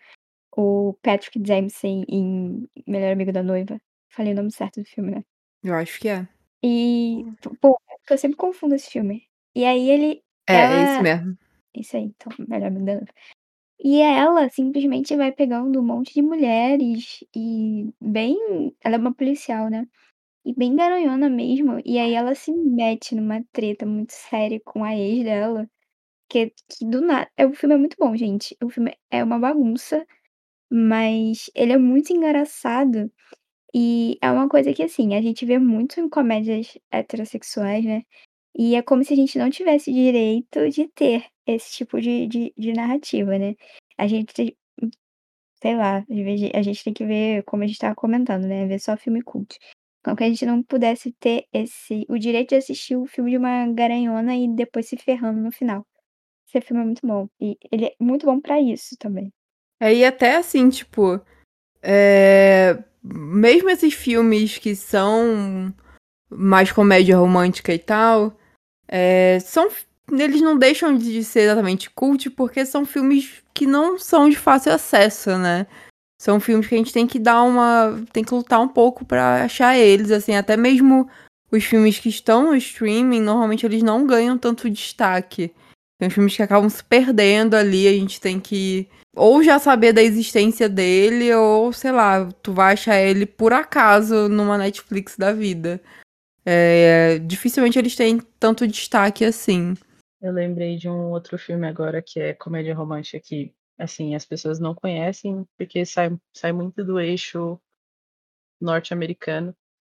o 0.55 0.93
Patrick 1.01 1.39
Dempsey 1.39 2.05
em 2.07 2.67
Melhor 2.87 3.11
Amigo 3.11 3.31
da 3.31 3.43
Noiva. 3.43 3.79
Falei 4.09 4.33
o 4.33 4.35
nome 4.35 4.51
certo 4.51 4.79
do 4.81 4.85
filme, 4.85 5.11
né? 5.11 5.23
Eu 5.63 5.73
acho 5.75 5.99
que 5.99 6.07
é. 6.07 6.27
E, 6.63 7.25
pô, 7.59 7.79
eu 8.09 8.17
sempre 8.17 8.37
confundo 8.37 8.75
esse 8.75 8.89
filme. 8.89 9.27
E 9.55 9.65
aí 9.65 9.89
ele. 9.89 10.23
É, 10.47 10.55
é 10.55 10.59
ela- 10.61 10.83
isso 10.83 11.03
mesmo. 11.03 11.37
Isso 11.75 11.97
aí, 11.97 12.03
então, 12.03 12.31
melhor 12.47 12.69
me 12.71 12.83
dando. 12.85 13.11
E 13.79 13.99
ela 14.01 14.49
simplesmente 14.49 15.15
vai 15.15 15.31
pegando 15.31 15.79
um 15.79 15.83
monte 15.83 16.13
de 16.13 16.21
mulheres 16.21 17.23
e 17.35 17.89
bem. 18.01 18.37
Ela 18.81 18.95
é 18.95 18.99
uma 18.99 19.13
policial, 19.13 19.69
né? 19.69 19.87
E 20.45 20.53
bem 20.55 20.75
garanhona 20.75 21.29
mesmo. 21.29 21.81
E 21.85 21.99
aí 21.99 22.13
ela 22.13 22.35
se 22.35 22.51
mete 22.53 23.15
numa 23.15 23.43
treta 23.53 23.85
muito 23.85 24.13
séria 24.13 24.61
com 24.65 24.83
a 24.83 24.95
ex 24.95 25.23
dela. 25.25 25.69
Que, 26.29 26.51
que 26.69 26.85
do 26.85 27.01
nada. 27.01 27.29
é, 27.37 27.45
O 27.47 27.53
filme 27.53 27.75
é 27.75 27.77
muito 27.79 27.97
bom, 27.99 28.15
gente. 28.17 28.57
O 28.63 28.69
filme 28.69 28.95
é 29.11 29.23
uma 29.23 29.39
bagunça, 29.39 30.05
mas 30.71 31.49
ele 31.55 31.73
é 31.73 31.77
muito 31.77 32.13
engraçado. 32.13 33.11
E 33.73 34.17
é 34.21 34.31
uma 34.31 34.49
coisa 34.49 34.73
que, 34.73 34.83
assim, 34.83 35.15
a 35.15 35.21
gente 35.21 35.45
vê 35.45 35.59
muito 35.59 35.99
em 35.99 36.09
comédias 36.09 36.77
heterossexuais, 36.91 37.85
né? 37.85 38.03
E 38.57 38.75
é 38.75 38.81
como 38.83 39.03
se 39.03 39.13
a 39.13 39.15
gente 39.17 39.37
não 39.39 39.49
tivesse 39.51 39.91
direito 39.93 40.69
de 40.69 40.87
ter 40.89 41.25
esse 41.45 41.71
tipo 41.71 41.99
de, 41.99 42.27
de, 42.27 42.53
de 42.57 42.73
narrativa, 42.73 43.37
né? 43.37 43.55
A 43.97 44.07
gente, 44.07 44.57
sei 45.61 45.75
lá, 45.75 46.03
a 46.53 46.61
gente 46.61 46.83
tem 46.83 46.93
que 46.93 47.05
ver, 47.05 47.43
como 47.43 47.63
a 47.63 47.67
gente 47.67 47.79
tava 47.79 47.95
comentando, 47.95 48.45
né? 48.45 48.65
Ver 48.65 48.79
só 48.79 48.97
filme 48.97 49.21
cult. 49.21 49.57
Como 50.03 50.17
que 50.17 50.23
a 50.23 50.27
gente 50.27 50.45
não 50.45 50.61
pudesse 50.61 51.13
ter 51.13 51.45
esse, 51.53 52.05
o 52.09 52.17
direito 52.17 52.49
de 52.49 52.55
assistir 52.55 52.97
o 52.97 53.05
filme 53.05 53.31
de 53.31 53.37
uma 53.37 53.67
garanhona 53.71 54.35
e 54.35 54.53
depois 54.53 54.87
se 54.87 54.97
ferrando 54.97 55.39
no 55.39 55.51
final. 55.51 55.85
Esse 56.47 56.59
filme 56.61 56.83
é 56.83 56.85
muito 56.85 57.07
bom. 57.07 57.27
E 57.39 57.57
ele 57.71 57.85
é 57.85 57.95
muito 57.99 58.25
bom 58.25 58.39
pra 58.39 58.59
isso 58.59 58.95
também. 58.99 59.31
É, 59.79 59.93
e 59.93 60.05
até 60.05 60.35
assim, 60.35 60.69
tipo. 60.69 61.21
é, 61.81 62.83
Mesmo 63.01 63.69
esses 63.69 63.93
filmes 63.93 64.57
que 64.57 64.75
são 64.75 65.73
mais 66.29 66.71
comédia 66.71 67.17
romântica 67.17 67.73
e 67.73 67.79
tal, 67.79 68.37
é, 68.87 69.39
são. 69.39 69.69
Eles 70.11 70.41
não 70.41 70.57
deixam 70.57 70.97
de 70.97 71.23
ser 71.23 71.41
exatamente 71.41 71.89
cult 71.89 72.29
porque 72.31 72.65
são 72.65 72.85
filmes 72.85 73.41
que 73.53 73.65
não 73.65 73.97
são 73.97 74.29
de 74.29 74.35
fácil 74.35 74.73
acesso, 74.73 75.37
né? 75.37 75.65
São 76.21 76.39
filmes 76.39 76.67
que 76.67 76.75
a 76.75 76.77
gente 76.77 76.93
tem 76.93 77.07
que 77.07 77.19
dar 77.19 77.43
uma. 77.43 78.01
tem 78.11 78.23
que 78.23 78.33
lutar 78.33 78.61
um 78.61 78.67
pouco 78.67 79.05
pra 79.05 79.43
achar 79.43 79.77
eles, 79.77 80.11
assim, 80.11 80.35
até 80.35 80.55
mesmo 80.55 81.09
os 81.51 81.63
filmes 81.63 81.99
que 81.99 82.09
estão 82.09 82.47
no 82.47 82.55
streaming, 82.55 83.21
normalmente 83.21 83.65
eles 83.65 83.83
não 83.83 84.07
ganham 84.07 84.37
tanto 84.37 84.69
destaque. 84.69 85.53
Tem 85.99 86.09
filmes 86.09 86.35
que 86.35 86.43
acabam 86.43 86.69
se 86.69 86.83
perdendo 86.83 87.55
ali, 87.55 87.87
a 87.87 87.91
gente 87.91 88.19
tem 88.19 88.39
que 88.39 88.87
ou 89.15 89.43
já 89.43 89.59
saber 89.59 89.93
da 89.93 90.01
existência 90.01 90.67
dele, 90.67 91.33
ou 91.35 91.71
sei 91.71 91.91
lá, 91.91 92.27
tu 92.41 92.51
vai 92.51 92.73
achar 92.73 92.99
ele 92.99 93.25
por 93.25 93.53
acaso 93.53 94.27
numa 94.27 94.57
Netflix 94.57 95.15
da 95.17 95.31
vida. 95.31 95.79
É, 96.45 97.19
dificilmente 97.19 97.77
eles 97.77 97.95
têm 97.95 98.19
tanto 98.39 98.67
destaque 98.67 99.23
assim. 99.23 99.75
Eu 100.23 100.31
lembrei 100.31 100.77
de 100.77 100.87
um 100.87 101.11
outro 101.11 101.37
filme 101.37 101.67
agora 101.67 102.01
que 102.01 102.17
é 102.17 102.33
comédia 102.33 102.73
romântica 102.73 103.19
que, 103.19 103.53
assim, 103.77 104.15
as 104.15 104.25
pessoas 104.25 104.57
não 104.57 104.73
conhecem 104.73 105.45
porque 105.57 105.85
sai, 105.85 106.17
sai 106.33 106.53
muito 106.53 106.81
do 106.81 106.97
eixo 106.97 107.59
norte-americano, 108.59 109.53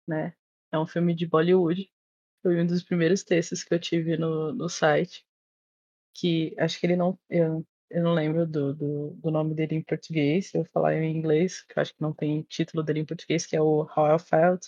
né? 0.07 0.33
É 0.71 0.79
um 0.79 0.87
filme 0.87 1.13
de 1.13 1.27
Bollywood. 1.27 1.91
Foi 2.41 2.61
um 2.61 2.65
dos 2.65 2.83
primeiros 2.83 3.21
textos 3.21 3.65
que 3.65 3.73
eu 3.73 3.79
tive 3.79 4.15
no, 4.15 4.53
no 4.53 4.69
site. 4.69 5.25
Que 6.13 6.55
acho 6.57 6.79
que 6.79 6.85
ele 6.85 6.95
não. 6.95 7.19
Eu, 7.29 7.67
eu 7.89 8.01
não 8.01 8.13
lembro 8.13 8.47
do, 8.47 8.73
do, 8.73 9.09
do 9.15 9.29
nome 9.29 9.53
dele 9.53 9.75
em 9.75 9.83
português. 9.83 10.53
Eu 10.53 10.63
vou 10.63 10.71
falar 10.71 10.95
em 10.95 11.17
inglês, 11.17 11.63
que 11.63 11.77
eu 11.77 11.81
acho 11.81 11.93
que 11.93 12.01
não 12.01 12.13
tem 12.13 12.43
título 12.43 12.81
dele 12.81 13.01
em 13.01 13.05
português, 13.05 13.45
que 13.45 13.57
é 13.57 13.61
o 13.61 13.81
How 13.81 14.15
I 14.15 14.19
Felt 14.19 14.67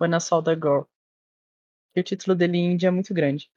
When 0.00 0.16
I 0.16 0.20
Saw 0.20 0.42
the 0.42 0.56
Girl. 0.56 0.82
E 1.94 2.00
o 2.00 2.02
título 2.02 2.34
dele 2.34 2.58
em 2.58 2.72
índia 2.72 2.88
é 2.88 2.90
muito 2.90 3.14
grande. 3.14 3.48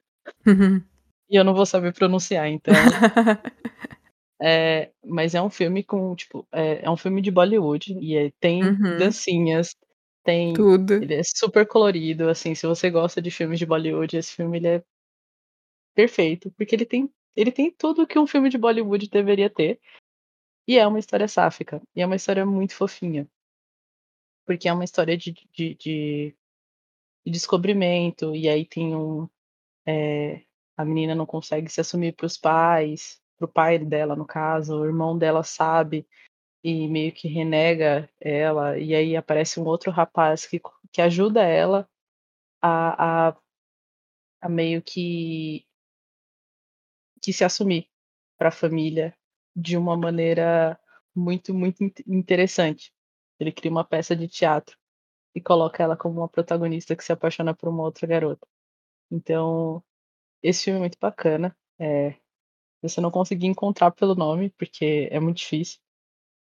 E 1.30 1.36
eu 1.36 1.44
não 1.44 1.54
vou 1.54 1.64
saber 1.64 1.92
pronunciar, 1.94 2.48
então. 2.48 2.72
É, 4.42 4.90
mas 5.04 5.34
é 5.34 5.42
um 5.42 5.50
filme 5.50 5.84
com, 5.84 6.14
tipo, 6.16 6.46
é, 6.50 6.84
é 6.86 6.90
um 6.90 6.96
filme 6.96 7.20
de 7.20 7.30
Bollywood 7.30 7.92
e 8.00 8.16
é- 8.16 8.32
tem 8.40 8.64
Uhum. 8.64 8.96
dancinhas, 8.98 9.76
tem. 10.24 10.54
Tudo. 10.54 10.94
Ele 10.94 11.14
é 11.14 11.22
super 11.22 11.66
colorido, 11.66 12.26
assim, 12.28 12.54
se 12.54 12.66
você 12.66 12.88
gosta 12.90 13.20
de 13.20 13.30
filmes 13.30 13.58
de 13.58 13.66
Bollywood, 13.66 14.16
esse 14.16 14.32
filme 14.34 14.56
ele 14.56 14.68
é 14.68 14.82
perfeito, 15.94 16.50
porque 16.52 16.74
ele 16.74 16.84
tem, 16.86 17.10
ele 17.36 17.52
tem 17.52 17.70
tudo 17.70 18.06
que 18.06 18.18
um 18.18 18.26
filme 18.26 18.48
de 18.48 18.58
Bollywood 18.58 19.08
deveria 19.08 19.50
ter. 19.50 19.78
E 20.68 20.78
é 20.78 20.86
uma 20.86 20.98
história 21.00 21.28
sáfica, 21.28 21.82
e 21.96 22.02
é 22.02 22.06
uma 22.06 22.16
história 22.16 22.46
muito 22.46 22.74
fofinha. 22.74 23.28
Porque 24.46 24.68
é 24.68 24.72
uma 24.72 24.84
história 24.84 25.16
de, 25.16 25.32
de, 25.52 25.74
de- 25.74 26.36
de 27.24 27.32
descobrimento, 27.32 28.34
e 28.34 28.48
aí 28.48 28.64
tem 28.66 28.94
um. 28.96 29.28
é, 29.86 30.42
a 30.80 30.84
menina 30.84 31.14
não 31.14 31.26
consegue 31.26 31.68
se 31.70 31.80
assumir 31.80 32.14
para 32.14 32.26
os 32.26 32.36
pais, 32.36 33.20
pro 33.38 33.48
pai 33.48 33.78
dela, 33.78 34.16
no 34.16 34.26
caso, 34.26 34.80
o 34.80 34.84
irmão 34.84 35.16
dela 35.18 35.42
sabe 35.42 36.06
e 36.64 36.88
meio 36.88 37.12
que 37.12 37.28
renega 37.28 38.10
ela, 38.20 38.78
e 38.78 38.94
aí 38.94 39.16
aparece 39.16 39.60
um 39.60 39.64
outro 39.66 39.90
rapaz 39.92 40.46
que, 40.46 40.60
que 40.92 41.02
ajuda 41.02 41.42
ela 41.42 41.88
a, 42.62 43.28
a, 43.30 43.36
a 44.40 44.48
meio 44.48 44.82
que, 44.82 45.66
que 47.22 47.32
se 47.32 47.44
assumir 47.44 47.88
para 48.38 48.48
a 48.48 48.52
família 48.52 49.14
de 49.54 49.76
uma 49.76 49.96
maneira 49.96 50.78
muito, 51.14 51.52
muito 51.54 51.82
in- 51.84 51.92
interessante. 52.06 52.92
Ele 53.38 53.52
cria 53.52 53.70
uma 53.70 53.84
peça 53.84 54.14
de 54.16 54.28
teatro 54.28 54.76
e 55.34 55.40
coloca 55.40 55.82
ela 55.82 55.96
como 55.96 56.20
uma 56.20 56.28
protagonista 56.28 56.96
que 56.96 57.04
se 57.04 57.12
apaixona 57.12 57.54
por 57.54 57.68
uma 57.68 57.84
outra 57.84 58.06
garota. 58.06 58.46
Então, 59.10 59.82
esse 60.42 60.64
filme 60.64 60.78
é 60.78 60.80
muito 60.80 60.98
bacana. 61.00 61.56
É, 61.78 62.16
você 62.82 63.00
não 63.00 63.10
conseguir 63.10 63.46
encontrar 63.46 63.90
pelo 63.92 64.14
nome, 64.14 64.50
porque 64.50 65.08
é 65.10 65.20
muito 65.20 65.38
difícil. 65.38 65.80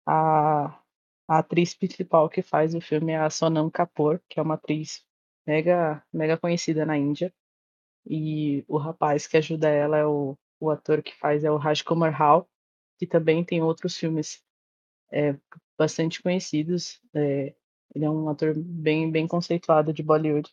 A, 0.06 0.80
a 1.28 1.38
atriz 1.38 1.74
principal 1.74 2.28
que 2.28 2.42
faz 2.42 2.74
o 2.74 2.80
filme 2.80 3.12
é 3.12 3.18
a 3.18 3.30
Sonam 3.30 3.70
Kapoor, 3.70 4.20
que 4.28 4.38
é 4.40 4.42
uma 4.42 4.54
atriz 4.54 5.04
mega, 5.46 6.04
mega 6.12 6.36
conhecida 6.38 6.84
na 6.84 6.96
Índia. 6.98 7.32
E 8.06 8.64
o 8.68 8.78
rapaz 8.78 9.26
que 9.26 9.36
ajuda 9.36 9.68
ela 9.68 9.98
é 9.98 10.06
o, 10.06 10.36
o 10.60 10.70
ator 10.70 11.02
que 11.02 11.14
faz 11.16 11.44
é 11.44 11.50
o 11.50 11.56
Raj 11.56 11.82
Kumar 11.82 12.12
Rao, 12.12 12.48
que 12.98 13.06
também 13.06 13.44
tem 13.44 13.62
outros 13.62 13.96
filmes 13.96 14.42
é, 15.12 15.36
bastante 15.78 16.22
conhecidos. 16.22 17.00
É, 17.14 17.54
ele 17.94 18.04
é 18.04 18.10
um 18.10 18.28
ator 18.28 18.54
bem, 18.56 19.10
bem 19.10 19.26
conceituado 19.26 19.92
de 19.92 20.02
Bollywood. 20.02 20.50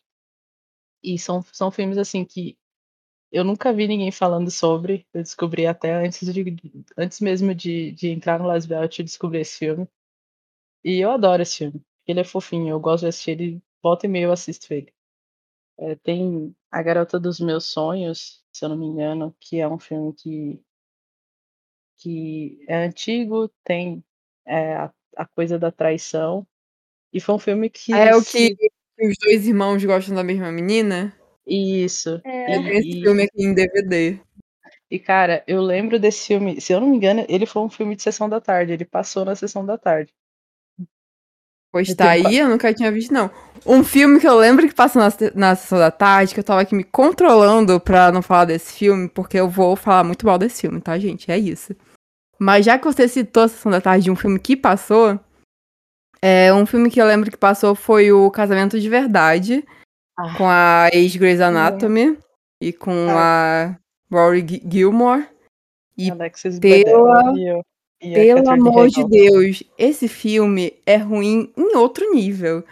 E 1.02 1.18
são, 1.18 1.42
são 1.42 1.70
filmes 1.70 1.98
assim 1.98 2.24
que 2.24 2.56
eu 3.34 3.42
nunca 3.42 3.72
vi 3.72 3.88
ninguém 3.88 4.12
falando 4.12 4.48
sobre. 4.48 5.04
Eu 5.12 5.20
descobri 5.20 5.66
até 5.66 5.92
antes, 5.92 6.32
de, 6.32 6.56
antes 6.96 7.20
mesmo 7.20 7.52
de, 7.52 7.90
de 7.90 8.10
entrar 8.10 8.38
no 8.38 8.46
Las 8.46 8.64
Vegas, 8.64 8.96
eu 8.96 9.04
descobri 9.04 9.40
esse 9.40 9.58
filme. 9.58 9.88
E 10.84 11.00
eu 11.00 11.10
adoro 11.10 11.42
esse 11.42 11.58
filme. 11.58 11.82
Ele 12.06 12.20
é 12.20 12.24
fofinho, 12.24 12.68
eu 12.68 12.78
gosto 12.78 13.02
de 13.02 13.08
assistir 13.08 13.32
ele. 13.32 13.62
Volta 13.82 14.06
e 14.06 14.08
meia 14.08 14.26
eu 14.26 14.32
assisto 14.32 14.72
ele. 14.72 14.94
É, 15.76 15.96
tem 15.96 16.54
A 16.70 16.80
Garota 16.80 17.18
dos 17.18 17.40
Meus 17.40 17.66
Sonhos, 17.66 18.40
se 18.52 18.64
eu 18.64 18.68
não 18.68 18.76
me 18.76 18.86
engano, 18.86 19.34
que 19.40 19.58
é 19.58 19.66
um 19.68 19.80
filme 19.80 20.12
que, 20.12 20.62
que 21.96 22.64
é 22.68 22.84
antigo, 22.84 23.50
tem 23.64 24.04
é, 24.46 24.76
a, 24.76 24.94
a, 25.16 25.26
coisa 25.26 25.58
da 25.58 25.72
traição. 25.72 26.46
E 27.12 27.20
foi 27.20 27.34
um 27.34 27.40
filme 27.40 27.68
que. 27.68 27.92
É 27.92 28.14
o 28.14 28.24
que, 28.24 28.54
que 28.54 28.70
os 29.08 29.16
dois 29.20 29.44
irmãos 29.44 29.84
gostam 29.84 30.14
da 30.14 30.22
mesma 30.22 30.52
menina? 30.52 31.18
Isso. 31.46 32.20
É. 32.24 32.58
E, 32.58 32.78
esse 32.78 33.00
filme 33.02 33.22
aqui 33.24 33.44
em 33.44 33.54
DVD. 33.54 34.18
E, 34.90 34.98
cara, 34.98 35.42
eu 35.46 35.60
lembro 35.60 35.98
desse 35.98 36.26
filme, 36.26 36.60
se 36.60 36.72
eu 36.72 36.80
não 36.80 36.88
me 36.88 36.96
engano, 36.96 37.24
ele 37.28 37.46
foi 37.46 37.62
um 37.62 37.70
filme 37.70 37.96
de 37.96 38.02
sessão 38.02 38.28
da 38.28 38.40
tarde, 38.40 38.72
ele 38.72 38.84
passou 38.84 39.24
na 39.24 39.34
sessão 39.34 39.64
da 39.64 39.76
tarde. 39.76 40.12
Pois 41.72 41.92
tá 41.92 42.10
aí, 42.10 42.38
eu 42.38 42.48
nunca 42.48 42.72
tinha 42.72 42.92
visto, 42.92 43.12
não. 43.12 43.28
Um 43.66 43.82
filme 43.82 44.20
que 44.20 44.28
eu 44.28 44.36
lembro 44.36 44.68
que 44.68 44.74
passa 44.74 44.96
na, 44.96 45.08
na 45.34 45.56
sessão 45.56 45.76
da 45.76 45.90
tarde, 45.90 46.32
que 46.32 46.38
eu 46.38 46.44
tava 46.44 46.60
aqui 46.60 46.72
me 46.72 46.84
controlando 46.84 47.80
pra 47.80 48.12
não 48.12 48.22
falar 48.22 48.44
desse 48.44 48.74
filme, 48.74 49.08
porque 49.08 49.36
eu 49.36 49.48
vou 49.48 49.74
falar 49.74 50.04
muito 50.04 50.24
mal 50.24 50.38
desse 50.38 50.60
filme, 50.60 50.80
tá, 50.80 50.96
gente? 51.00 51.32
É 51.32 51.36
isso. 51.36 51.74
Mas 52.38 52.64
já 52.64 52.78
que 52.78 52.84
você 52.84 53.08
citou 53.08 53.42
a 53.42 53.48
sessão 53.48 53.72
da 53.72 53.80
tarde 53.80 54.04
de 54.04 54.10
um 54.12 54.14
filme 54.14 54.38
que 54.38 54.56
passou, 54.56 55.18
é, 56.22 56.54
um 56.54 56.64
filme 56.64 56.88
que 56.88 57.00
eu 57.00 57.06
lembro 57.06 57.28
que 57.28 57.36
passou 57.36 57.74
foi 57.74 58.12
o 58.12 58.30
Casamento 58.30 58.78
de 58.78 58.88
Verdade, 58.88 59.64
ah. 60.16 60.34
com 60.36 60.46
a 60.48 60.88
ex-Grey's 60.92 61.40
Anatomy 61.40 62.18
e 62.60 62.72
com 62.72 63.08
ah. 63.08 63.76
a 64.10 64.14
Rory 64.14 64.44
Gilmore. 64.70 65.26
E 65.96 66.10
Alexis 66.10 66.58
pela... 66.58 67.32
Bedell, 67.32 67.62
pelo 68.00 68.50
amor 68.50 68.88
de 68.88 69.04
Deus, 69.08 69.62
esse 69.78 70.08
filme 70.08 70.74
é 70.84 70.96
ruim 70.96 71.52
em 71.56 71.76
outro 71.76 72.12
nível. 72.12 72.64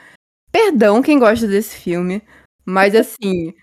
Perdão 0.50 1.02
quem 1.02 1.18
gosta 1.18 1.46
desse 1.46 1.76
filme, 1.76 2.22
mas 2.66 2.94
assim, 2.94 3.54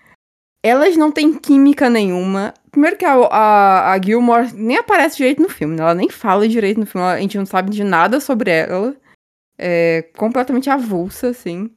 elas 0.63 0.97
não 0.97 1.11
têm 1.11 1.38
química 1.38 1.89
nenhuma. 1.89 2.53
Primeiro 2.71 2.97
que 2.97 3.05
a, 3.05 3.13
a, 3.13 3.93
a 3.93 4.01
Gilmore 4.01 4.51
nem 4.55 4.77
aparece 4.77 5.17
direito 5.17 5.41
no 5.41 5.49
filme, 5.49 5.75
né? 5.75 5.84
ela 5.84 5.93
nem 5.93 6.09
fala 6.09 6.47
direito 6.47 6.80
no 6.80 6.86
filme, 6.86 7.05
a 7.05 7.19
gente 7.19 7.38
não 7.38 7.45
sabe 7.45 7.69
de 7.69 7.84
nada 7.84 8.19
sobre 8.19 8.49
ela. 8.51 8.95
É 9.57 10.03
completamente 10.17 10.69
avulsa, 10.69 11.30
assim. 11.30 11.69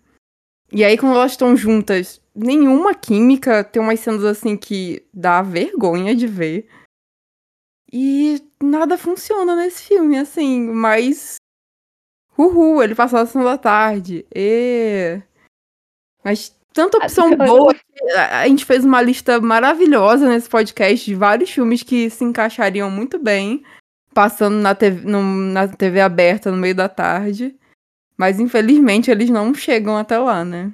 E 0.73 0.83
aí, 0.83 0.97
quando 0.97 1.17
elas 1.17 1.33
estão 1.33 1.55
juntas, 1.55 2.21
nenhuma 2.35 2.95
química, 2.95 3.63
tem 3.63 3.83
umas 3.83 4.01
cenas 4.01 4.25
assim 4.25 4.57
que 4.57 5.07
dá 5.13 5.43
vergonha 5.43 6.15
de 6.15 6.27
ver. 6.27 6.67
E 7.93 8.43
nada 8.63 8.97
funciona 8.97 9.55
nesse 9.55 9.83
filme, 9.83 10.17
assim, 10.17 10.67
mas. 10.69 11.37
Uhul, 12.39 12.83
ele 12.83 12.95
passou 12.95 13.19
a 13.19 13.27
sessão 13.27 13.45
da 13.45 13.59
tarde. 13.59 14.25
E. 14.35 15.21
Mas 16.25 16.57
tanta 16.73 16.97
opção 16.97 17.37
boa 17.37 17.75
que 17.75 18.11
a 18.17 18.49
gente 18.49 18.65
fez 18.65 18.83
uma 18.83 19.03
lista 19.03 19.39
maravilhosa 19.41 20.27
nesse 20.27 20.49
podcast 20.49 21.05
de 21.05 21.15
vários 21.15 21.51
filmes 21.51 21.83
que 21.83 22.09
se 22.09 22.25
encaixariam 22.25 22.91
muito 22.91 23.19
bem 23.19 23.63
passando 24.15 24.57
na 24.57 24.75
TV, 24.75 25.07
no, 25.07 25.23
na 25.23 25.69
TV 25.69 26.01
aberta 26.01 26.51
no 26.51 26.57
meio 26.57 26.75
da 26.75 26.89
tarde. 26.89 27.55
Mas 28.17 28.39
infelizmente 28.39 29.11
eles 29.11 29.31
não 29.31 29.55
chegam 29.55 29.97
até 29.97 30.19
lá, 30.19 30.45
né? 30.45 30.73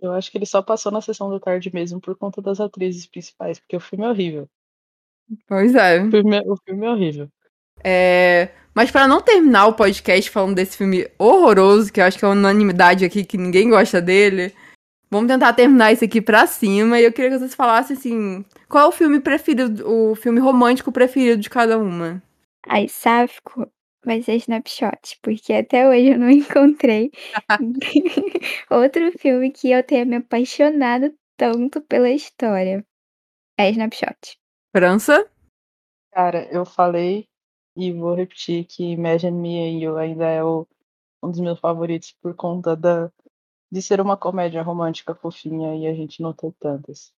Eu 0.00 0.12
acho 0.12 0.30
que 0.30 0.38
ele 0.38 0.46
só 0.46 0.62
passou 0.62 0.90
na 0.90 1.00
sessão 1.00 1.30
da 1.30 1.38
tarde 1.38 1.70
mesmo 1.72 2.00
por 2.00 2.16
conta 2.16 2.40
das 2.40 2.60
atrizes 2.60 3.06
principais, 3.06 3.58
porque 3.58 3.76
o 3.76 3.80
filme 3.80 4.04
é 4.04 4.08
horrível. 4.08 4.48
Pois 5.46 5.74
é. 5.74 6.02
O 6.02 6.10
filme 6.10 6.36
é, 6.36 6.42
o 6.46 6.56
filme 6.56 6.86
é 6.86 6.90
horrível. 6.90 7.28
É, 7.84 8.50
mas 8.74 8.90
para 8.90 9.06
não 9.06 9.20
terminar 9.20 9.66
o 9.66 9.74
podcast 9.74 10.30
falando 10.30 10.54
desse 10.54 10.76
filme 10.76 11.08
horroroso, 11.18 11.92
que 11.92 12.00
eu 12.00 12.04
acho 12.04 12.18
que 12.18 12.24
é 12.24 12.28
uma 12.28 12.34
unanimidade 12.34 13.04
aqui, 13.04 13.24
que 13.24 13.38
ninguém 13.38 13.70
gosta 13.70 14.00
dele, 14.00 14.54
vamos 15.10 15.28
tentar 15.28 15.52
terminar 15.52 15.92
isso 15.92 16.04
aqui 16.04 16.20
pra 16.20 16.46
cima. 16.46 16.98
E 16.98 17.04
eu 17.04 17.12
queria 17.12 17.30
que 17.30 17.38
vocês 17.38 17.54
falassem 17.54 17.96
assim: 17.96 18.44
qual 18.68 18.86
é 18.86 18.88
o 18.88 18.92
filme 18.92 19.20
preferido, 19.20 19.88
o 19.88 20.14
filme 20.14 20.40
romântico 20.40 20.90
preferido 20.90 21.40
de 21.40 21.50
cada 21.50 21.78
uma? 21.78 22.22
Ai, 22.66 22.88
sáfico 22.88 23.70
vai 24.04 24.22
ser 24.22 24.36
Snapshot, 24.36 25.18
porque 25.22 25.52
até 25.52 25.88
hoje 25.88 26.12
eu 26.12 26.18
não 26.18 26.30
encontrei 26.30 27.10
outro 28.70 29.12
filme 29.18 29.50
que 29.50 29.70
eu 29.70 29.84
tenha 29.84 30.04
me 30.04 30.16
apaixonado 30.16 31.14
tanto 31.36 31.80
pela 31.82 32.10
história. 32.10 32.84
É 33.58 33.70
Snapshot. 33.70 34.38
França? 34.74 35.28
Cara, 36.12 36.48
eu 36.52 36.64
falei 36.64 37.26
e 37.76 37.92
vou 37.92 38.14
repetir 38.14 38.64
que 38.64 38.92
Imagine 38.92 39.36
Me 39.36 39.58
and 39.58 39.78
You 39.80 39.96
ainda 39.96 40.26
é 40.26 40.42
o, 40.42 40.66
um 41.22 41.30
dos 41.30 41.40
meus 41.40 41.58
favoritos 41.60 42.12
por 42.20 42.34
conta 42.34 42.76
da, 42.76 43.10
de 43.70 43.80
ser 43.80 44.00
uma 44.00 44.16
comédia 44.16 44.62
romântica 44.62 45.14
fofinha 45.14 45.76
e 45.76 45.86
a 45.86 45.94
gente 45.94 46.22
não 46.22 46.32
tem 46.32 46.50
tantas. 46.58 47.12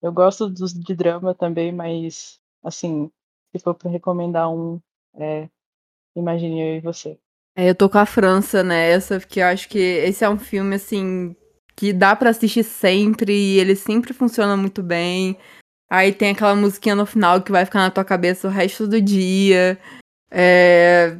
Eu 0.00 0.12
gosto 0.12 0.48
dos 0.48 0.72
de 0.72 0.94
drama 0.94 1.34
também, 1.34 1.72
mas 1.72 2.40
assim, 2.62 3.10
se 3.50 3.62
for 3.62 3.74
para 3.74 3.90
recomendar 3.90 4.50
um, 4.52 4.80
é 5.14 5.48
Imagine 6.16 6.60
Eu 6.60 6.76
e 6.76 6.80
Você. 6.80 7.18
É, 7.56 7.68
eu 7.68 7.74
tô 7.74 7.88
com 7.88 7.98
a 7.98 8.06
França 8.06 8.62
nessa, 8.62 9.20
porque 9.20 9.40
eu 9.40 9.46
acho 9.46 9.68
que 9.68 9.78
esse 9.78 10.24
é 10.24 10.28
um 10.28 10.38
filme 10.38 10.76
assim 10.76 11.36
que 11.76 11.92
dá 11.92 12.14
para 12.14 12.30
assistir 12.30 12.62
sempre 12.62 13.32
e 13.32 13.58
ele 13.58 13.74
sempre 13.74 14.12
funciona 14.12 14.56
muito 14.56 14.82
bem. 14.82 15.36
Aí 15.90 16.12
tem 16.12 16.30
aquela 16.30 16.54
musiquinha 16.54 16.94
no 16.94 17.04
final 17.04 17.42
que 17.42 17.52
vai 17.52 17.64
ficar 17.64 17.80
na 17.80 17.90
tua 17.90 18.04
cabeça 18.04 18.48
o 18.48 18.50
resto 18.50 18.86
do 18.86 19.00
dia. 19.00 19.78
É... 20.30 21.18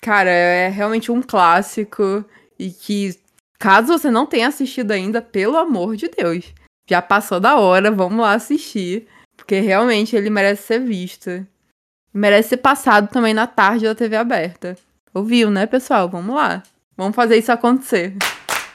Cara, 0.00 0.30
é 0.30 0.68
realmente 0.68 1.12
um 1.12 1.20
clássico. 1.20 2.24
E 2.58 2.70
que, 2.70 3.18
caso 3.58 3.88
você 3.88 4.10
não 4.10 4.24
tenha 4.24 4.48
assistido 4.48 4.92
ainda, 4.92 5.20
pelo 5.20 5.56
amor 5.56 5.96
de 5.96 6.08
Deus, 6.08 6.54
já 6.88 7.02
passou 7.02 7.40
da 7.40 7.58
hora, 7.58 7.90
vamos 7.90 8.20
lá 8.20 8.32
assistir. 8.32 9.06
Porque 9.36 9.60
realmente 9.60 10.16
ele 10.16 10.30
merece 10.30 10.62
ser 10.62 10.80
visto. 10.80 11.46
Merece 12.14 12.50
ser 12.50 12.58
passado 12.58 13.08
também 13.08 13.34
na 13.34 13.48
tarde 13.48 13.86
da 13.86 13.94
TV 13.94 14.14
aberta. 14.14 14.76
Ouviu, 15.12 15.50
né, 15.50 15.66
pessoal? 15.66 16.08
Vamos 16.08 16.34
lá. 16.34 16.62
Vamos 16.96 17.16
fazer 17.16 17.36
isso 17.36 17.50
acontecer. 17.50 18.16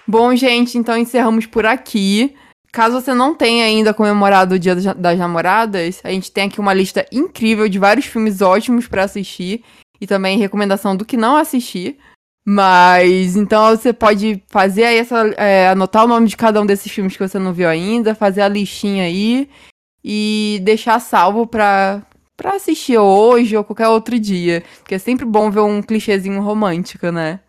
Bom, 0.06 0.36
gente, 0.36 0.78
então 0.78 0.98
encerramos 0.98 1.46
por 1.46 1.66
aqui. 1.66 2.36
Caso 2.72 3.00
você 3.00 3.14
não 3.14 3.34
tenha 3.34 3.66
ainda 3.66 3.94
comemorado 3.94 4.56
o 4.56 4.60
Dia 4.60 4.76
das 4.76 5.18
Namoradas, 5.18 6.02
a 6.04 6.12
gente 6.12 6.32
tem 6.32 6.48
aqui 6.48 6.60
uma 6.60 6.74
lista 6.74 7.06
incrível 7.12 7.68
de 7.68 7.80
vários 7.80 8.06
filmes 8.06 8.42
ótimos 8.42 8.88
para 8.88 9.04
assistir 9.04 9.64
e 10.00 10.06
também 10.06 10.38
recomendação 10.38 10.96
do 10.96 11.06
que 11.06 11.18
não 11.18 11.36
assistir. 11.36 11.98
Mas 12.46 13.36
então 13.36 13.76
você 13.76 13.94
pode 13.94 14.44
fazer 14.48 14.84
aí 14.84 14.98
essa. 14.98 15.28
É, 15.38 15.70
anotar 15.70 16.06
o 16.06 16.08
nome 16.08 16.28
de 16.28 16.38
cada 16.38 16.62
um 16.62 16.66
desses 16.66 16.92
filmes 16.92 17.16
que 17.16 17.28
você 17.28 17.40
não 17.40 17.54
viu 17.54 17.68
ainda, 17.68 18.16
fazer 18.16 18.42
a 18.42 18.48
listinha 18.48 19.04
aí 19.04 19.50
e 20.04 20.60
deixar 20.64 21.00
salvo 21.00 21.46
pra, 21.46 22.02
pra 22.40 22.56
assistir 22.56 22.98
hoje 22.98 23.58
ou 23.58 23.66
qualquer 23.66 23.90
outro 23.90 24.18
dia. 24.18 24.64
Porque 24.78 24.96
é 24.96 24.98
sempre 24.98 25.26
bom 25.26 25.52
ver 25.52 25.60
um 25.60 25.82
clichêzinho 25.82 26.42
romântico, 26.42 27.12
né? 27.12 27.42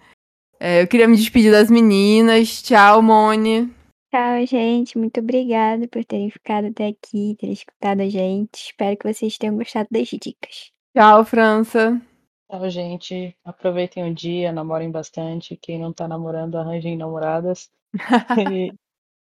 É, 0.58 0.82
eu 0.82 0.88
queria 0.88 1.06
me 1.06 1.16
despedir 1.16 1.52
das 1.52 1.70
meninas. 1.70 2.60
Tchau, 2.60 3.00
Mone. 3.00 3.72
Tchau, 4.10 4.44
gente. 4.44 4.98
Muito 4.98 5.20
obrigada 5.20 5.86
por 5.86 6.04
terem 6.04 6.28
ficado 6.28 6.66
até 6.66 6.88
aqui, 6.88 7.36
terem 7.38 7.52
escutado 7.52 8.00
a 8.00 8.08
gente. 8.08 8.56
Espero 8.56 8.96
que 8.96 9.10
vocês 9.10 9.38
tenham 9.38 9.56
gostado 9.56 9.88
das 9.92 10.08
dicas. 10.08 10.72
Tchau, 10.92 11.24
França. 11.24 12.02
Tchau, 12.50 12.68
gente. 12.68 13.36
Aproveitem 13.44 14.10
o 14.10 14.12
dia, 14.12 14.50
namorem 14.50 14.90
bastante. 14.90 15.56
Quem 15.56 15.78
não 15.78 15.92
tá 15.92 16.08
namorando, 16.08 16.56
arranjem 16.56 16.96
namoradas. 16.96 17.70
e... 18.52 18.72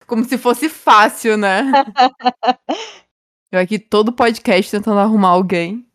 Como 0.07 0.25
se 0.25 0.35
fosse 0.37 0.67
fácil, 0.67 1.37
né? 1.37 1.61
Eu 3.53 3.59
aqui 3.59 3.77
todo 3.77 4.11
podcast 4.11 4.71
tentando 4.71 4.99
arrumar 4.99 5.27
alguém. 5.27 5.85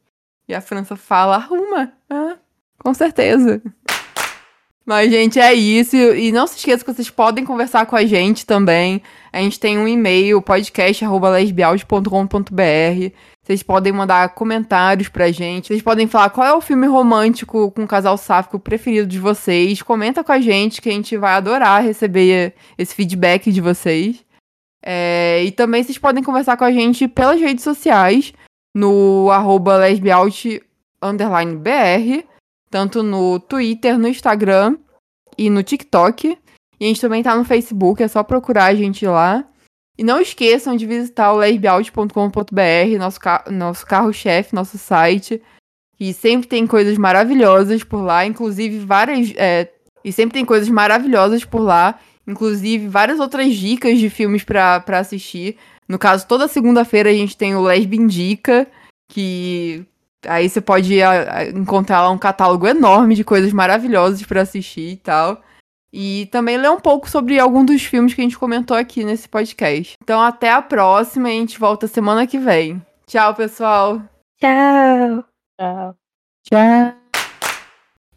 E 0.46 0.54
a 0.54 0.60
França 0.60 0.94
fala, 0.94 1.34
arruma. 1.34 1.92
Ah, 2.08 2.36
com 2.78 2.94
certeza. 2.94 3.60
Mas, 4.86 5.10
gente, 5.10 5.40
é 5.40 5.52
isso. 5.52 5.96
E 5.96 6.30
não 6.30 6.46
se 6.46 6.56
esqueça 6.56 6.84
que 6.84 6.94
vocês 6.94 7.10
podem 7.10 7.44
conversar 7.44 7.84
com 7.86 7.96
a 7.96 8.04
gente 8.04 8.46
também. 8.46 9.02
A 9.32 9.40
gente 9.40 9.58
tem 9.58 9.76
um 9.76 9.88
e-mail, 9.88 10.40
podcast.lesbiaude.com.br. 10.40 13.12
Vocês 13.42 13.62
podem 13.64 13.92
mandar 13.92 14.28
comentários 14.36 15.08
pra 15.08 15.32
gente. 15.32 15.66
Vocês 15.66 15.82
podem 15.82 16.06
falar 16.06 16.30
qual 16.30 16.46
é 16.46 16.54
o 16.54 16.60
filme 16.60 16.86
romântico 16.86 17.72
com 17.72 17.88
casal 17.88 18.16
sáfico 18.16 18.60
preferido 18.60 19.08
de 19.08 19.18
vocês. 19.18 19.82
Comenta 19.82 20.22
com 20.22 20.30
a 20.30 20.40
gente 20.40 20.80
que 20.80 20.90
a 20.90 20.92
gente 20.92 21.16
vai 21.16 21.32
adorar 21.32 21.82
receber 21.82 22.54
esse 22.78 22.94
feedback 22.94 23.50
de 23.50 23.60
vocês. 23.60 24.27
É, 24.84 25.42
e 25.44 25.50
também 25.50 25.82
vocês 25.82 25.98
podem 25.98 26.22
conversar 26.22 26.56
com 26.56 26.64
a 26.64 26.72
gente 26.72 27.08
pelas 27.08 27.40
redes 27.40 27.64
sociais, 27.64 28.32
no 28.74 29.30
arroba 29.30 29.78
tanto 32.70 33.02
no 33.02 33.40
Twitter, 33.40 33.98
no 33.98 34.08
Instagram 34.08 34.76
e 35.36 35.50
no 35.50 35.62
TikTok. 35.62 36.38
E 36.80 36.84
a 36.84 36.88
gente 36.88 37.00
também 37.00 37.22
tá 37.22 37.34
no 37.36 37.44
Facebook, 37.44 38.02
é 38.02 38.08
só 38.08 38.22
procurar 38.22 38.66
a 38.66 38.74
gente 38.74 39.06
lá. 39.06 39.44
E 39.96 40.04
não 40.04 40.20
esqueçam 40.20 40.76
de 40.76 40.86
visitar 40.86 41.32
o 41.32 41.38
lesbiaut.com.br, 41.38 42.98
nosso, 42.98 43.18
ca 43.18 43.44
nosso 43.50 43.84
carro-chefe, 43.84 44.54
nosso 44.54 44.78
site. 44.78 45.42
E 45.98 46.14
sempre 46.14 46.46
tem 46.46 46.66
coisas 46.68 46.96
maravilhosas 46.96 47.82
por 47.82 48.00
lá, 48.00 48.24
inclusive 48.24 48.78
várias. 48.78 49.32
É, 49.36 49.72
e 50.04 50.12
sempre 50.12 50.34
tem 50.34 50.44
coisas 50.44 50.68
maravilhosas 50.68 51.44
por 51.44 51.60
lá, 51.60 51.98
inclusive 52.28 52.86
várias 52.86 53.18
outras 53.18 53.54
dicas 53.54 53.98
de 53.98 54.10
filmes 54.10 54.44
para 54.44 54.84
assistir. 54.88 55.56
No 55.88 55.98
caso, 55.98 56.26
toda 56.28 56.46
segunda-feira 56.46 57.08
a 57.08 57.14
gente 57.14 57.36
tem 57.36 57.56
o 57.56 57.62
Lesbi 57.62 57.96
Indica, 57.96 58.66
que 59.08 59.84
aí 60.26 60.48
você 60.48 60.60
pode 60.60 61.00
a, 61.00 61.38
a, 61.38 61.44
encontrar 61.48 62.02
lá 62.02 62.10
um 62.10 62.18
catálogo 62.18 62.66
enorme 62.66 63.14
de 63.14 63.24
coisas 63.24 63.52
maravilhosas 63.52 64.22
para 64.22 64.42
assistir 64.42 64.92
e 64.92 64.96
tal. 64.96 65.42
E 65.90 66.28
também 66.30 66.58
ler 66.58 66.70
um 66.70 66.78
pouco 66.78 67.08
sobre 67.08 67.40
algum 67.40 67.64
dos 67.64 67.82
filmes 67.82 68.12
que 68.12 68.20
a 68.20 68.24
gente 68.24 68.38
comentou 68.38 68.76
aqui 68.76 69.02
nesse 69.02 69.26
podcast. 69.26 69.94
Então, 70.02 70.20
até 70.20 70.50
a 70.50 70.60
próxima 70.60 71.30
e 71.30 71.38
a 71.38 71.40
gente 71.40 71.58
volta 71.58 71.86
semana 71.86 72.26
que 72.26 72.38
vem. 72.38 72.82
Tchau, 73.06 73.34
pessoal. 73.34 74.02
Tchau. 74.38 75.24
Tchau. 75.58 75.96
Tchau. 76.44 77.07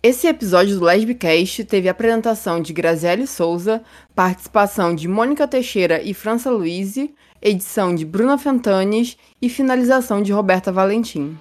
Esse 0.04 0.26
episódio 0.26 0.80
do 0.80 0.86
Lesbicast 0.86 1.64
teve 1.64 1.88
apresentação 1.88 2.60
de 2.60 2.74
Graziele 2.74 3.28
Souza, 3.28 3.84
participação 4.16 4.96
de 4.96 5.08
Mônica 5.08 5.48
Teixeira 5.48 6.02
e 6.02 6.12
França 6.12 6.50
Luiz, 6.50 6.96
edição 7.40 7.94
de 7.94 8.04
Bruna 8.04 8.36
Fentanes 8.36 9.16
e 9.40 9.48
finalização 9.48 10.24
de 10.24 10.32
Roberta 10.32 10.72
Valentim. 10.72 11.38